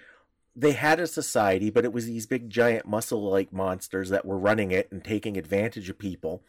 [0.56, 4.38] they had a society, but it was these big giant muscle like monsters that were
[4.38, 6.42] running it and taking advantage of people.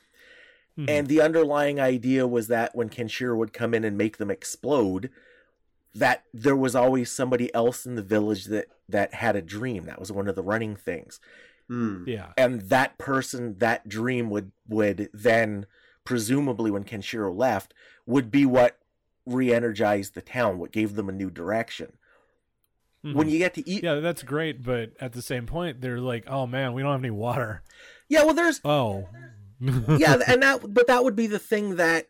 [0.77, 0.89] Mhm.
[0.89, 5.09] And the underlying idea was that when Kenshiro would come in and make them explode,
[5.93, 9.84] that there was always somebody else in the village that that had a dream.
[9.85, 11.19] That was one of the running things.
[11.68, 12.03] Hmm.
[12.07, 12.34] yeah.
[12.38, 15.65] And that person, that dream would would then
[16.03, 17.73] presumably when Kenshiro left,
[18.06, 18.78] would be what
[19.26, 21.94] re-energized the town, what gave them a new direction.
[23.03, 23.32] When Mhm.
[23.32, 26.45] you get to eat yeah, that's great, but at the same point, they're like, "Oh
[26.45, 27.64] man, we don't have any water."
[28.07, 29.07] Yeah, well there's Oh,
[29.60, 32.07] yeah, and that but that would be the thing that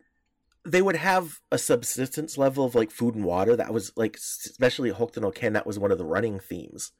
[0.65, 3.55] they would have a subsistence level of like food and water.
[3.55, 6.91] That was like especially Hokuto no Ken, that was one of the running themes.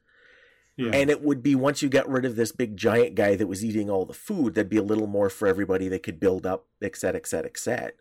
[0.76, 0.90] Yeah.
[0.92, 3.64] And it would be once you got rid of this big giant guy that was
[3.64, 6.66] eating all the food, there'd be a little more for everybody they could build up,
[6.80, 7.92] et cetera, et cetera, et cetera.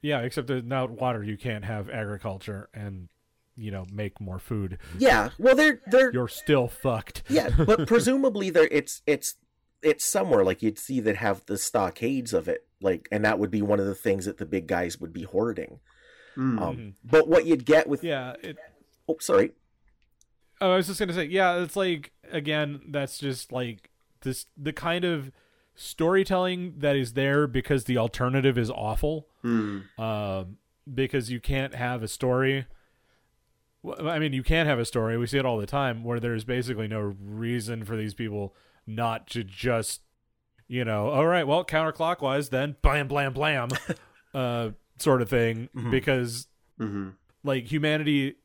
[0.00, 3.08] yeah, except that without water, you can't have agriculture and
[3.56, 4.78] you know make more food.
[4.98, 7.22] Yeah, well they're they're You're still fucked.
[7.28, 9.34] yeah, but presumably there it's it's
[9.82, 13.50] it's somewhere like you'd see that have the stockades of it, like, and that would
[13.50, 15.80] be one of the things that the big guys would be hoarding.
[16.36, 16.58] Hmm.
[16.60, 18.34] Um, but what you'd get with Yeah.
[18.42, 18.56] It,
[19.08, 19.50] oh sorry
[20.62, 23.90] oh, I was just gonna say, yeah, it's like again, that's just like
[24.22, 25.30] this the kind of
[25.74, 29.28] storytelling that is there because the alternative is awful.
[29.42, 29.80] Hmm.
[29.98, 30.56] um,
[30.92, 32.66] because you can't have a story.
[33.82, 35.16] Well, I mean, you can't have a story.
[35.18, 38.54] We see it all the time where there's basically no reason for these people
[38.86, 40.00] not to just,
[40.68, 43.68] you know, all right, well, counterclockwise, then blam, blam, blam,
[44.34, 45.90] uh, sort of thing, Mhm.
[45.90, 46.46] because
[46.78, 47.10] hmm
[47.44, 48.36] like humanity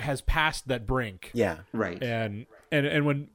[0.00, 2.02] has passed that brink, yeah Right.
[2.02, 3.28] and and and when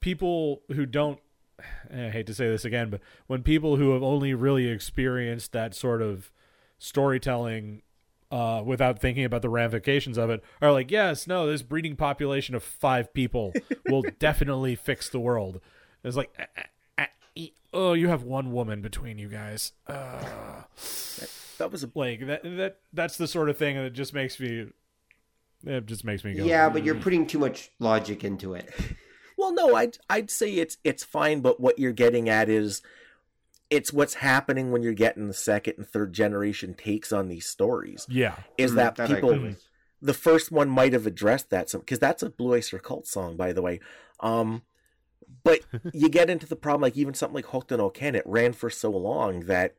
[0.00, 1.18] people who don't
[1.92, 5.74] I hate to say this again, but when people who have only really experienced that
[5.74, 6.30] sort of
[6.78, 7.82] storytelling
[8.30, 12.54] uh, without thinking about the ramifications of it are like, yes, no, this breeding population
[12.54, 13.52] of five people
[13.88, 15.60] will definitely fix the world.
[16.04, 16.62] It's like, "Ah, ah,
[16.98, 19.72] ah, e- oh, you have one woman between you guys.
[19.86, 20.62] Uh,
[21.58, 24.66] that was a like that that that's the sort of thing that just makes me
[25.66, 28.72] it just makes me go Yeah, but you're putting too much logic into it.
[29.38, 32.80] Well, no, I'd I'd say it's it's fine, but what you're getting at is
[33.68, 38.06] it's what's happening when you're getting the second and third generation takes on these stories.
[38.08, 39.54] yeah Is Hmm, that I people
[40.00, 43.36] the first one might have addressed that some because that's a Blue Oyster Cult song,
[43.36, 43.80] by the way.
[44.20, 44.62] Um,
[45.44, 45.60] but
[45.92, 48.70] you get into the problem like even something like Hokuto no Ken, it ran for
[48.70, 49.74] so long that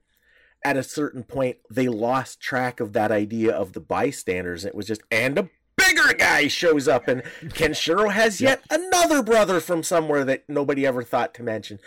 [0.66, 4.66] at a certain point they lost track of that idea of the bystanders.
[4.66, 5.50] It was just and a
[5.88, 11.04] bigger guy shows up and Kenshiro has yet another brother from somewhere that nobody ever
[11.04, 11.80] thought to mention.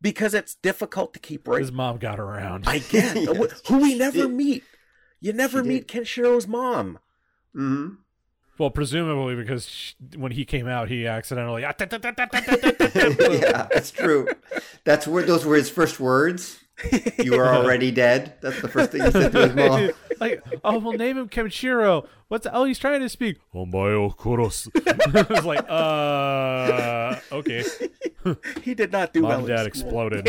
[0.00, 3.62] Because it's difficult to keep right his mom got around I get Yes.
[3.66, 4.62] who we never Did- meet.
[5.20, 6.98] You never She meet Kenshiro's mom.
[7.56, 7.94] Mm-hmm.
[8.58, 11.62] Well, presumably because sh when he came out, he accidentally.
[11.62, 11.72] yeah,
[13.72, 14.28] that's true.
[14.84, 16.58] That's where those were his first words.
[17.18, 18.34] You are already dead.
[18.40, 19.90] That's the first thing he said to his mom.
[20.20, 22.06] like, oh, we'll name him Kenshiro.
[22.28, 23.38] What's oh, he's trying to speak.
[23.54, 24.68] Omayo Kuros.
[25.30, 27.64] it's like, uh, okay.
[28.62, 29.38] He did not do Mom well.
[29.38, 30.28] and dad exploded.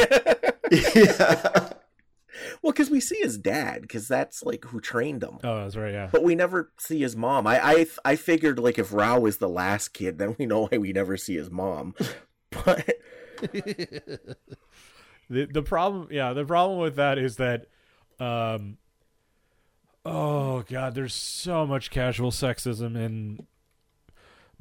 [0.72, 1.74] yeah.
[2.62, 5.40] Well, because we see his dad, because that's like who trained him.
[5.44, 5.92] Oh, that's right.
[5.94, 6.10] Yeah.
[6.12, 7.46] But we never see his mom.
[7.46, 10.78] I, I I figured like if Raoh is the last kid, then we know why
[10.78, 11.96] we never see his mom.
[12.52, 12.98] But
[15.30, 17.66] the the problem yeah the problem with that is that
[18.20, 18.78] um
[20.06, 23.46] oh god there's so much casual sexism in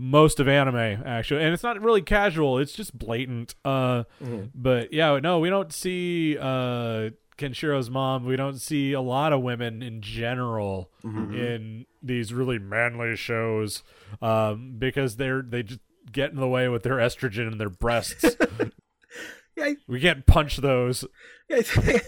[0.01, 1.43] most of anime actually.
[1.43, 3.55] And it's not really casual it's just blatant.
[3.65, 4.51] Uh Mhm.
[4.55, 8.25] but yeah no we don't see uh Kenshiro's mom.
[8.25, 10.91] We don't see a lot of women in general
[11.35, 13.83] in these really manly shows
[14.23, 15.81] um because they're they just
[16.13, 18.25] get in the way with their estrogen and their breasts
[19.59, 21.05] Yeah, we can't punch those.
[21.51, 22.03] I think,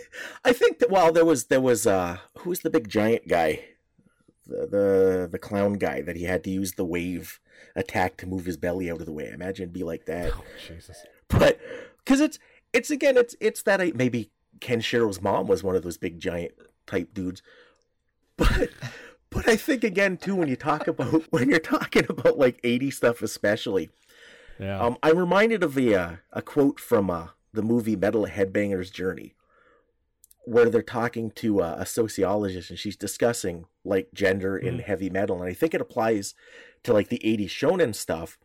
[0.45, 3.65] I think that well, there was there was uh, who's the big giant guy,
[4.47, 7.41] the the the clown guy that he had to use the wave
[7.75, 9.29] attack to move his belly out of the way.
[9.31, 10.33] I imagine it'd be like that.
[10.35, 11.05] Oh, Jesus.
[11.29, 11.59] But
[12.05, 12.39] because it's
[12.73, 16.53] it's again it's it's that I, maybe Kenshiro's mom was one of those big giant
[16.87, 17.43] type dudes,
[18.37, 18.69] but.
[19.33, 22.91] But I think again too when you talk about when you're talking about like 80
[22.91, 23.89] stuff especially,
[24.59, 24.81] Yeah.
[24.81, 29.35] um, I'm reminded of a uh, a quote from uh, the movie Metal Headbanger's Journey,
[30.45, 34.85] where they're talking to uh, a sociologist and she's discussing like gender in Mhm.
[34.85, 36.35] heavy metal, and I think it applies
[36.85, 38.39] to like the '80s shonen stuff.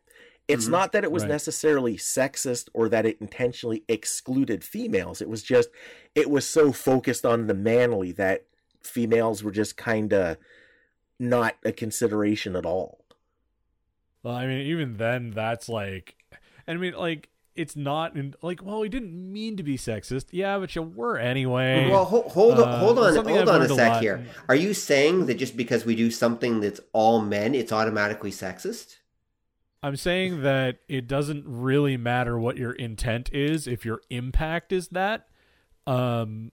[0.48, 0.72] It's Mhm.
[0.72, 1.30] not that it was Right.
[1.32, 5.22] necessarily sexist or that it intentionally excluded females.
[5.22, 5.70] It was just
[6.14, 8.46] it was so focused on the manly that
[8.84, 10.38] females were just kind of
[11.20, 13.06] not a consideration at all.
[14.24, 16.16] Well, I mean, even then, that's like,
[16.68, 20.26] I mean, like, it's not in, like, well, we didn't mean to be sexist.
[20.32, 21.90] Yeah, but you were anyway.
[21.90, 24.26] Well, ho- hold on, Uh, hold on, hold on a learned a sec here.
[24.50, 28.98] Are you saying that just because we do something that's all men, it's automatically sexist?
[29.82, 34.88] I'm saying that it doesn't really matter what your intent is if your impact is
[34.90, 35.28] that.
[35.86, 36.52] Um,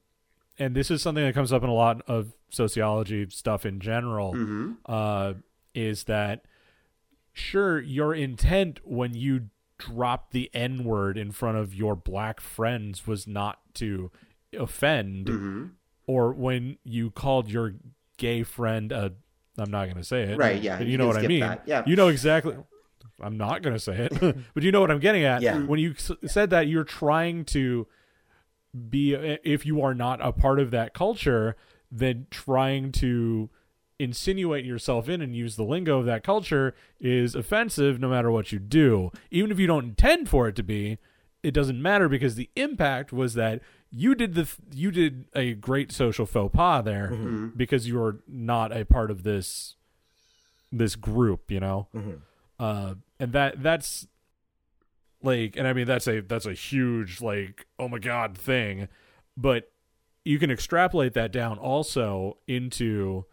[0.58, 4.34] and this is something that comes up in a lot of sociology stuff in general.
[4.34, 4.72] Mm-hmm.
[4.86, 5.34] uh,
[5.74, 6.44] is that
[7.32, 9.48] sure your intent when you
[9.86, 14.10] dropped the N word in front of your black friends was not to
[14.58, 15.64] offend, Mm-hmm.
[16.06, 17.74] or when you called your
[18.18, 19.12] gay friend a
[19.58, 20.38] I'm not going to say it.
[20.38, 21.40] Right, yeah, you know what I mean.
[21.40, 21.82] that, yeah.
[21.86, 22.56] You know exactly.
[23.20, 24.18] I'm not going to say it,
[24.54, 25.42] but you know what I'm getting at.
[25.42, 25.58] Yeah.
[25.58, 27.86] When you s- said that, you're trying to
[28.88, 31.54] be, if you are not a part of that culture,
[31.90, 33.50] then trying to
[34.02, 38.52] insinuate yourself in and use the lingo of that culture is offensive no matter what
[38.52, 39.10] you do.
[39.30, 40.98] Even if you don't intend for it to be,
[41.42, 43.60] it doesn't matter because the impact was that
[43.90, 47.48] you did the you did a great social faux pas there Mm-hmm.
[47.56, 49.76] because you're not a part of this
[50.70, 51.88] this group, you know.
[51.94, 52.20] Mhm.
[52.58, 54.06] Uh, and that that's
[55.22, 58.88] like, and I mean that's a that's a huge like oh my god thing,
[59.36, 59.70] but
[60.24, 63.24] you can extrapolate that down also into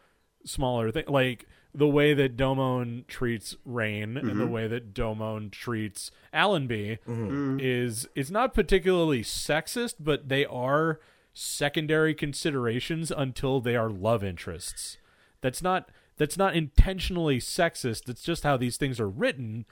[0.50, 6.10] smaller thing like the way that Domon treats Rain and the way that Domon treats
[6.34, 7.60] Allenby Mm-hmm.
[7.62, 11.00] is it's not particularly sexist, but they are
[11.32, 14.98] secondary considerations until they are love interests.
[15.42, 18.10] That's not that's not intentionally sexist.
[18.10, 19.66] It's just how these things are written,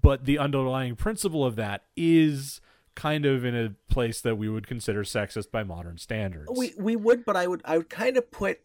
[0.00, 2.60] but the underlying principle of that is
[2.94, 6.50] kind of in a place that we would consider sexist by modern standards.
[6.56, 8.60] We we would, but I would I would kind of put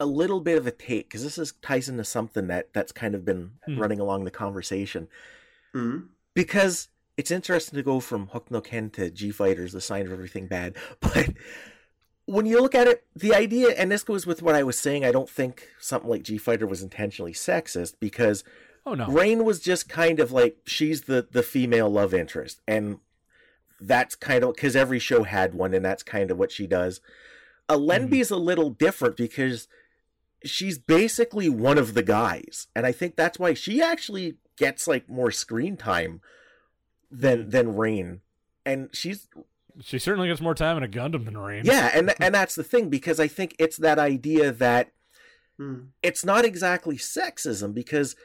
[0.00, 3.14] a little bit of a take because this is ties into something that that's kind
[3.14, 3.78] of been Hmm.
[3.78, 5.08] running along the conversation
[5.74, 6.06] Mm-hmm.
[6.34, 10.12] because it's interesting to go from Hokuto no Ken to G Fighters, the sign of
[10.12, 11.30] everything bad, but.
[12.26, 15.04] When you look at it, the idea, and this goes with what I was saying,
[15.04, 18.42] I don't think something like G Fighter was intentionally sexist because
[18.86, 19.06] oh no.
[19.08, 23.00] Rain was just kind of like she's the the female love interest, and
[23.78, 27.02] that's kind of because every show had one, and that's kind of what she does.
[27.68, 29.68] Allenby's a little different because
[30.44, 35.08] she's basically one of the guys, and I think that's why she actually gets like
[35.08, 36.20] more screen time
[37.10, 38.20] than than Rain,
[38.64, 39.28] and she's
[39.80, 41.64] She certainly gets more time in a Gundam than Rain.
[41.64, 44.90] yeah, and and that's the thing because I think it's that idea that
[45.56, 45.90] Mm.
[46.02, 48.16] it's not exactly sexism because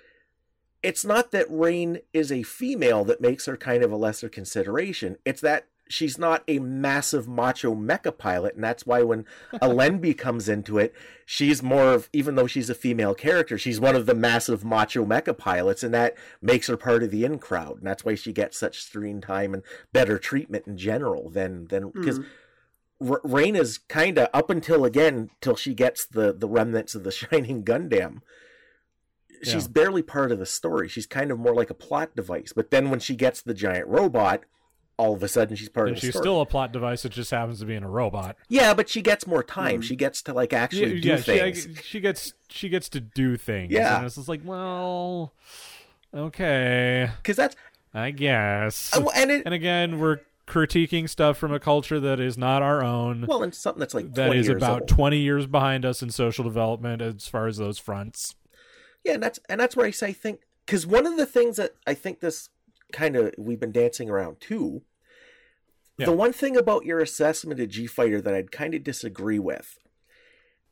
[0.82, 5.16] it's not that Rain is a female that makes her kind of a lesser consideration.
[5.26, 9.26] It's that she's not a massive macho mecha pilot, and that's why when
[9.62, 10.94] Allenby comes into it,
[11.26, 15.04] she's more of even though she's a female character, she's one of the massive macho
[15.04, 18.32] mecha pilots, and that makes her part of the in crowd, and that's why she
[18.32, 22.00] gets such screen time and better treatment in general than than hmm.
[22.00, 22.20] because.
[23.02, 27.06] R- Rain is kind of up until again till she gets the the remnants of
[27.06, 28.20] the Shining Gundam.
[29.42, 29.72] She's Yeah.
[29.72, 30.90] barely part of the story.
[30.90, 32.52] She's kind of more like a plot device.
[32.54, 34.44] But then when she gets the giant robot,
[35.00, 36.24] all of a sudden she's part And of the she's story.
[36.24, 38.36] still a plot device that just happens to be in a robot.
[38.50, 39.82] yeah, but she gets more time.
[39.82, 41.64] She gets to like actually do yeah, things.
[41.64, 43.72] She, she gets she gets to do things.
[43.72, 43.98] Yeah.
[43.98, 45.34] and it's just like, well,
[46.14, 47.56] okay, Because that's
[47.94, 48.96] I guess.
[48.96, 52.84] uh, and it and again, we're critiquing stuff from a culture that is not our
[52.84, 53.26] own.
[53.28, 54.90] well, and something that's like that is years about old.
[54.90, 58.36] 20 years behind us in social development as far as those fronts.
[59.04, 61.56] Yeah, and that's and that's where I say I think because one of the things
[61.58, 62.50] that I think this
[62.92, 64.82] kind of we've been dancing around too.
[66.00, 66.06] Yeah.
[66.06, 69.78] The one thing about your assessment of G Fighter that I'd kind of disagree with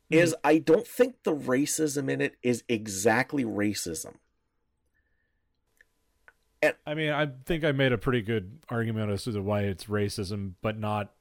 [0.08, 4.14] is I don't think the racism in it is exactly racism.
[6.86, 10.54] I mean, I think I made a pretty good argument as to why it's racism,
[10.62, 11.12] but not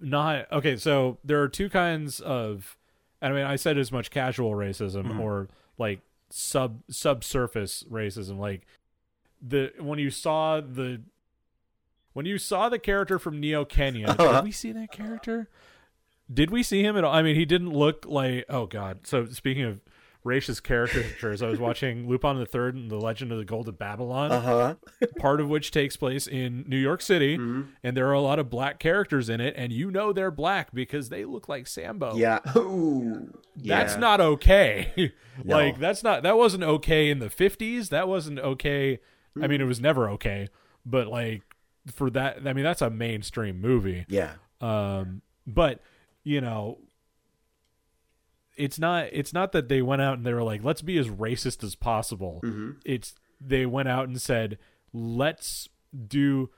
[0.00, 0.76] not okay.
[0.76, 2.76] So there are two kinds of,
[3.22, 5.20] I mean, I said as much casual racism Mhm.
[5.20, 5.48] or
[5.78, 8.66] like sub subsurface racism, like
[9.40, 11.00] the when you saw the
[12.12, 14.32] when you saw the character from Neo Kenya, Uh-huh.
[14.36, 15.48] did we see that character?
[16.32, 17.12] Did we see him at all?
[17.12, 18.44] I mean, he didn't look like.
[18.48, 19.00] Oh God!
[19.06, 19.80] So speaking of
[20.24, 24.30] racist caricatures, I was watching Lupin the Third and the Legend of the Golden Babylon
[24.30, 24.74] Uh huh.
[25.18, 27.62] part of which takes place in New York City, Mm-hmm.
[27.82, 30.72] and there are a lot of black characters in it, and you know they're black
[30.72, 32.14] because they look like Sambo.
[32.14, 32.38] Yeah.
[32.56, 33.98] Ooh, That's yeah.
[33.98, 35.12] not okay.
[35.42, 35.56] No.
[35.56, 37.88] like that's not that wasn't okay in the 50s.
[37.88, 39.00] That wasn't okay.
[39.42, 40.48] I mean, it was never okay,
[40.86, 41.42] but like
[41.92, 44.04] for that, I mean, that's a mainstream movie.
[44.08, 44.34] Yeah.
[44.60, 45.80] Um, but
[46.24, 46.78] you know,
[48.56, 49.08] it's not.
[49.12, 51.74] It's not that they went out and they were like, "Let's be as racist as
[51.74, 52.40] possible."
[52.84, 54.58] It's they went out and said,
[54.92, 55.68] "Let's
[56.06, 56.50] do."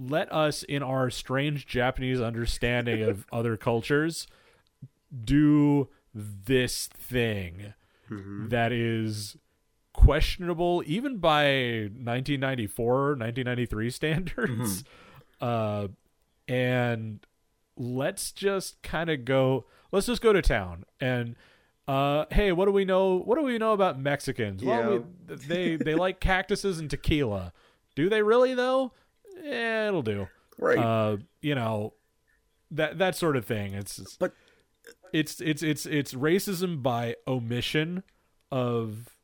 [0.00, 4.28] Let us, in our strange Japanese understanding of other cultures,
[5.24, 7.74] do this thing
[8.48, 9.36] that is
[10.02, 14.84] questionable even by 1994 1993 standards.
[15.40, 15.88] Uh
[16.46, 17.20] and
[17.76, 21.36] let's just kind of go let's just go to town and
[21.86, 24.62] uh hey what do we know what do we know about mexicans?
[24.64, 27.52] Well we, they they like cactuses and tequila.
[27.94, 28.92] Do they really though?
[29.44, 30.28] Eh, it'll do.
[30.58, 30.78] Right.
[30.78, 31.94] uh you know
[32.70, 33.74] that that sort of thing.
[33.74, 34.34] It's- But-
[35.12, 38.02] it's it's it's it's racism by omission
[38.50, 39.17] of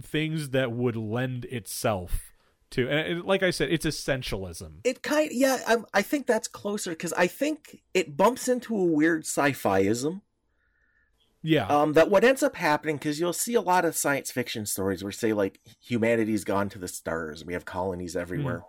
[0.00, 2.32] things that would lend itself
[2.72, 4.80] to and it, like i said it's essentialism.
[4.82, 8.84] It kind yeah I'm, i think that's closer because i think it bumps into a
[8.84, 10.22] weird sci-fiism.
[11.44, 11.66] Yeah.
[11.66, 15.02] Um that what ends up happening because you'll see a lot of science fiction stories
[15.02, 18.64] where say like humanity's gone to the stars we have colonies everywhere.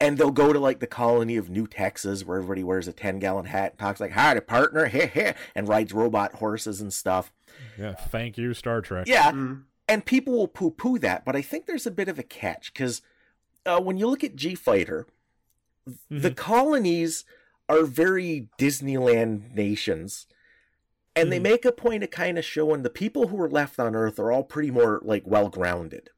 [0.00, 3.18] And they'll go to like the colony of new texas where everybody wears a 10
[3.20, 6.92] gallon hat and talks like hi to partner heh heh and rides robot horses and
[6.92, 7.32] stuff.
[7.78, 9.06] Yeah thank you star trek.
[9.06, 9.30] Yeah.
[9.30, 9.62] Mm.
[9.88, 12.72] And people will poo poo that, but I think there's a bit of a catch
[12.72, 13.02] because
[13.66, 15.06] uh, when you look at G Fighter,
[16.10, 16.36] the Mhm.
[16.36, 17.24] colonies
[17.68, 20.26] are very Disneyland nations,
[21.16, 21.42] and they Mhm.
[21.42, 24.30] make a point of kind of showing the people who are left on Earth are
[24.32, 26.10] all pretty more like well grounded.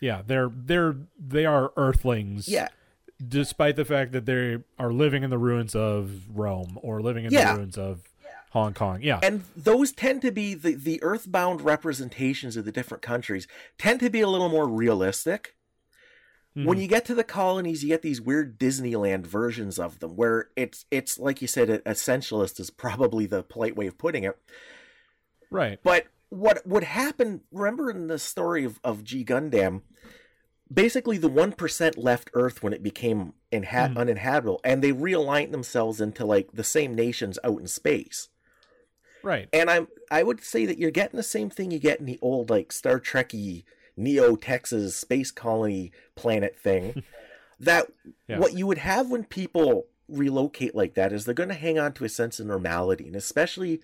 [0.00, 2.68] yeah they're they're they are earthlings Yeah,
[3.26, 7.32] despite the fact that they are living in the ruins of rome or living in
[7.32, 7.50] Yeah.
[7.50, 8.04] the ruins of
[8.50, 13.02] hong kong yeah and those tend to be the the earthbound representations of the different
[13.02, 13.46] countries
[13.78, 15.54] tend to be a little more realistic.
[16.54, 16.80] when Mhm.
[16.82, 20.86] you get to the colonies you get these weird disneyland versions of them where it's
[20.90, 24.36] it's like you said essentialist is probably the polite way of putting it
[25.50, 29.82] right but what would happen remember in the story of, of g gundam
[30.72, 33.96] basically the 1% left earth when it became inha- Mhm.
[33.96, 38.28] uninhabitable and they realigned themselves into like the same nations out in space
[39.22, 42.06] right and i'm i would say that you're getting the same thing you get in
[42.06, 43.64] the old like star trekky
[43.96, 47.02] neo texas space colony planet thing
[47.60, 47.86] that
[48.28, 48.38] Yeah.
[48.38, 51.92] what you would have when people relocate like that is they're going to hang on
[51.94, 53.80] to a sense of normality and especially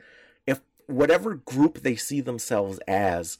[0.46, 3.36] if whatever group they see themselves as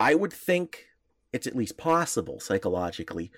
[0.00, 0.86] i would think
[1.32, 3.30] it's at least possible psychologically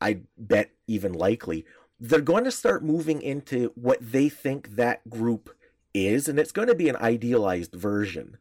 [0.00, 1.64] i bet even likely
[1.98, 5.54] they're going to start moving into what they think that group
[5.96, 8.36] is and it's going to be an idealized version.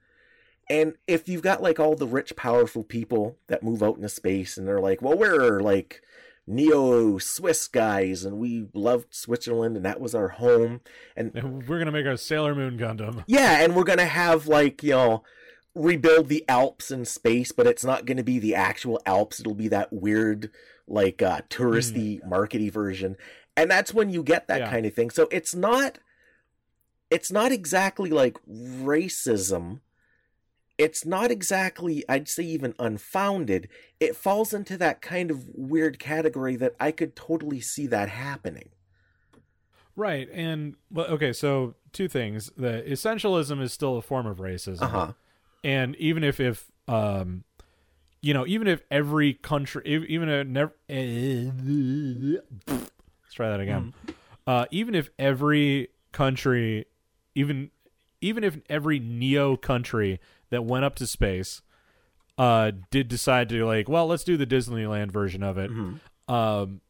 [0.69, 4.57] And if you've got like all the rich powerful people that move out into space
[4.57, 6.01] and they're like well we're like
[6.47, 10.79] neo swiss guys and we loved switzerland and that was our home
[11.15, 11.33] and
[11.67, 13.23] we're gonna make a sailor moon gundam.
[13.27, 15.23] Yeah and we're gonna have like you know
[15.73, 19.39] rebuild the alps in space but it's not gonna be the actual alps.
[19.39, 20.49] It'll be that weird
[20.87, 23.17] like uh touristy markety version.
[23.57, 24.69] And that's when you get that Yeah.
[24.69, 25.09] kind of thing.
[25.09, 25.99] So it's not
[27.09, 29.81] it's not exactly like racism.
[30.77, 33.69] It's not exactly i'd say even unfounded.
[33.99, 38.69] It falls into that kind of weird category that i could totally see that happening.
[39.97, 44.81] Right, and well, okay, so two things: the essentialism is still a form of racism,
[44.81, 45.13] uh-huh.
[45.65, 47.43] And even if if um,
[48.21, 52.41] you know, even if every country, even a never, let's
[53.33, 53.95] try that again.
[54.45, 56.85] Uh, even if every country,
[57.35, 57.69] even
[58.21, 61.61] even if every neo country that went up to space,
[62.37, 65.69] uh, did decide to like, well, let's do the Disneyland version of it.
[65.69, 65.99] Mhm.
[66.27, 66.81] Um,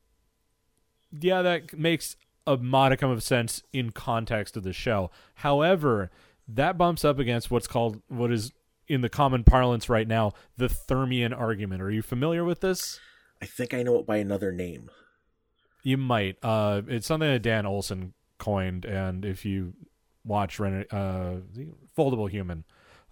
[1.11, 2.15] yeah, that makes
[2.47, 5.09] a modicum of sense in context of the show.
[5.35, 6.11] However,
[6.47, 8.53] that bumps up against what's called what is
[8.87, 11.81] in the common parlance right now the Thermian argument.
[11.81, 12.99] Are you familiar with this?
[13.41, 14.89] I think I know it by another name.
[15.83, 16.37] You might.
[16.43, 19.73] Uh, it's something that Dan Olson coined, and if you
[20.25, 21.35] watch Ren- uh,
[21.97, 22.63] Foldable Human,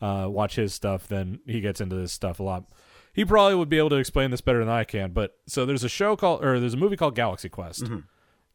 [0.02, 2.66] uh, watch his stuff, then he gets into this stuff a lot.
[3.14, 5.12] He probably would be able to explain this better than I can.
[5.12, 7.84] But so there's a show called, or there's a movie called Galaxy Quest,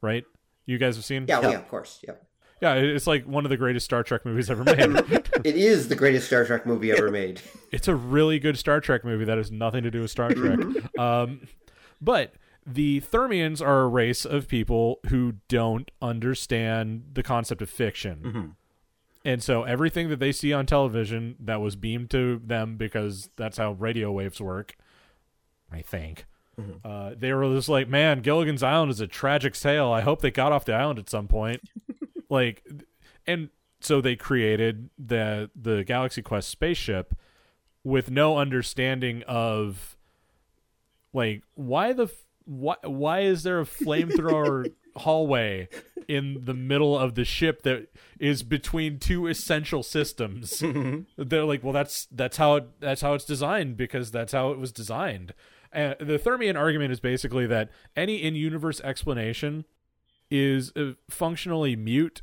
[0.03, 0.25] right?
[0.67, 1.27] You guys have seen?
[1.29, 1.51] Yeah, Yeah.
[1.51, 2.01] yeah, of course.
[2.07, 2.15] Yeah.
[2.61, 4.79] Yeah, it's like one of the greatest Star Trek movies ever made.
[5.45, 7.41] It is the greatest Star Trek movie ever made.
[7.71, 10.59] it's a really good Star Trek movie that has nothing to do with Star Trek.
[10.99, 11.43] um,
[12.01, 12.35] but
[12.71, 18.21] the Thermians are a race of people who don't understand the concept of fiction.
[19.25, 23.59] And so everything that they see on television that was beamed to them because that's
[23.59, 24.77] how radio waves work,
[25.73, 26.27] I think.
[26.85, 29.93] Uh, they were just like, man, Gilligan's Island is a tragic tale.
[29.93, 31.61] I hope they got off the island at some point.
[32.31, 32.67] like,
[33.27, 33.51] and
[33.81, 37.15] so they created the the Galaxy Quest spaceship
[37.85, 39.97] with no understanding of
[41.13, 45.69] like why the f- why why is there a flamethrower hallway
[46.09, 50.63] in the middle of the ship that is between two essential systems?
[51.19, 54.59] They're like well that's that's how it, that's how it's designed because that's how it
[54.59, 55.35] was designed.
[55.71, 59.67] And the thermian argument is basically that any in-universe explanation
[60.31, 62.23] is uh, functionally mute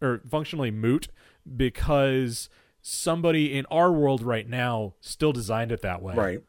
[0.00, 1.08] or functionally moot
[1.56, 2.48] because
[2.80, 6.14] somebody in our world right now still designed it that way.
[6.14, 6.40] Right.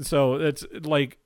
[0.00, 1.18] so it's like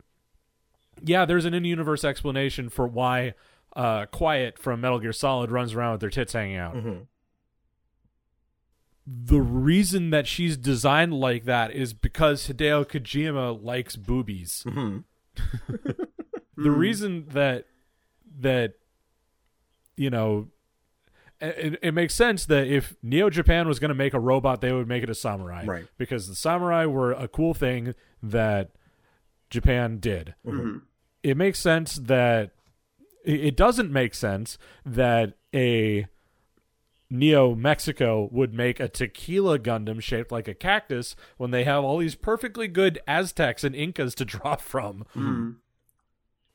[1.02, 3.34] yeah there's an in-universe explanation for why
[3.74, 7.06] uh quiet from metal gear solid runs around with their tits hanging out Mhm.
[9.06, 15.04] the reason that she's designed like that is because hideo kojima likes boobies Mhm.
[16.56, 17.66] the reason that
[18.40, 18.74] that
[19.96, 20.48] you know
[21.38, 24.72] it, it makes sense that if Neo Japan was going to make a robot, they
[24.72, 25.86] would make it a samurai, Right.
[25.98, 28.70] Because the samurai were a cool thing that
[29.50, 30.34] Japan did.
[31.22, 32.52] It makes sense that
[33.24, 36.06] it doesn't make sense that a
[37.10, 41.98] Neo Mexico would make a tequila Gundam shaped like a cactus when they have all
[41.98, 45.04] these perfectly good Aztecs and Incas to draw from.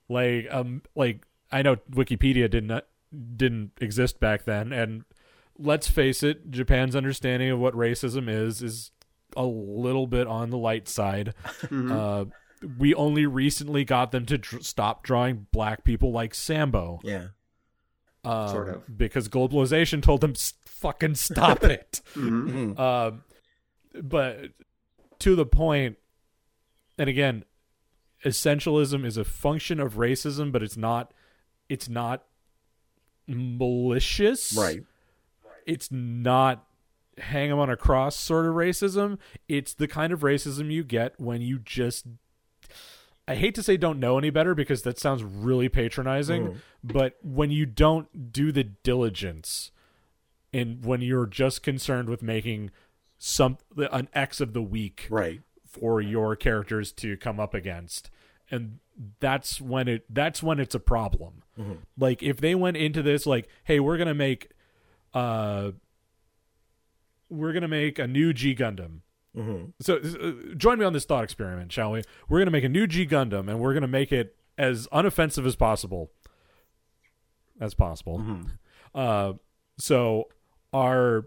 [0.10, 2.86] Like um like I know Wikipedia did not
[3.36, 5.04] didn't exist back then and
[5.58, 8.92] let's face it, Japan's understanding of what racism is is
[9.38, 11.34] a little bit on the light side.
[11.72, 12.26] Uh
[12.78, 17.28] we only recently got them to dr- stop drawing black people like Sambo Yeah.
[18.24, 18.98] um, Sort of.
[18.98, 20.34] because globalization told them
[20.66, 22.02] fucking stop it.
[22.16, 23.24] Um,
[24.02, 24.52] but
[25.20, 25.98] to the point,
[26.98, 27.46] and again,
[28.24, 31.14] essentialism is a function of racism, but it's not.
[31.70, 32.26] It's not
[33.28, 34.84] malicious, Right.
[35.66, 36.66] It's not
[37.18, 39.20] hang them on a cross sort of racism.
[39.48, 42.06] It's the kind of racism you get when you just.
[43.32, 47.52] I hate to say don't know any better because that sounds really patronizing, but when
[47.52, 49.72] you don't do the diligence
[50.54, 52.72] and when you're just concerned with making
[53.18, 55.42] some an X of the week Right.
[55.66, 58.10] for your characters to come up against
[58.50, 58.80] and
[59.20, 61.44] that's when it that's when it's a problem.
[61.98, 64.50] Like if they went into this like hey we're gonna make
[65.14, 65.72] uh
[67.30, 69.00] we're gonna make a new g gundam
[69.80, 72.86] so uh, join me on this thought experiment shall we we're gonna make a new
[72.86, 76.12] g gundam and we're gonna make it as unoffensive as possible
[77.60, 78.22] as possible
[78.94, 79.34] uh
[79.78, 80.28] so
[80.74, 81.26] our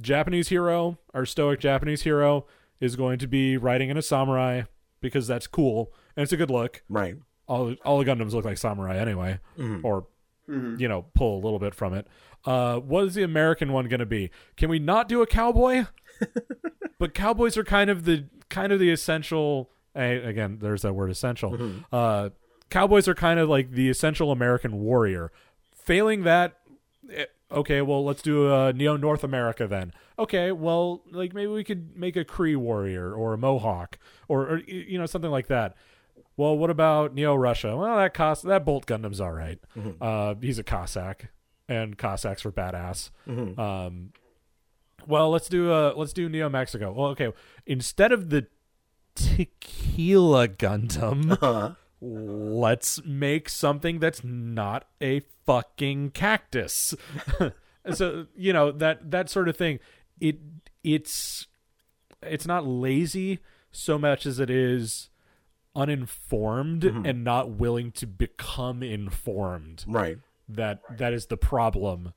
[0.00, 2.46] Japanese hero, our stoic Japanese hero,
[2.80, 4.62] is going to be riding in a samurai
[5.00, 6.82] because that's cool and it's a good look.
[6.88, 7.16] Right.
[7.48, 9.38] All all the Gundams look like samurai anyway,
[9.82, 10.06] or
[10.78, 12.06] you know, pull a little bit from it.
[12.44, 14.30] Uh, what is the American one going to be?
[14.56, 15.86] Can we not do a cowboy?
[16.98, 19.70] but cowboys are kind of the kind of the essential.
[19.94, 21.72] again, there's that word essential.
[21.92, 22.30] Uh,
[22.70, 25.32] cowboys are kind of like the essential American warrior.
[25.74, 26.58] Failing that,
[27.12, 29.92] eh, okay, well, let's do a Neo North America then.
[30.18, 33.98] Okay, well, like maybe we could make a Cree warrior or a Mohawk
[34.28, 35.74] or, or you know something like that.
[36.38, 37.76] Well, what about Neo Russia?
[37.76, 39.58] Well, that Cos- that Bolt Gundam's all right.
[40.00, 41.30] Uh, he's a Cossack,
[41.68, 43.10] and Cossacks are badass.
[43.58, 44.12] Um,
[45.06, 46.92] well, let's do uh let's do Neo Mexico.
[46.92, 47.32] Well, okay,
[47.66, 48.46] instead of the
[49.14, 51.38] Tequila Gundam,
[52.02, 56.94] Uh, let's make something that's not a fucking cactus.
[57.92, 59.78] so you know that that sort of thing.
[60.20, 60.38] It
[60.82, 61.46] it's
[62.22, 65.10] it's not lazy so much as it is
[65.74, 70.16] uninformed and not willing to become informed right.
[70.48, 72.14] that that is the problem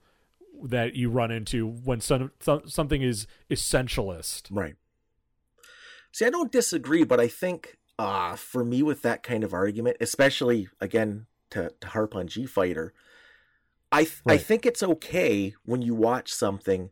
[0.63, 4.75] that you run into when some, some something is essentialist Right.
[6.11, 9.97] See, I don't disagree, but I think uh, for me with that kind of argument,
[10.01, 12.93] especially again to, to harp on G Fighter,
[13.91, 16.89] I th- I think it's okay when you watch something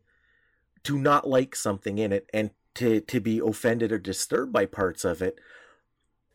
[0.84, 5.04] to not like something in it and to to be offended or disturbed by parts
[5.04, 5.38] of it.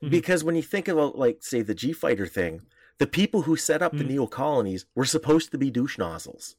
[0.01, 0.09] Mhm.
[0.09, 2.63] Because when you think about like say the G Fighter thing,
[2.97, 4.09] the people who set up the Mhm.
[4.09, 6.55] neo colonies were supposed to be douche nozzles.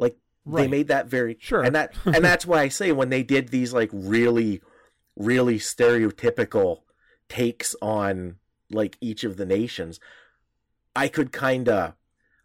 [0.00, 0.16] Like
[0.46, 1.62] they made that very Sure.
[1.62, 4.60] and that and that's why I say when they did these like really
[5.16, 6.80] really stereotypical
[7.28, 8.36] takes on
[8.70, 10.00] like each of the nations
[10.96, 11.94] I could kind of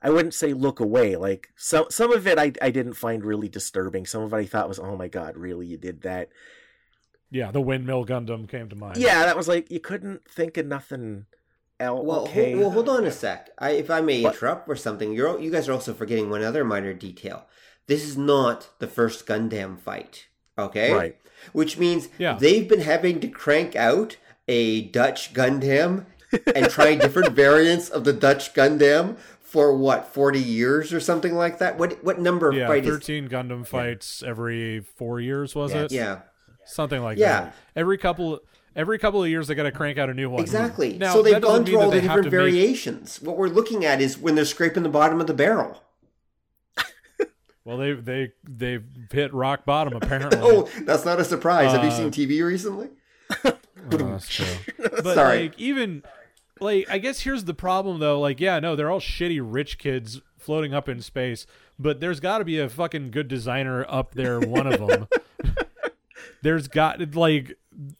[0.01, 3.47] I wouldn't say look away like some some of it I I didn't find really
[3.49, 6.29] disturbing some of it I thought was oh my god really you did that
[7.31, 8.97] Yeah, the windmill Gundam came to mind.
[8.97, 11.25] yeah that was like you couldn't think of nothing
[11.79, 13.49] else Well, okay ho- well, hold on a sec.
[13.57, 14.35] I, if I may What?
[14.35, 17.45] interrupt or something, you're you guys are also forgetting one other minor detail.
[17.87, 20.27] This is not the first Gundam fight,
[20.57, 20.91] okay?
[20.93, 21.15] right
[21.53, 22.37] Which means Yeah.
[22.39, 26.05] they've been having to crank out a Dutch Gundam
[26.55, 31.59] and try different variants of the Dutch Gundam for what forty years or something like
[31.59, 31.77] that.
[31.77, 32.91] What what number of Yeah, fight is?
[32.91, 35.91] thirteen Gundam fights every four years was it?
[35.91, 36.21] Yeah,
[36.65, 37.21] something like that.
[37.21, 37.41] Yeah.
[37.41, 37.55] that.
[37.75, 38.39] Every couple,
[38.75, 40.41] every couple of years, they got to crank out a new one.
[40.41, 40.97] exactly.
[40.97, 43.21] Now, so they've that doesn't gone through all the have different to make- variations.
[43.21, 45.81] What we're looking at is when they're scraping the bottom of the barrel.
[47.63, 50.37] Well, they they they've hit rock bottom apparently.
[50.43, 51.71] Oh, that's not a surprise.
[51.71, 52.89] Have you Uh, seen TV recently?
[53.91, 54.45] Oh, that's true.
[55.03, 55.41] But Sorry.
[55.43, 56.01] like even
[56.59, 58.19] like I guess here's the problem though.
[58.19, 61.45] Like yeah, no, they're all shitty rich kids floating up in space,
[61.77, 64.39] but there's got to be a fucking good designer up there.
[64.39, 65.07] One of them.
[66.41, 67.57] there's got like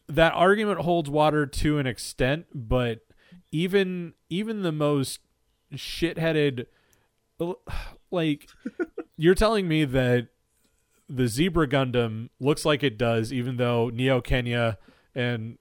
[0.08, 3.02] that argument holds water to an extent, but
[3.52, 5.20] even even the most
[5.74, 6.66] shitheaded
[8.12, 8.48] like
[9.18, 10.28] you're telling me that
[11.10, 14.78] the Zebra Gundam looks like it does, even though Neo Kenya
[15.14, 15.58] and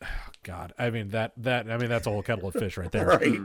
[0.42, 3.06] God, I mean that that I mean that's a whole kettle of fish right there.
[3.20, 3.40] right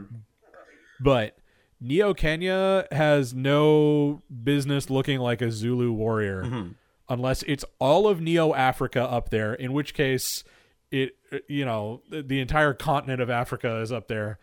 [1.00, 1.36] But
[1.80, 6.74] Neo Kenya has no business looking like a Zulu warrior Mhm.
[7.08, 10.44] Unless it's all of Neo Africa up there, in which case
[10.90, 11.16] it
[11.48, 14.38] you know the- entire continent of Africa is up there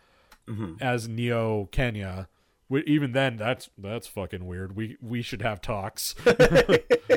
[0.48, 0.80] Mhm.
[0.80, 2.28] as Neo Kenya.
[2.68, 4.74] We, even then, that's that's fucking weird.
[4.76, 6.14] We we should have talks.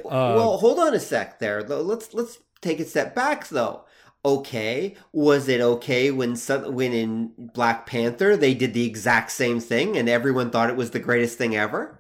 [0.04, 1.62] well, hold on a sec there.
[1.64, 3.86] Let's let's take a step back though.
[4.26, 9.60] Okay, was it okay when some, when in Black Panther they did the exact same
[9.62, 11.99] thing and everyone thought it was the greatest thing ever?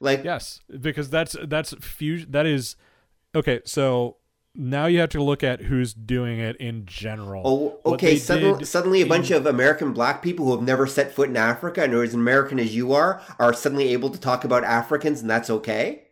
[0.00, 2.30] Like Yes, because that's that's fusion.
[2.30, 2.76] That is
[3.34, 3.60] okay.
[3.64, 4.16] So
[4.54, 7.42] now you have to look at who's doing it in general.
[7.84, 8.16] Oh, okay.
[8.16, 11.36] Suddenly, suddenly, a bunch in- of American black people who have never set foot in
[11.36, 15.20] Africa and are as American as you are are suddenly able to talk about Africans,
[15.20, 16.04] and that's okay.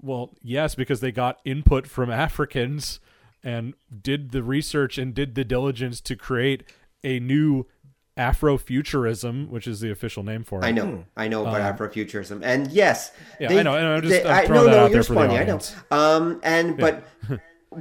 [0.00, 3.00] Well, yes, because they got input from Africans
[3.42, 6.64] and did the research and did the diligence to create
[7.02, 7.66] a new
[8.16, 10.64] Afrofuturism, which is the official name for it.
[10.64, 14.22] I know, I know about Um, Afrofuturism, and yes, Yeah, I know, and I'm just-
[14.22, 15.34] they- I'm I, no, that no, out you're for funny.
[15.34, 15.42] I know.
[15.56, 15.74] audience.
[15.90, 17.04] Um, and but,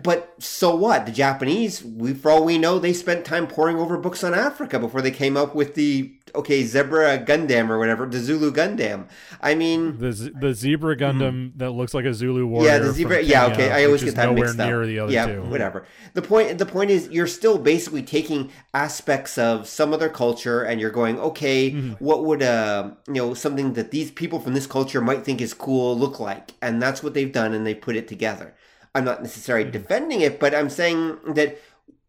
[0.01, 1.05] but so what?
[1.05, 4.79] The Japanese, we for all we know, they spent time poring over books on Africa
[4.79, 9.07] before they came up with the okay Zebra Gundam or whatever, the Zulu Gundam.
[9.41, 12.69] I mean, The Z- the zebra Gundam that looks like a Zulu warrior.
[12.71, 12.81] Mm-hmm.
[12.83, 13.21] yeah, the zebra.
[13.21, 13.71] Yeah, okay.
[13.71, 14.65] I always get that mixed up.
[14.67, 15.41] near the other yeah, two.
[15.43, 15.85] whatever.
[16.13, 16.57] The point.
[16.57, 21.19] The point is, you're still basically taking aspects of some other culture, and you're going,
[21.19, 21.93] okay, Mm-hmm.
[22.03, 25.53] what would uh, you know, something that these people from this culture might think is
[25.53, 28.55] cool look like, and that's what they've done, and they put it together.
[28.95, 29.71] I'm not necessarily Mm-hmm.
[29.73, 31.57] defending it, but I'm saying that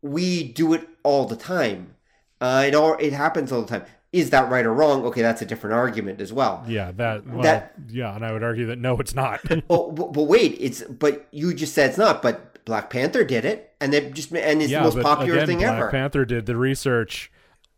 [0.02, 1.94] we do it all the time.
[2.40, 3.84] Uh, it all it happens all the time.
[4.12, 5.04] Is that right or wrong?
[5.06, 6.62] Okay, that's a different argument as well.
[6.68, 9.40] Yeah, that, well, That- yeah, and I would argue that no, it's not.
[9.70, 12.22] Oh, but, but wait, it's but you just said it's not.
[12.22, 15.46] But Black Panther did it, and it just and it's yeah, the most popular again,
[15.46, 15.90] thing Black ever.
[15.90, 17.32] Panther did the research.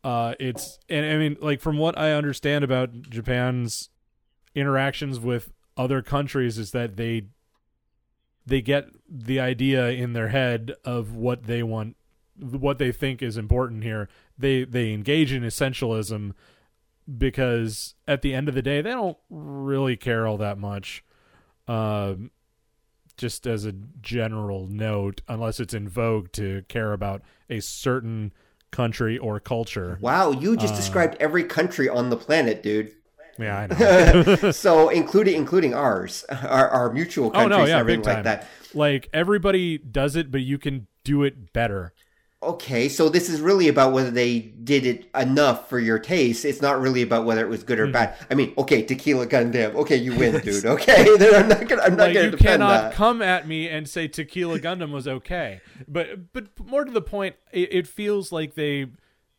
[0.04, 3.88] Uh, it's and I mean, like from what I understand about Japan's
[4.54, 7.26] interactions with other countries, is that they
[8.46, 11.96] they get the idea in their head of what they want,
[12.38, 14.08] what they think is important here.
[14.38, 16.32] They they engage in essentialism
[17.18, 21.04] because at the end of the day, they don't really care all that much.
[21.68, 22.30] Um,
[23.16, 28.32] just as a general note, unless it's in vogue to care about a certain
[28.70, 29.96] country or culture.
[30.02, 30.56] Wow, you Uh.
[30.56, 32.92] just described every country on the planet, dude.
[33.38, 34.50] Yeah, I know.
[34.50, 38.46] so including including ours, our, our mutual Oh, no, countries yeah, and everything like that.
[38.74, 41.92] like everybody does it, but you can do it better.
[42.42, 46.44] Okay, so this is really about whether they did it enough for your taste.
[46.44, 47.92] It's not really about whether it was good or Mhm.
[47.92, 48.14] bad.
[48.30, 49.74] I mean, okay, Tequila Gundam.
[49.74, 50.64] Okay, you win, dude.
[50.66, 51.82] Okay, then I'm not gonna.
[51.82, 52.92] I'm not like gonna you cannot that.
[52.92, 55.60] come at me and say Tequila Gundam was okay.
[55.88, 58.86] But but more to the point, it, it feels like they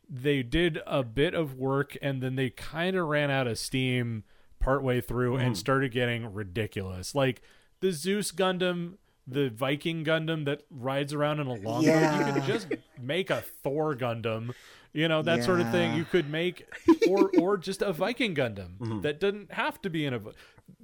[0.08, 4.24] they did a bit of work and then they kind of ran out of steam
[4.58, 5.40] partway through Hmm.
[5.42, 7.14] and started getting ridiculous.
[7.14, 7.42] Like
[7.80, 8.94] the Zeus Gundam,
[9.26, 11.82] the Viking Gundam that rides around in a longboat.
[11.84, 12.32] You Yeah.
[12.32, 12.68] could just
[13.00, 14.54] make a Thor Gundam.
[14.94, 15.94] You know that sort of thing.
[15.94, 16.66] You could make,
[17.08, 19.00] or or just a Viking Gundam Mm-hmm.
[19.02, 20.20] that doesn't have to be in a.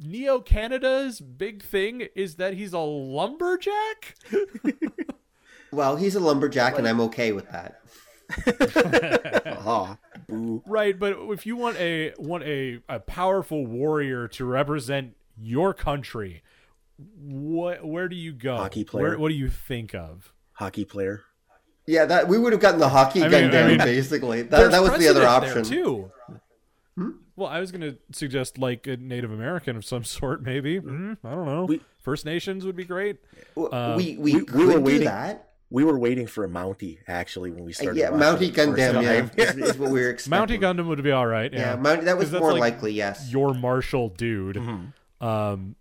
[0.00, 4.14] Neo Canada's big thing is that he's a lumberjack.
[5.72, 7.80] Well, he's a lumberjack, and I'm okay with that.
[10.28, 10.62] Boo.
[10.66, 16.42] Right, but if you want a want a, a powerful warrior to represent your country,
[17.18, 18.56] what where do you go?
[18.56, 19.10] Hockey player.
[19.10, 20.32] Where, what do you think of?
[20.54, 21.22] Hockey player.
[21.86, 24.42] Yeah, that we would have gotten the hockey I mean- Gundam I mean, basically.
[24.42, 25.54] That, that was the other option.
[25.54, 26.10] there, too.
[27.36, 30.80] Well, I was going to suggest like a Native American of some sort, maybe.
[30.80, 31.64] Mm, I don't know.
[31.66, 33.16] We- First Nations would be great.
[33.56, 35.50] W- Um, we, we we- we could were do waiting- that.
[35.70, 37.98] We were waiting for a Mountie actually when we Uh, started.
[37.98, 39.02] yeah, Mountie it the first Gundam.
[39.36, 40.60] Yeah, is, is what we were expecting.
[40.60, 41.52] Mountie Gundam would be all right.
[41.52, 42.92] Yeah, Yeah, Mountie, that was 'Cause that's more like likely.
[42.92, 43.30] Yes.
[43.32, 44.56] your martial dude.
[44.56, 44.92] Mhm.
[45.20, 45.76] Um,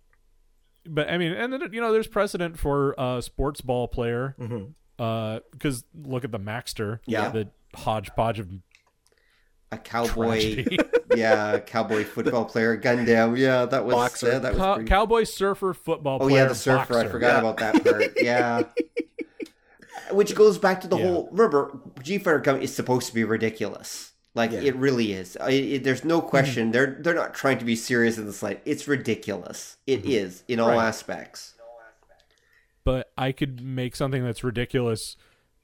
[0.86, 4.34] but I mean, and then you know, there's precedent for a sports ball player.
[4.40, 4.72] Mhm.
[4.98, 6.98] Uh, because look at the Maxter.
[7.06, 7.28] Yeah.
[7.30, 8.48] the hodgepodge of
[9.72, 10.64] A cowboy.
[11.16, 13.36] yeah, cowboy football player Gundam.
[13.38, 14.28] Yeah, that was Boxer.
[14.28, 16.18] yeah, that was Cow- pretty- cowboy surfer football.
[16.20, 16.42] Oh player.
[16.42, 16.98] yeah, the surfer.
[16.98, 17.50] I forgot Yeah.
[17.50, 18.12] about that part.
[18.20, 18.62] Yeah.
[20.14, 21.04] Which goes back to the Yeah.
[21.06, 21.28] whole.
[21.32, 24.12] Remember, G Fighter Gundam is supposed to be ridiculous.
[24.34, 24.60] Like Yeah.
[24.60, 25.36] it really is.
[25.40, 26.70] I it, there's no question.
[26.72, 28.60] They're they're not trying to be serious in the slight.
[28.64, 29.76] It's ridiculous.
[29.86, 30.86] It is in all Right.
[30.86, 31.54] aspects.
[32.84, 35.16] But I could make something that's ridiculous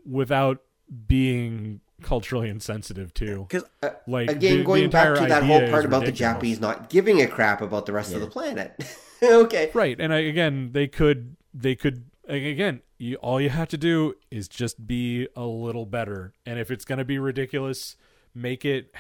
[0.07, 0.63] without
[1.07, 3.47] being culturally insensitive too.
[3.51, 6.13] 'Cause, Uh, Like Again, the- going the back to that whole part is about the.
[6.13, 8.73] Japanese not giving a crap about the rest of the planet.
[9.23, 9.71] okay.
[9.75, 14.15] Right, and I, again, they could they could again, you, all you have to do
[14.31, 17.97] is just be a little better, and if it's going to be ridiculous,
[18.35, 18.95] make it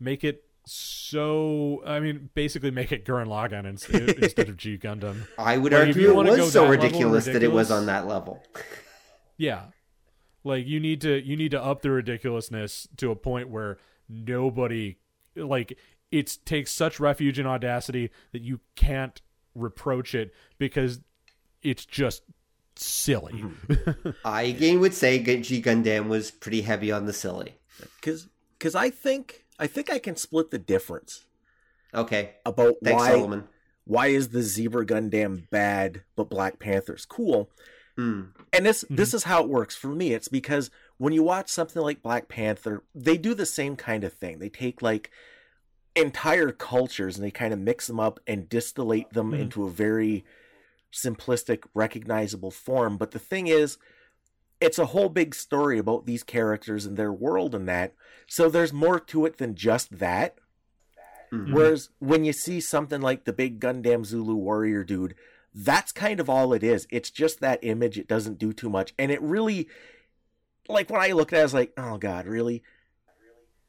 [0.00, 1.82] make it so.
[1.86, 5.26] I mean, basically, make it Gurren Lagann instead, instead of G Gundam.
[5.38, 8.06] I would Like, argue it was so that level ridiculous that it was on that
[8.06, 8.42] level.
[9.36, 9.62] Yeah,
[10.44, 13.78] like you need to you need to up the ridiculousness to a point where
[14.08, 14.98] nobody
[15.34, 15.76] like
[16.12, 19.20] it takes such refuge in audacity that you can't
[19.56, 21.00] reproach it because
[21.62, 22.22] it's just
[22.76, 23.32] silly.
[23.34, 24.10] Mm-hmm.
[24.24, 27.56] I again would say G Gundam was pretty heavy on the silly.
[28.02, 28.28] Cause,
[28.60, 31.24] cause I think, I think I can split the difference
[31.94, 32.32] Okay.
[32.46, 33.44] about Thanks, why, Solomon.
[33.84, 37.50] why is the Zebra Gundam bad, but Black Panther's cool.
[37.96, 38.22] Hmm.
[38.52, 40.12] And this, this is how it works for me.
[40.12, 44.12] It's because when you watch something like Black Panther, they do the same kind of
[44.12, 44.38] thing.
[44.40, 45.10] They take like
[45.94, 49.38] entire cultures and they kind of mix them up and distillate them Mhm.
[49.42, 50.24] into a very
[50.94, 52.96] simplistic, recognizable form.
[52.96, 53.78] But the thing is,
[54.60, 57.94] it's a whole big story about these characters and their world and that.
[58.26, 60.38] So there's more to it than just that.
[61.32, 61.52] Mhm.
[61.52, 65.14] Whereas when you see something like the big Gundam Zulu warrior dude,
[65.52, 66.86] that's kind of all it is.
[66.90, 67.98] It's just that image.
[67.98, 68.94] It doesn't do too much.
[68.98, 69.68] And it really,
[70.68, 72.62] like when I look at it, I was like, oh God, really?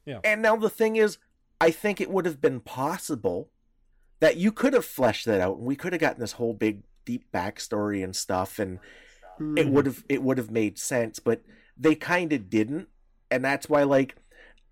[0.05, 0.19] Yeah.
[0.23, 1.17] And now the thing is,
[1.59, 3.49] I think it would have been possible
[4.19, 6.83] that you could have fleshed that out and we could have gotten this whole big
[7.05, 8.79] deep backstory and stuff and
[9.37, 9.57] Hmm.
[9.57, 11.41] it would have it would have made sense but
[11.75, 12.87] they kind of didn't
[13.29, 14.15] and that's why like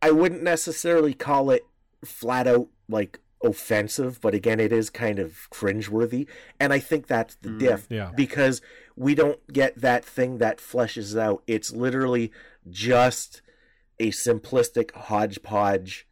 [0.02, 1.64] i wouldn't necessarily call it
[2.06, 6.28] flat out like offensive but again it is kind of cringeworthy
[6.62, 8.12] and i think that's the Mm, diff yeah.
[8.16, 8.62] because
[8.96, 12.32] we don't get that thing that fleshes out it's literally
[12.70, 13.42] just
[14.00, 16.08] a simplistic hodgepodge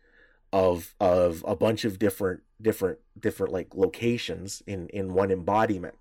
[0.52, 5.96] of of a bunch of different different different like locations in in one embodiment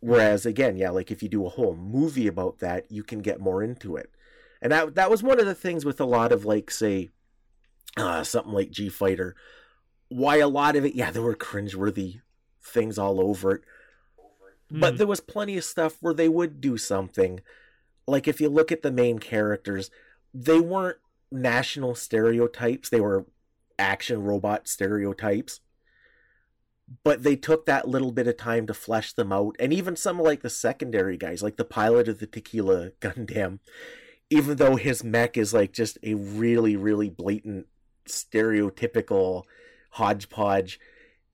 [0.00, 3.40] whereas again yeah like if you do a whole movie about that you can get
[3.40, 4.10] more into it.
[4.62, 7.10] And that that was one of the things with a lot of like say
[7.96, 9.34] uh something like G Fighter
[10.08, 12.20] why a lot of it yeah there were cringeworthy
[12.62, 13.62] things all over it.
[14.70, 14.98] But Mhm.
[14.98, 17.40] there was plenty of stuff where they would do something.
[18.06, 19.90] Like if you look at the main characters
[20.32, 20.98] they weren't
[21.32, 22.88] national stereotypes.
[22.88, 23.26] They were
[23.78, 25.60] action robot stereotypes
[27.02, 30.20] but they took that little bit of time to flesh them out and even some
[30.20, 33.58] like the secondary guys like the pilot of the tequila gundam
[34.30, 37.66] even though his mech is like just a really really blatant
[38.08, 39.42] stereotypical
[39.92, 40.78] hodgepodge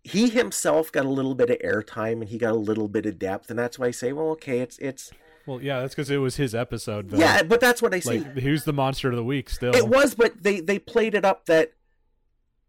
[0.04, 3.18] he himself got a little bit of airtime and he got a little bit of
[3.18, 5.12] depth and that's why i say well okay it's it's
[5.46, 7.10] Well, yeah, that's because it was his episode.
[7.10, 7.18] Though.
[7.18, 8.20] Yeah, but that's what I say.
[8.20, 9.50] like who's the monster of the week?
[9.50, 11.72] Still, It was, but they they played it up that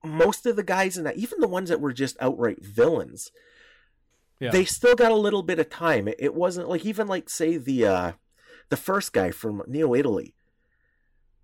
[0.03, 3.31] most of the guys in that, even the ones that were just outright villains,
[4.39, 4.51] Yeah.
[4.51, 6.07] they still got a little bit of time.
[6.07, 8.11] It, it wasn't like even like say the uh
[8.69, 10.35] the first guy from Neo Italy.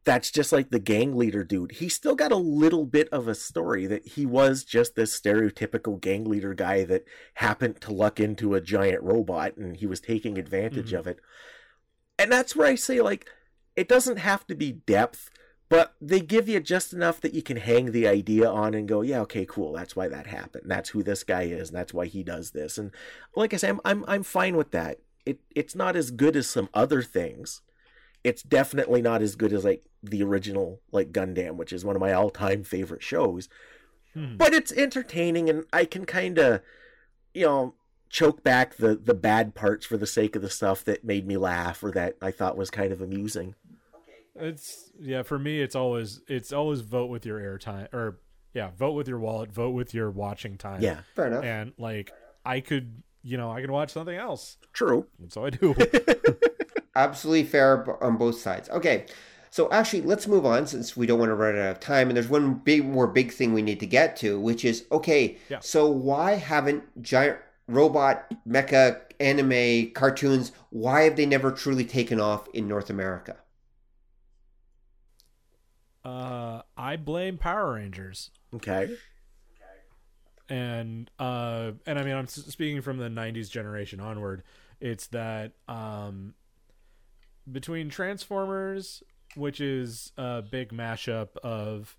[0.06, 1.74] That's just like the gang leader dude.
[1.74, 6.00] He still got a little bit of a story that he was just this stereotypical
[6.00, 7.04] gang leader guy that
[7.36, 11.00] happened to luck into a giant robot and he was taking advantage Mhm.
[11.00, 11.20] of it.
[12.18, 13.28] And that's where I say like
[13.76, 15.30] it doesn't have to be depth,
[15.70, 19.02] but they give you just enough that you can hang the idea on and go,
[19.02, 19.72] yeah, okay, cool.
[19.72, 20.64] That's why that happened.
[20.66, 22.80] That's who this guy is, and that's why he does this.
[22.80, 22.92] And
[23.36, 25.00] like I said, I'm I'm, I'm fine with that.
[25.28, 27.62] It it's not as good as some other things.
[28.24, 32.02] It's definitely not as good as like the original like Gundam, which is one of
[32.02, 33.48] my all time favorite shows.
[34.16, 34.38] Hmm.
[34.38, 36.62] But it's entertaining, and I can kind of,
[37.36, 37.76] you know,
[38.10, 41.38] choke back the the bad parts for the sake of the stuff that made me
[41.38, 43.54] laugh or that I thought was kind of amusing.
[44.40, 48.20] It's yeah, for me it's always it's always vote with your airtime or
[48.54, 50.82] yeah, vote with your wallet, vote with your watching time.
[50.82, 51.44] Yeah, Fair enough.
[51.44, 52.12] And like
[52.46, 54.58] I could, you know, I could watch something else.
[54.74, 55.06] true.
[55.20, 55.76] And so I do.
[56.96, 58.70] Absolutely fair on both sides.
[58.70, 59.06] Okay.
[59.52, 62.08] So actually, let's move on since we don't want to run out of time.
[62.10, 65.38] And there's one big, more big thing we need to get to, which is okay.
[65.50, 65.60] Yeah.
[65.60, 67.38] So why haven't giant
[67.68, 70.52] robot mecha anime cartoons?
[70.70, 73.38] Why have they never truly taken off in North America?
[76.06, 78.32] Uh I blame Power Rangers.
[78.56, 78.96] Okay.
[80.50, 84.42] and uh and i mean i'm speaking from the 90s generation onward
[84.80, 86.34] it's that um
[87.52, 89.04] between transformers
[89.36, 91.96] which is a big mashup of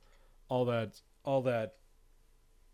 [0.48, 1.74] all that all that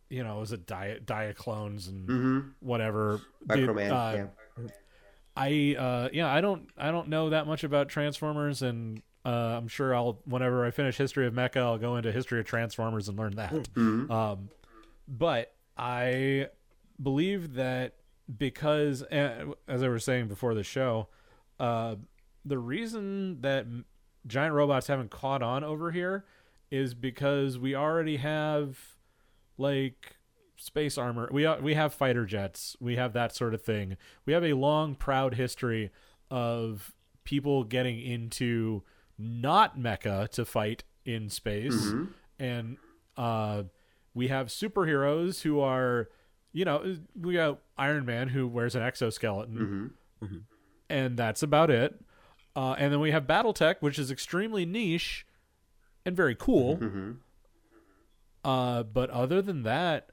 [0.08, 2.40] you know was it diet diaclones and Mm-hmm.
[2.60, 3.90] whatever Microman.
[3.90, 4.26] uh,
[4.58, 4.66] yeah.
[5.36, 9.68] I uh yeah, I don't I don't know that much about Transformers and uh I'm
[9.68, 13.18] sure I'll whenever I finish History of Mecha I'll go into History of Transformers and
[13.18, 13.52] learn that.
[13.74, 14.10] Mhm.
[14.10, 14.48] Um
[15.08, 16.48] but I
[17.02, 17.94] believe that
[18.38, 21.08] because uh, as I was saying before the show,
[21.60, 21.96] uh
[22.44, 23.66] the reason that
[24.26, 26.24] giant robots haven't caught on over here
[26.70, 28.78] is because we already have
[29.58, 30.16] like
[30.56, 31.28] space armor.
[31.32, 32.76] We we have fighter jets.
[32.80, 33.96] We have that sort of thing.
[34.24, 35.90] We have a long, proud history
[36.30, 36.92] of
[37.24, 38.82] people getting into
[39.18, 42.08] not mecha to fight in space, Mhm.
[42.38, 42.76] and
[43.16, 43.62] uh,
[44.14, 46.08] we have superheroes who are,
[46.52, 50.36] you know, we got Iron Man who wears an exoskeleton, Mm-hmm.
[50.90, 52.00] and that's about it.
[52.54, 55.26] Uh, and then we have BattleTech, which is extremely niche
[56.06, 56.78] and very cool.
[56.78, 57.12] Mm-hmm.
[58.44, 60.10] Uh, but other than that,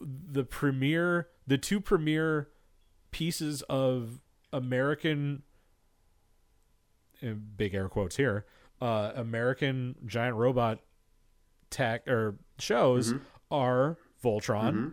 [0.00, 2.48] the premier, the two premier
[3.10, 4.20] pieces of
[4.52, 5.42] American,
[7.34, 8.44] big air quotes here,
[8.80, 10.80] uh, American giant robot
[11.70, 13.14] tech or shows
[13.50, 14.92] are Voltron,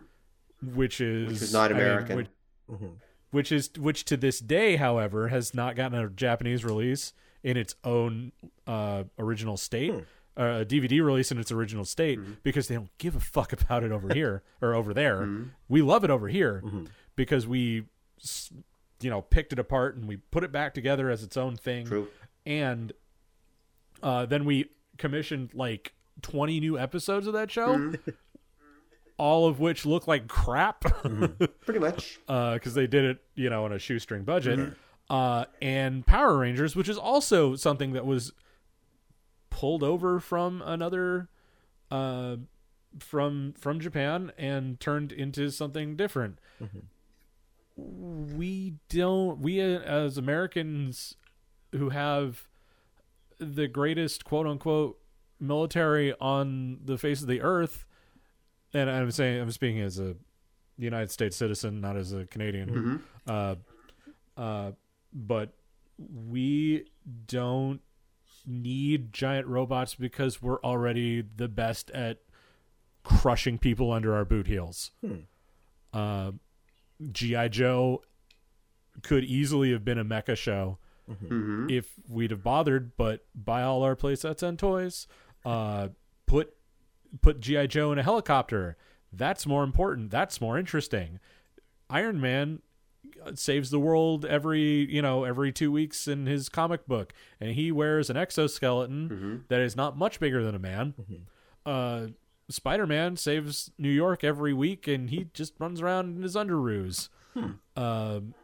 [0.62, 1.32] which is Mm-hmm.
[1.32, 2.16] Which is not I mean, American.
[2.16, 2.26] which,
[2.70, 2.90] Mhm.
[3.30, 7.12] which is which to this day, however, has not gotten a Japanese release
[7.42, 8.32] in its own
[8.66, 10.00] uh, original state, Hmm.
[10.36, 12.32] uh, a DVD release in its original state, Mm-hmm.
[12.42, 15.28] because they don't give a fuck about it over here or over there.
[15.68, 16.88] We love it over here Mhm.
[17.16, 17.84] because we,
[19.00, 21.86] you know, picked it apart and we put it back together as its own thing,
[21.86, 22.08] True.
[22.46, 22.92] And
[24.02, 25.92] uh, then we commissioned like
[26.22, 27.76] twenty new episodes of that show.
[27.76, 28.10] Mm-hmm.
[29.16, 30.80] All of which look like crap.
[31.64, 32.18] Pretty much.
[32.26, 34.58] because they did it, you know, on a shoestring budget.
[34.58, 34.72] Mm-hmm.
[35.08, 38.32] Uh, and Power Rangers, which is also something that was
[39.50, 41.28] pulled over from another,
[41.90, 42.36] uh,
[42.98, 46.38] from from Japan and turned into something different.
[47.76, 49.40] We don't.
[49.40, 51.16] We uh, as Americans
[51.76, 52.46] who have
[53.38, 54.98] the greatest quote unquote
[55.40, 57.84] military on the face of the earth,
[58.72, 60.16] and I'm saying I'm speaking as a
[60.78, 63.02] United States citizen, not as a Canadian.
[63.26, 63.54] Uh,
[64.36, 64.72] uh,
[65.12, 65.52] but
[66.28, 66.86] we
[67.26, 67.80] don't
[68.46, 72.18] need giant robots because we're already the best at
[73.04, 74.90] crushing people under our boot heels.
[75.92, 76.32] Uh,
[77.12, 78.02] GI Joe
[79.02, 80.78] could easily have been a mecha show
[81.10, 81.66] Mm-hmm.
[81.68, 85.06] if we'd have bothered, but buy all our playsets and toys.
[85.44, 85.88] Uh,
[86.26, 86.54] put
[87.20, 88.76] put GI Joe in a helicopter.
[89.12, 90.10] That's more important.
[90.10, 91.20] That's more interesting.
[91.90, 92.60] Iron Man
[93.24, 97.50] uh, saves the world every you know every two weeks in his comic book, and
[97.50, 100.94] he wears an exoskeleton that is not much bigger than a man.
[101.66, 102.06] Uh,
[102.48, 107.08] Spider Man saves New York every week, and he just runs around in his underoos.
[107.76, 108.34] Um,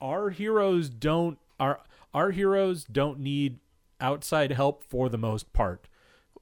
[0.00, 1.80] our heroes don't our
[2.14, 3.58] our heroes don't need
[4.00, 5.88] outside help for the most part.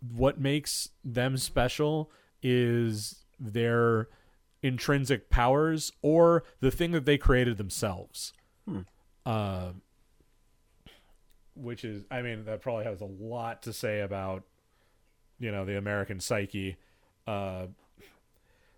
[0.01, 2.11] What makes them special
[2.43, 4.09] is their
[4.63, 8.33] intrinsic powers or the thing that they created themselves.
[9.25, 9.73] Uh,
[11.55, 14.45] which is, I mean, that probably has a lot to say about,
[15.39, 16.77] you know, the American psyche.
[17.27, 17.67] Uh,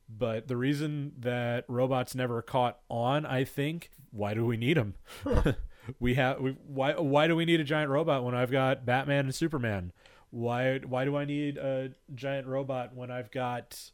[0.09, 4.95] but the reason that robots never caught on, I think, why do we need them?
[6.01, 9.27] we have we, why why do we need a giant robot when I've got Batman
[9.27, 9.93] and Superman?
[10.31, 13.91] Why why do I need a giant robot when I've got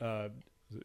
[0.00, 0.28] uh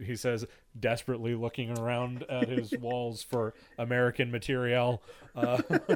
[0.01, 0.45] he says
[0.77, 5.01] desperately looking around at his walls for American material.
[5.35, 5.61] Uh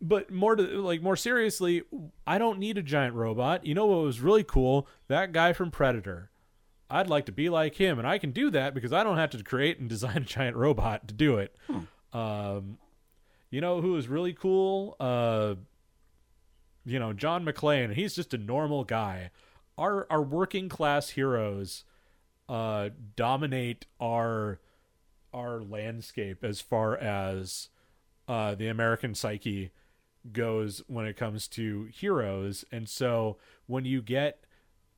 [0.00, 1.82] but more to like more seriously,
[2.26, 3.66] I don't need a giant robot.
[3.66, 4.86] You know what was really cool?
[5.08, 6.30] That guy from Predator.
[6.90, 9.30] I'd like to be like him, and I can do that because I don't have
[9.30, 11.56] to create and design a giant robot to do it.
[12.14, 12.78] Um,
[13.50, 14.96] you know who is really cool?
[14.98, 15.56] Uh,
[16.84, 17.94] you know John McClane.
[17.94, 19.30] He's just a normal guy.
[19.76, 21.84] Our our working class heroes
[22.48, 24.60] uh, dominate our
[25.32, 27.68] our landscape as far as
[28.28, 29.72] uh, the American psyche
[30.32, 32.64] goes when it comes to heroes.
[32.70, 33.36] And so
[33.66, 34.44] when you get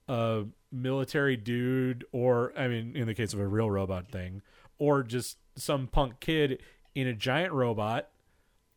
[0.09, 4.43] a military dude, or I mean, in the case of a real robot thing,
[4.79, 6.61] or just some punk kid
[6.97, 8.09] in a giant robot,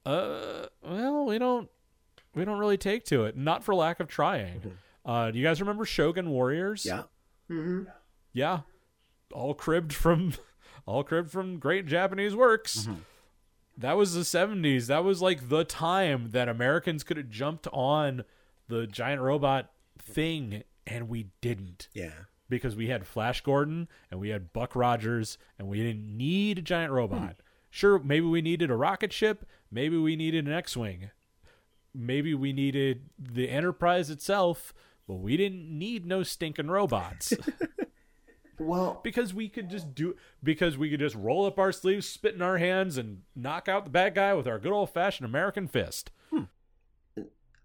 [0.05, 1.69] uh, well, we don't
[2.35, 3.35] we don't really take to it.
[3.35, 4.61] Not for lack of trying.
[5.05, 6.85] Uh, do you guys remember Shogun Warriors?
[6.85, 7.03] Yeah.
[8.33, 8.59] yeah,
[9.33, 10.33] all cribbed from
[10.85, 12.87] all cribbed from great Japanese works.
[13.77, 14.87] That was the 70s.
[14.87, 18.25] That was like the time that Americans could have jumped on
[18.67, 22.11] the giant robot thing and we didn't Yeah.
[22.49, 26.61] because we had Flash Gordon and we had Buck Rogers and we didn't need a
[26.61, 27.37] giant robot.
[27.69, 31.11] Sure, maybe we needed a rocket ship, maybe we needed an X-wing.
[31.93, 34.73] Maybe we needed the Enterprise itself,
[35.07, 37.33] but we didn't need no stinking robots.
[38.59, 42.35] Well, because we could just do because we could just roll up our sleeves, spit
[42.35, 45.67] in our hands, and knock out the bad guy with our good old fashioned American
[45.67, 46.11] fist.
[46.29, 46.43] Hmm.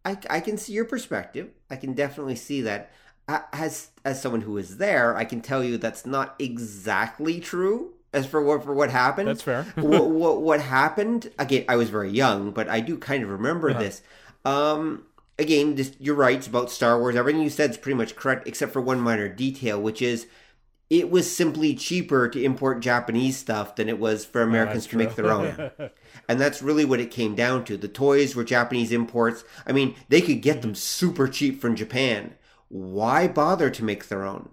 [0.05, 1.51] I, I can see your perspective.
[1.69, 2.93] I can definitely see that.
[3.27, 7.95] As as someone who was there, I can tell you that's not exactly true.
[8.15, 9.65] As for what for what happened, That's fair.
[9.77, 11.31] what, what what happened?
[11.39, 13.81] Again, I was very young, but I do kind of remember Uh-huh.
[13.81, 14.03] this.
[14.45, 15.05] Um,
[15.39, 17.17] again, this, you're right about Star Wars.
[17.17, 20.27] Everything you said is pretty much correct, except for one minor detail, which is
[20.91, 24.97] it was simply cheaper to import Japanese stuff than it was for Americans That's to
[24.99, 25.71] make their own.
[26.29, 27.77] And that's really what it came down to.
[27.77, 29.45] The toys were Japanese imports.
[29.67, 32.35] I mean, they could get them super cheap from Japan.
[32.69, 34.49] Why bother to make their own?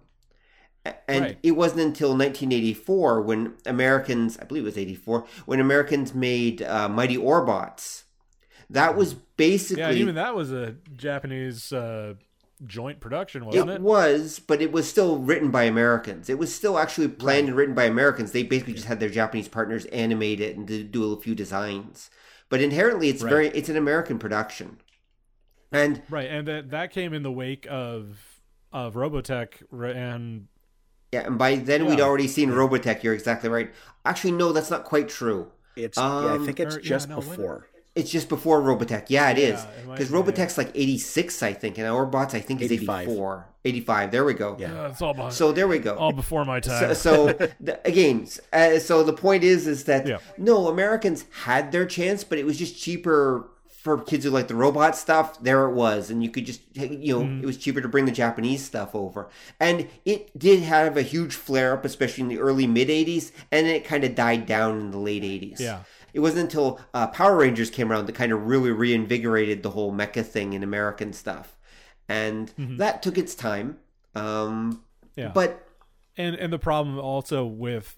[1.08, 1.38] And Right.
[1.44, 6.90] it wasn't until 1984 when Americans, I believe it was 84, when Americans made uh,
[6.90, 8.04] Mighty Orbots.
[8.70, 9.84] That was basically.
[9.84, 12.14] yeah, even that was a Japanese uh,
[12.66, 13.74] joint production, wasn't it?
[13.76, 16.30] It was, but it was still written by Americans.
[16.30, 18.32] It was still actually planned and written by Americans.
[18.32, 22.10] They basically just had their Japanese partners animate it and do- do a few designs.
[22.50, 23.30] But inherently, it's Right.
[23.30, 24.78] very it's an American production.
[25.72, 28.18] And Right, and that that came in the wake of
[28.74, 29.64] of Robotech
[29.96, 30.48] and
[31.12, 33.04] yeah, and by then we'd already seen Robotech.
[33.04, 33.72] You're exactly right.
[34.06, 35.52] Actually, no, that's not quite true.
[35.76, 37.68] It's yeah, I Um, think it's or- yeah, just no, when- before.
[37.94, 39.08] It's just before Robotech.
[39.10, 39.60] Yeah, it is.
[39.60, 40.18] Yeah, it might Because yeah.
[40.18, 43.02] Robotech's like 86, I think, and Orbots, I think, is 85.
[43.10, 43.48] 84.
[43.66, 44.12] 85.
[44.12, 44.56] There we go.
[44.58, 44.88] Yeah.
[44.88, 45.96] it's all behind, So there we go.
[45.96, 46.96] all before my so, time.
[46.96, 47.26] so
[47.60, 50.20] the, again uh, so the point is is that Yeah.
[50.38, 53.50] no americans had their chance but it was just cheaper
[53.82, 57.14] for kids who like the robot stuff there it was and you could just you
[57.16, 57.44] know Mm-hmm.
[57.44, 59.28] it was cheaper to bring the japanese stuff over
[59.60, 63.66] and it did have a huge flare up especially in the early mid 80s and
[63.66, 65.80] then it kind of died down in the late 80s Yeah.
[66.14, 69.92] it wasn't until uh, power rangers came around that kind of really reinvigorated the whole
[69.92, 71.58] mecha thing in american stuff
[72.08, 73.78] and that took its time
[74.16, 74.74] um,
[75.16, 75.20] Mm-hmm.
[75.22, 75.68] yeah, but
[76.18, 77.98] and and the problem also with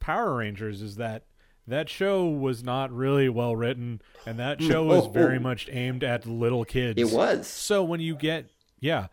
[0.00, 1.24] Power Rangers is that
[1.72, 5.40] that show was not really well written, and that show was Oh, very oh.
[5.40, 7.00] much aimed at little kids.
[7.00, 9.06] it was So when you get yeah,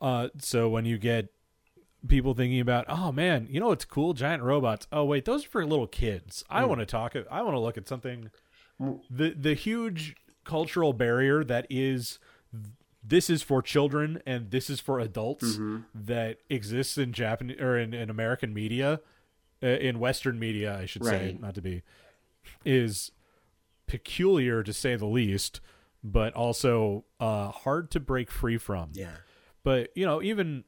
[0.00, 1.28] uh, so when you get
[2.08, 4.14] people thinking about, oh man, you know what's cool?
[4.14, 4.86] Giant robots.
[4.92, 6.44] Oh wait, those are for little kids.
[6.50, 6.68] I hmm.
[6.68, 7.14] want to talk.
[7.30, 8.30] I want to look at something.
[8.78, 8.94] Hmm.
[9.10, 12.18] The the huge cultural barrier that is
[13.02, 15.78] this is for children and this is for adults mm-hmm.
[15.94, 19.00] that exists in Japan or in, in American media,
[19.62, 21.82] uh, in Western media, I should say, not to be,
[22.64, 23.12] is
[23.86, 25.60] peculiar to say the least,
[26.02, 28.90] but also uh, hard to break free from.
[28.94, 29.16] Yeah.
[29.62, 30.64] But you know, even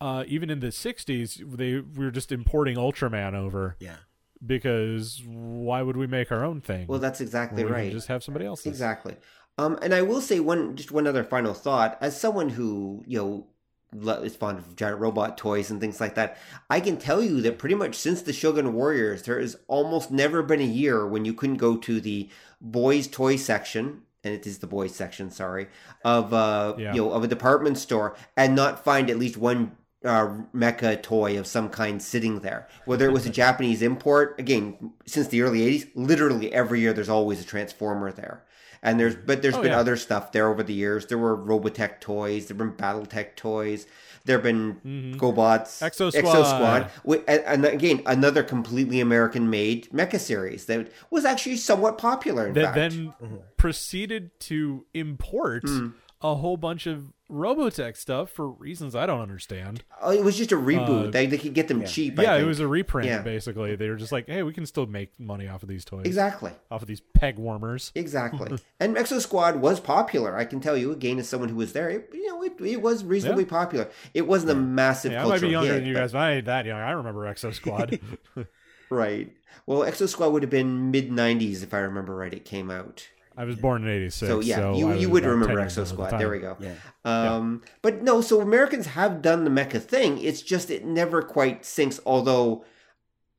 [0.00, 3.96] uh, even in the '60s, they we were just importing Ultraman over Yeah.
[4.44, 6.86] because why would we make our own thing?
[6.86, 7.92] Well, that's exactly we right.
[7.92, 8.64] Just have somebody else.
[8.66, 9.16] Exactly.
[9.58, 11.98] Um, and I will say one, just one other final thought.
[12.00, 13.46] As someone who you know
[13.94, 16.38] is fond of giant robot toys and things like that,
[16.70, 20.42] I can tell you that pretty much since the Shogun Warriors, there has almost never
[20.42, 22.28] been a year when you couldn't go to the
[22.60, 24.02] boys' toy section.
[24.24, 25.66] And it is the boys section, sorry,
[26.04, 26.94] of uh, Yeah.
[26.94, 29.72] you know, of a department store, and not find at least one
[30.04, 32.68] uh, mecha toy of some kind sitting there.
[32.84, 37.08] Whether it was a Japanese import, again, since the early '80s, literally every year there's
[37.08, 38.44] always a Transformer there.
[38.84, 39.78] And there's, but there's Oh, been yeah.
[39.78, 41.06] other stuff there over the years.
[41.06, 42.46] There were Robotech toys.
[42.46, 43.86] There've been BattleTech toys.
[44.24, 45.16] There've been Mhm.
[45.16, 46.90] GoBots, Exo Exo Squad.
[46.96, 52.48] Squad, and, and again another completely American-made mecha series that was actually somewhat popular.
[52.48, 53.12] In That fact, then
[53.56, 55.94] proceeded to import Mm.
[56.20, 59.82] a whole bunch of Robotech stuff for reasons I don't understand.
[60.02, 61.08] oh, it was just a reboot.
[61.08, 61.86] Uh, they, they could get them yeah.
[61.86, 62.18] cheap.
[62.18, 63.22] I yeah, it was a reprint Yeah.
[63.22, 63.74] basically.
[63.74, 66.52] They were just like, hey, we can still make money off of these toys, exactly.
[66.70, 67.90] off of these peg warmers.
[67.94, 68.58] Exactly.
[68.80, 70.36] and Exo Squad was popular.
[70.36, 71.88] I can tell you again as someone who was there.
[71.88, 73.88] It, you know, it, it was reasonably popular.
[74.12, 76.12] It wasn't a massive Yeah, I might be cultural younger hit, than you but- guys,
[76.12, 76.80] but I ain't that young.
[76.80, 77.98] I remember Exo Squad.
[78.90, 79.32] Right.
[79.64, 82.34] Well, Exo Squad would have been mid '90s if I remember right.
[82.34, 83.08] It came out.
[83.36, 85.78] I was born in '86, So yeah, you, you would about remember 10 Exo old
[85.78, 86.18] at the Squad.
[86.18, 86.56] There we go.
[86.60, 86.74] Yeah.
[87.04, 90.18] Um, but no, so Americans have done the mecha thing.
[90.22, 91.98] It's just it never quite sinks.
[92.06, 92.64] Although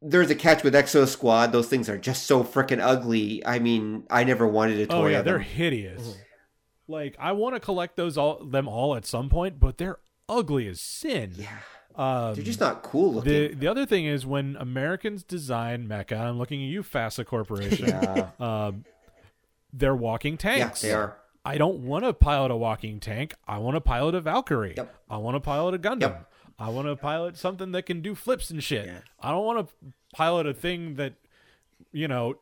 [0.01, 3.45] there's a catch with Exo Squad; those things are just so freaking ugly.
[3.45, 4.95] I mean, I never wanted a toy.
[4.95, 5.43] Oh yeah, of they're them.
[5.43, 6.17] hideous.
[6.87, 10.67] Like I want to collect those all them all at some point, but they're ugly
[10.67, 11.33] as sin.
[11.37, 11.47] Yeah,
[11.95, 13.31] Um, they're just not cool looking.
[13.31, 17.87] the the other thing is when Americans design mecha, I'm looking at you, FASA Corporation.
[17.87, 18.83] yeah, um,
[19.73, 20.83] they're walking tanks.
[20.83, 21.17] yeah, they are.
[21.45, 23.33] I don't want to pilot a walking tank.
[23.47, 24.75] I want to pilot a Valkyrie.
[24.77, 24.95] Yep.
[25.09, 26.01] I want to pilot a Gundam.
[26.01, 26.31] Yep.
[26.57, 28.85] I want to pilot something that can do flips and shit.
[28.85, 28.99] Yeah.
[29.19, 29.73] I don't want to
[30.13, 31.15] pilot a thing that,
[31.91, 32.35] you know,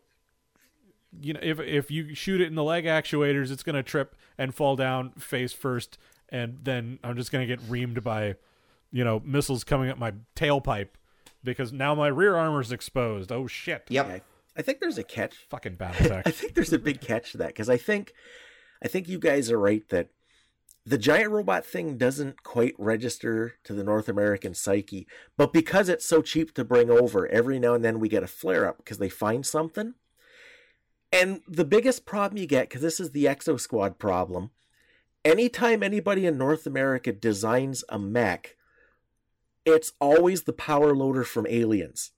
[1.19, 4.53] you know, if if you shoot it in the leg actuators, it's gonna trip and
[4.53, 5.97] fall down face first,
[6.29, 8.35] and then I'm just gonna get reamed by,
[8.91, 10.89] you know, missiles coming up my tailpipe,
[11.43, 13.31] because now my rear armor's exposed.
[13.31, 13.83] Oh shit!
[13.89, 14.23] Yep.
[14.57, 15.35] I think there's a catch.
[15.49, 18.13] Fucking I think there's a big catch to that because I think,
[18.83, 20.09] I think you guys are right that
[20.85, 25.07] the giant robot thing doesn't quite register to the North American psyche,
[25.37, 28.27] but because it's so cheap to bring over, every now and then we get a
[28.27, 29.93] flare up because they find something.
[31.11, 34.51] And the biggest problem you get, because this is the Exo Squad problem,
[35.23, 38.55] anytime anybody in North America designs a mech,
[39.65, 42.11] it's always the power loader from Aliens.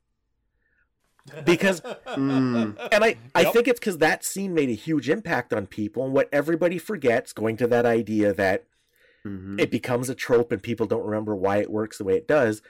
[1.46, 1.82] Because
[2.16, 6.04] Mm, and I, I think it's because that scene made a huge impact on people.
[6.06, 8.66] And what everybody forgets, going to that idea that
[9.26, 9.60] mhm.
[9.60, 12.62] it becomes a trope and people don't remember why it works the way it does.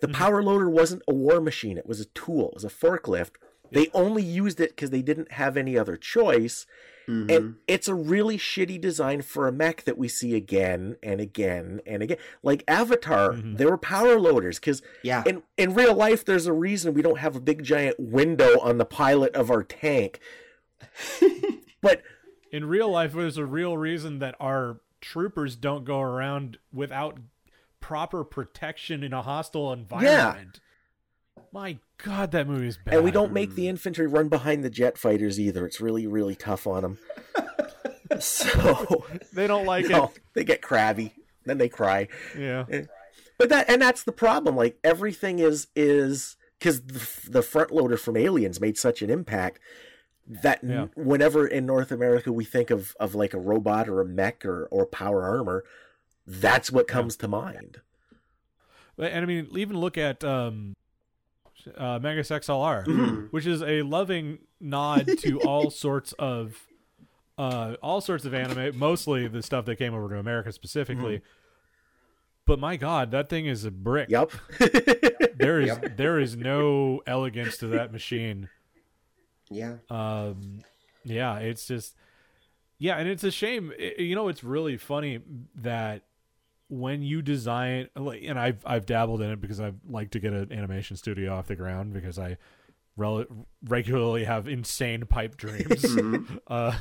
[0.00, 0.14] The Mhm.
[0.14, 3.32] power loader wasn't a war machine, it was a tool, it was a forklift.
[3.70, 6.66] They only used it because they didn't have any other choice.
[7.08, 7.36] Mhm.
[7.36, 11.80] And it's a really shitty design for a mech that we see again and again
[11.86, 12.18] and again.
[12.42, 13.56] Like Avatar, Mhm.
[13.58, 17.18] there were power loaders because yeah, in in real life there's a reason we don't
[17.18, 20.20] have a big giant window on the pilot of our tank
[21.80, 22.02] but
[22.50, 27.18] in real life there's a real reason that our troopers don't go around without
[27.80, 30.60] proper protection in a hostile environment
[31.52, 34.70] my god that movie is bad and we don't make the infantry run behind the
[34.70, 35.64] jet fighters either.
[35.66, 36.98] It's really really tough on them
[38.20, 41.14] so they don't like no, they get crabby.
[41.44, 42.08] Then they cry.
[42.38, 42.64] Yeah.
[43.38, 44.56] But that and that's the problem.
[44.56, 49.58] Like everything is is because the, the front loader from aliens made such an impact
[50.26, 50.86] that n- Yeah.
[50.94, 54.66] whenever in north america we think of of like a robot or a mech or
[54.66, 55.64] or power armor
[56.26, 57.80] that's what comes to mind.
[58.98, 60.74] And i mean even look at um
[61.76, 63.28] uh megas xlr Mhm.
[63.32, 66.56] which is a loving nod to all sorts of
[67.38, 71.20] uh all sorts of anime mostly the stuff that came over to america specifically
[72.46, 74.30] but my god that thing is a brick yep
[75.36, 75.96] there is Yep.
[75.96, 78.48] there is no elegance to that machine
[79.50, 79.76] yeah.
[79.90, 80.60] um
[81.04, 81.94] yeah it's just
[82.78, 85.20] yeah and it's a shame I- you know it's really funny
[85.56, 86.02] that
[86.74, 90.50] when you design and i've i've dabbled in it because i like to get an
[90.50, 92.34] animation studio off the ground because i
[92.96, 93.26] rel-
[93.68, 96.38] regularly have insane pipe dreams Mhm.
[96.46, 96.72] uh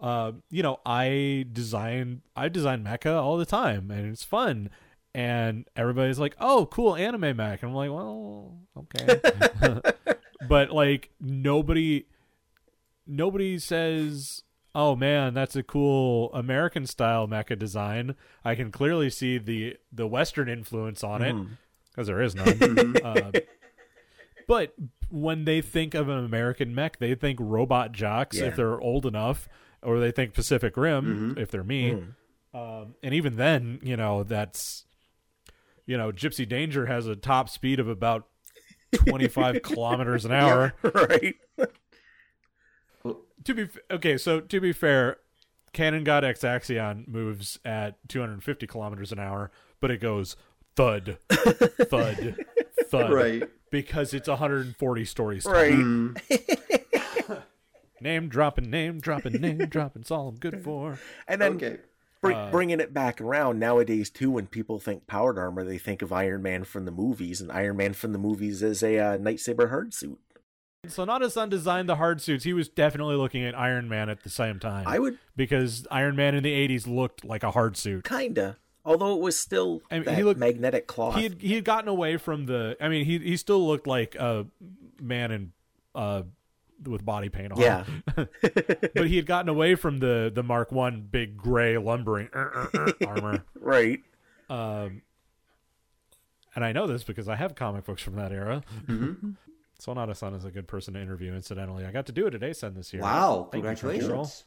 [0.00, 4.70] uh, you know, I design I design mecha all the time, and it's fun.
[5.12, 9.20] And everybody's like, "Oh, cool anime mech," and I'm like, "Well, okay,"
[10.48, 12.06] but like nobody,
[13.08, 18.14] nobody says, "Oh man, that's a cool American style mecha design."
[18.44, 21.34] I can clearly see the the Western influence on it
[21.90, 22.96] because there is none.
[23.04, 23.32] uh,
[24.46, 24.74] but
[25.10, 28.46] when they think of an American mech, they think Robot Jox Yeah.
[28.46, 29.48] if they're old enough,
[29.82, 32.04] or they think Pacific Rim if they're me.
[32.54, 34.84] Um, and even then, you know, that's
[35.86, 38.26] you know, Gypsy Danger has a top speed of about
[38.94, 40.74] twenty five kilometers an hour.
[40.82, 41.34] right.
[43.44, 45.18] To be f- okay, so to be fair,
[45.72, 49.50] Cannon God Exaxxion moves at 250 kilometers an hour,
[49.80, 50.36] but it goes
[50.76, 52.36] thud, thud,
[52.88, 53.42] thud, Right.
[53.70, 55.52] Because it's 140 stories tall.
[55.52, 55.72] Right.
[55.72, 56.18] Mm,
[58.00, 60.02] Name dropping, name dropping, name dropping.
[60.02, 60.98] It's all I'm good for.
[61.26, 61.78] And then okay.
[62.20, 66.00] bring, Uh, bringing it back around nowadays too, when people think powered armor, they think
[66.00, 69.16] of Iron Man from the movies, and Iron Man from the movies is a uh,
[69.16, 70.20] Knight Saber hard suit.
[70.86, 72.44] Sonoda-san designed the hard suits.
[72.44, 74.86] He was definitely looking at Iron Man at the same time.
[74.86, 78.04] I would because Iron Man in the 80s looked like a hard suit.
[78.04, 81.16] kinda, although it was still I mean, that he looked- magnetic cloth.
[81.16, 82.76] he had he had gotten away from the.
[82.80, 84.46] I mean, he he still looked like a
[85.00, 85.52] man in
[85.96, 86.22] uh
[86.86, 87.58] with body paint on.
[87.60, 87.84] Yeah.
[88.14, 92.66] but he had gotten away from the the Mark One big gray lumbering uh, uh,
[92.74, 93.44] uh, armor.
[93.60, 93.98] right.
[94.48, 95.02] Um,
[96.54, 98.62] and I know this because I have comic books from that era.
[99.80, 99.98] Mm-hmm.
[99.98, 101.32] Sonoda-san is a good person to interview.
[101.34, 103.02] Incidentally, I got to do it at ASEN this year.
[103.02, 103.48] Wow!
[103.52, 104.44] Thank Congratulations.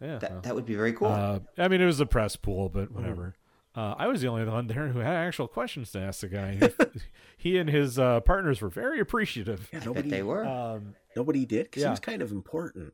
[0.00, 0.18] Yeah.
[0.18, 1.08] That that would be very cool.
[1.08, 3.34] Uh, I mean, it was a press pool, but whatever.
[3.74, 6.60] Uh, I was the only one there who had actual questions to ask the guy.
[7.38, 9.68] he and his uh, partners were very appreciative.
[9.72, 10.44] Yeah, I bet nobody, they were.
[10.44, 11.88] Um, nobody did because Yeah.
[11.88, 12.92] he was kind of important.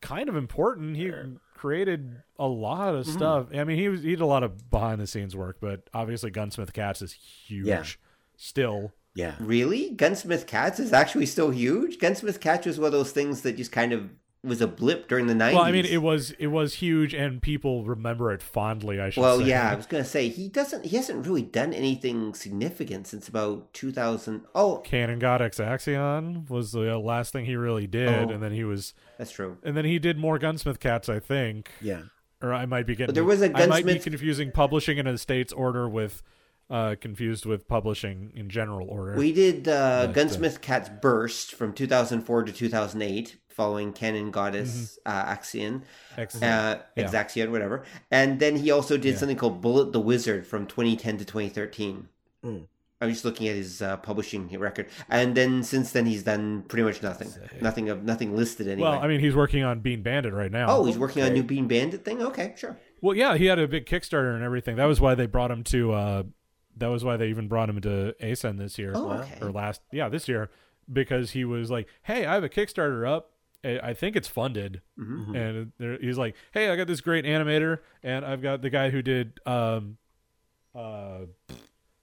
[0.00, 0.96] kind of important.
[0.96, 1.12] He
[1.54, 2.96] created a lot Mm-hmm.
[2.98, 3.46] of stuff.
[3.54, 6.30] I mean, he was he did a lot of behind the scenes work, but obviously
[6.30, 7.66] Gunsmith Cats is huge.
[7.66, 7.84] Yeah.
[8.36, 9.34] Still, Yeah.
[9.40, 9.90] Really?
[9.90, 11.98] Gunsmith Cats is actually still huge?
[11.98, 14.08] Gunsmith Cats was one of those things that just kind of
[14.44, 15.52] was a blip during the 90s.
[15.54, 19.00] well, I mean, it was it was huge, and people remember it fondly.
[19.00, 19.44] I should Well, say.
[19.44, 23.28] yeah, I was going to say he doesn't he hasn't really done anything significant since
[23.28, 24.42] about 2000.
[24.54, 28.32] Oh, Cannon God Exaxxion was the last thing he really did, Oh.
[28.32, 29.58] and then he was, that's true.
[29.62, 31.70] and then he did more Gunsmith Cats, I think.
[31.80, 32.02] Yeah.
[32.42, 33.14] or I might be getting.
[33.14, 36.20] there was a I might be Gunsmith- confusing publishing in a state's order with,
[36.70, 39.14] uh, confused with publishing in general order.
[39.16, 44.98] We did uh, But, uh, Gunsmith Cats Burst from 2004 to 2008 following Canon Goddess
[45.06, 45.10] Mm-hmm.
[45.30, 45.82] uh, Axion.
[46.16, 47.04] X- Uh, Yeah.
[47.04, 47.84] Exaxxion, whatever.
[48.10, 49.18] And then he also did Yeah.
[49.18, 52.08] something called Bullet the Wizard from 2010 to 2013.
[52.44, 52.66] Mm.
[53.02, 56.84] I'm just looking at his uh, publishing record, and then since then he's done pretty
[56.84, 57.28] much nothing,
[57.60, 58.90] nothing of nothing listed anyway.
[58.90, 60.66] well, I mean, he's working on Bean Bandit right now.
[60.68, 61.34] oh, he's working on okay.
[61.34, 62.22] new Bean Bandit thing.
[62.22, 62.78] Okay, sure.
[63.00, 64.76] Well, yeah, he had a big Kickstarter and everything.
[64.76, 65.92] That was why they brought him to.
[65.92, 66.22] Uh,
[66.76, 69.38] that was why they even brought him to ASEN this year Oh, okay.
[69.40, 69.80] or last.
[69.92, 70.50] Yeah, this year
[70.92, 73.30] because he was like, "Hey, I have a Kickstarter up.
[73.64, 75.36] I I think it's funded." Mm-hmm.
[75.36, 78.90] And there, he's like, "Hey, I got this great animator, and I've got the guy
[78.90, 79.96] who did um,
[80.74, 81.20] uh,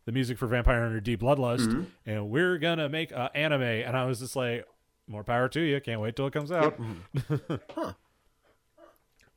[0.05, 1.83] the music for Vampire Hunter D Bloodlust, Mm-hmm.
[2.05, 4.65] and we're gonna make an anime." And I was just like,
[5.07, 5.79] "More power to you!
[5.81, 6.79] Can't wait till it comes out."
[7.75, 7.93] Huh.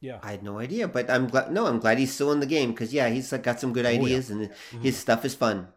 [0.02, 0.18] Yeah.
[0.22, 1.52] I had no idea, but I'm glad.
[1.52, 3.86] No, I'm glad he's still in the game because yeah, he's like, got some good
[3.86, 4.50] ideas and
[4.82, 5.68] his stuff is fun.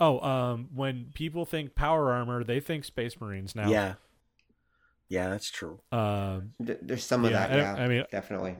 [0.00, 3.70] Oh, um, when people think power armor, they think Space Marines now.
[3.70, 3.94] Yeah.
[5.08, 5.80] Yeah, that's true.
[5.92, 7.56] Um, Th- There's some of Yeah, that.
[7.56, 8.56] Yeah, I mean- definitely.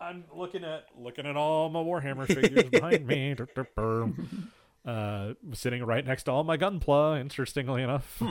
[0.00, 3.34] I'm looking at looking at all my Warhammer figures behind me.
[4.84, 7.20] uh, sitting right next to all my Gunpla.
[7.20, 8.22] Interestingly enough.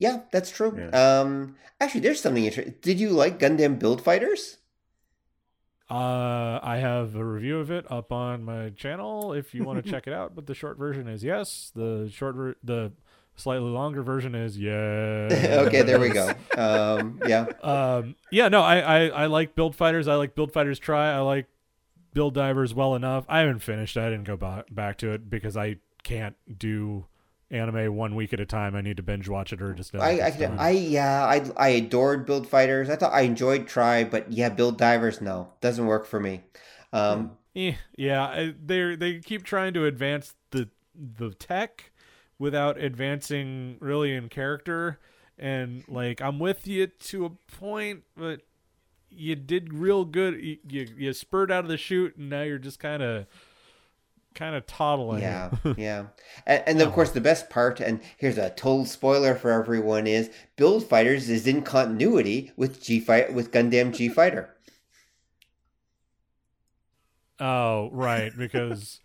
[0.00, 0.74] Yeah, that's true.
[0.76, 1.20] Yeah.
[1.20, 2.74] Um, actually, there's something interesting.
[2.82, 4.56] Did you like Gundam Build Fighters?
[5.88, 9.90] Uh, I have a review of it up on my channel if you want to
[9.92, 10.34] check it out.
[10.34, 11.70] But the short version is yes.
[11.74, 12.92] The short, ver- the
[13.36, 15.32] slightly longer version is yes.
[15.66, 16.32] okay, there we go.
[16.56, 20.78] Um, yeah, um yeah no I, I i like build fighters i like build fighters
[20.78, 21.46] try i like
[22.12, 25.56] build divers well enough i haven't finished i didn't go back back to it because
[25.56, 27.06] i can't do
[27.50, 30.20] anime one week at a time i need to binge watch it or just I,
[30.20, 30.56] I, done.
[30.58, 32.88] I, yeah, I, I adored Build Fighters.
[32.88, 36.42] I thought I enjoyed Try, but yeah, Build Divers, no, doesn't work for me.
[36.92, 41.90] Um, Eh, yeah I- they they keep trying to advance the the tech
[42.38, 44.98] without advancing really in character
[45.38, 48.42] and like i'm with you to a point but
[49.10, 52.58] you did real good you you, you spurred out of the chute and now you're
[52.58, 53.26] just kind of
[54.34, 56.06] kind of toddling yeah, yeah,
[56.46, 56.92] and, and of oh.
[56.92, 61.46] course the best part, and here's a total spoiler for everyone: is Build Fighters is
[61.46, 64.56] in continuity with G Fight with Gundam G Fighter.
[67.38, 69.00] Oh, right, because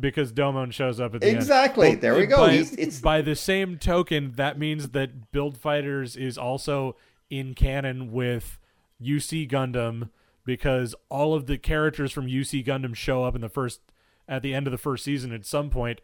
[0.00, 1.36] because Domon shows up at the end.
[1.36, 1.94] Exactly.
[1.94, 2.38] There we go.
[2.38, 6.96] By, He's- it's- by the same token, that means that Build Fighters is also
[7.28, 8.58] in canon with
[9.00, 10.10] UC Gundam
[10.44, 13.80] because all of the characters from UC Gundam show up in the first
[14.30, 16.00] at the end of the first season at some point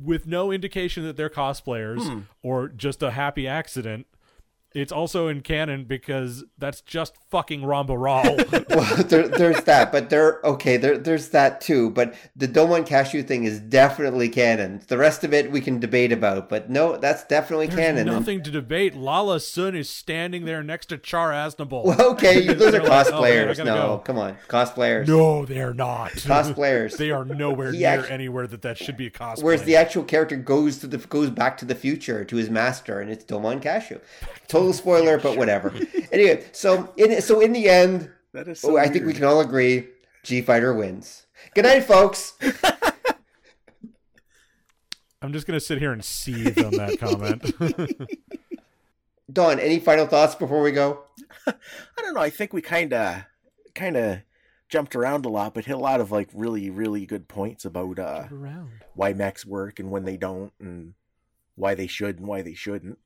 [0.00, 2.20] with no indication that they're cosplayers hmm.
[2.42, 4.06] or just a happy accident.
[4.74, 8.24] It's also in canon because that's just fucking Ramba Ral.
[8.70, 11.90] well, there, there's that, but there, okay, there, there's that too.
[11.90, 14.82] But the Domon Kasshu thing is definitely canon.
[14.88, 18.06] The rest of it we can debate about, but no, that's definitely There's canon.
[18.06, 18.94] nothing to debate.
[18.94, 21.84] Lalah Sune is standing there next to Char Aznable.
[21.84, 23.58] Well, okay, those are They're like, "Oh, man, cosplayers.
[23.58, 25.06] no, go." come on, cosplayers.
[25.06, 26.10] No, they're not.
[26.34, 26.96] Cosplayers.
[26.96, 29.42] they are nowhere He near act- anywhere that that should be a cosplay.
[29.44, 33.00] Whereas the actual character goes to the goes back to the future to his master,
[33.00, 34.00] and it's Domon Kasshu.
[34.64, 35.74] Total spoiler, but whatever.
[36.12, 39.40] anyway, so in so in the end, That is oh, I think we can all
[39.40, 39.88] agree,
[40.22, 41.26] G Fighter wins.
[41.54, 42.32] Good night, folks.
[45.20, 47.52] I'm just gonna sit here and seethe on that comment.
[49.32, 51.02] Don, any final thoughts before we go?
[51.46, 51.52] I
[51.98, 52.22] don't know.
[52.22, 53.24] I think we kind of
[53.74, 54.20] kind of
[54.70, 57.98] jumped around a lot, but hit a lot of like really really good points about
[57.98, 58.24] uh,
[58.94, 60.94] why mechs work and when they don't, and
[61.54, 62.98] why they should and why they shouldn't.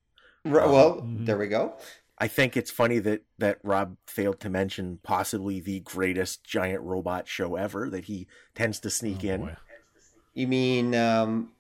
[0.45, 1.27] R- Um, well, mhm.
[1.27, 1.75] there we go.
[2.21, 7.29] I think it's funny that that Rob failed to mention possibly the greatest giant robot
[7.29, 9.41] show ever that he tends to sneak Oh, in.
[9.43, 9.57] boy.
[10.35, 11.53] You mean um,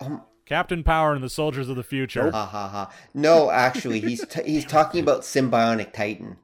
[0.00, 2.30] um Captain Power and the Soldiers of the Future.
[2.30, 2.92] ha ha ha.
[3.12, 6.38] No, actually, he's t- he's talking about Sym-Bionic Titan.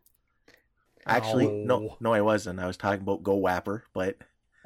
[1.06, 1.65] Actually, Oh.
[1.65, 2.61] no, no, I wasn't.
[2.61, 4.16] I was talking about Go Wapper, but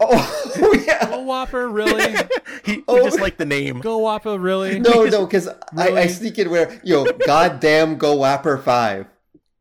[0.00, 1.06] Oh yeah.
[1.08, 2.14] Go Whopper, really?
[2.64, 3.02] he, Oh.
[3.04, 3.80] just liked the name.
[3.80, 4.78] Go Whopper, really?
[4.78, 9.06] No, no, because I, I sneak in where yo, goddamn, go Wapper five.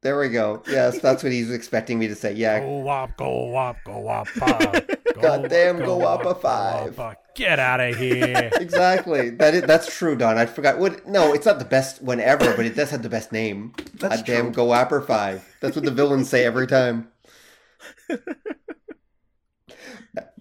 [0.02, 0.62] There we go.
[0.68, 2.34] Yes, that's what he's expecting me to say.
[2.34, 4.82] Yeah, Go Wop, go Wop, go Whopper.
[5.16, 6.98] Go, Goddamn Go Wop, Whopper five.
[6.98, 7.18] Whopper.
[7.34, 8.50] Get out of here.
[8.54, 9.32] exactly.
[9.32, 10.38] That is that's true, Don.
[10.38, 10.78] I forgot.
[10.78, 11.08] What?
[11.08, 13.74] No, it's not the best one ever, but it does have the best name.
[13.96, 14.52] That's goddamn, true.
[14.54, 15.44] go Wapper five.
[15.62, 17.10] That's what the villains say every time.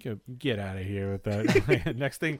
[0.06, 1.94] Get, get out of here with that.
[1.96, 2.38] Next thing,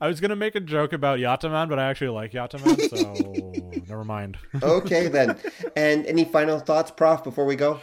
[0.00, 4.04] I was gonna make a joke about Yattaman, but I actually like Yattaman, so never
[4.04, 4.38] mind.
[4.62, 5.36] Okay then.
[5.76, 7.80] And any final thoughts, Prof, before we go?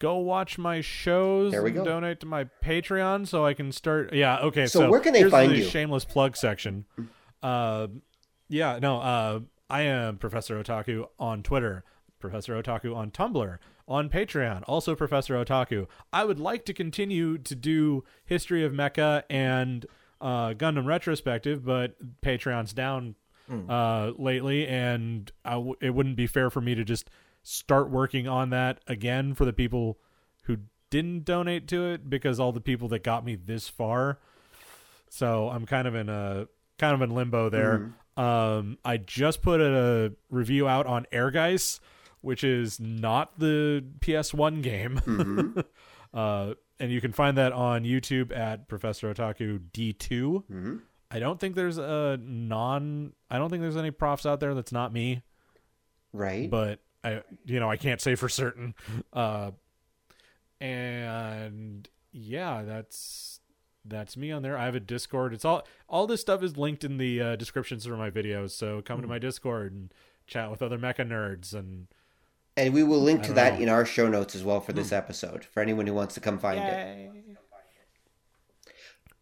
[0.00, 1.52] Go watch my shows.
[1.52, 1.84] There we and go.
[1.84, 4.12] Donate to my Patreon so I can start.
[4.12, 4.38] Yeah.
[4.38, 4.66] Okay.
[4.66, 5.64] So So, where can they here's find the you?
[5.64, 6.84] Shameless plug section.
[7.42, 7.88] Uh,
[8.48, 8.78] yeah.
[8.80, 9.00] No.
[9.00, 9.40] Uh,
[9.70, 11.84] I am Professor Otaku on Twitter.
[12.20, 15.86] Professor Otaku on Tumblr, on Patreon, also Professor Otaku.
[16.12, 19.86] I would like to continue to do History of Mecha and
[20.20, 23.14] uh, Gundam retrospective, but Patreon's down
[23.70, 27.08] uh, lately, and I w- it wouldn't be fair for me to just
[27.42, 29.98] start working on that again for the people
[30.44, 30.58] who
[30.90, 34.18] didn't donate to it because all the people that got me this far.
[35.08, 36.46] So I'm kind of in a
[36.78, 37.92] kind of in limbo there.
[38.22, 41.80] Um, I just put a review out on Airgeist,
[42.20, 45.62] which is not the PS1 game.
[46.14, 50.80] uh, and you can find that on YouTube at Professor Otaku D2.
[51.10, 53.12] I don't think there's a non.
[53.30, 55.22] I don't think there's any profs out there that's not me,
[56.12, 56.50] Right.
[56.50, 58.74] but I, you know, I can't say for certain.
[59.12, 59.52] Uh,
[60.60, 63.40] and yeah, that's
[63.84, 64.56] that's me on there.
[64.56, 65.32] I have a Discord.
[65.32, 68.50] It's all all this stuff is linked in the uh, descriptions for my videos.
[68.50, 69.94] So come to my Discord and
[70.26, 71.86] chat with other mecha nerds and
[72.58, 73.56] and we will link to that know.
[73.56, 73.62] Hmm.
[73.62, 76.38] in our show notes as well for this episode for anyone who wants to come
[76.38, 77.10] find it.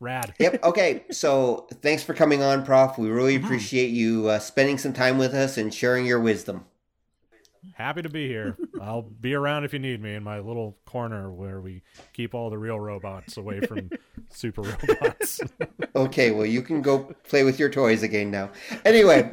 [0.00, 0.34] rad.
[0.38, 0.60] Yep.
[0.64, 1.04] Okay.
[1.10, 2.98] So thanks for coming on, Prof.
[2.98, 6.64] We really appreciate you uh, spending some time with us and sharing your wisdom.
[7.74, 8.56] Happy to be here.
[8.80, 11.82] I'll be around if you need me in my little corner where we
[12.12, 13.90] keep all the real robots away from
[14.30, 15.40] super robots.
[15.96, 16.30] Okay.
[16.30, 18.50] Well, you can go play with your toys again now.
[18.84, 19.30] Anyway.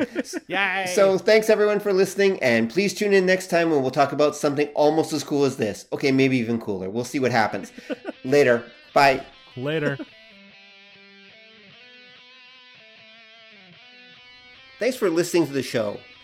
[0.47, 0.85] Yay!
[0.95, 4.33] So thanks everyone for listening, and please tune in next time when we'll talk about
[4.33, 5.85] something almost as cool as this.
[5.91, 6.89] Okay, maybe even cooler.
[6.89, 7.73] We'll see what happens.
[8.23, 8.63] Later.
[8.93, 9.25] Bye.
[9.57, 9.97] later.
[14.79, 15.97] Thanks for listening to the show.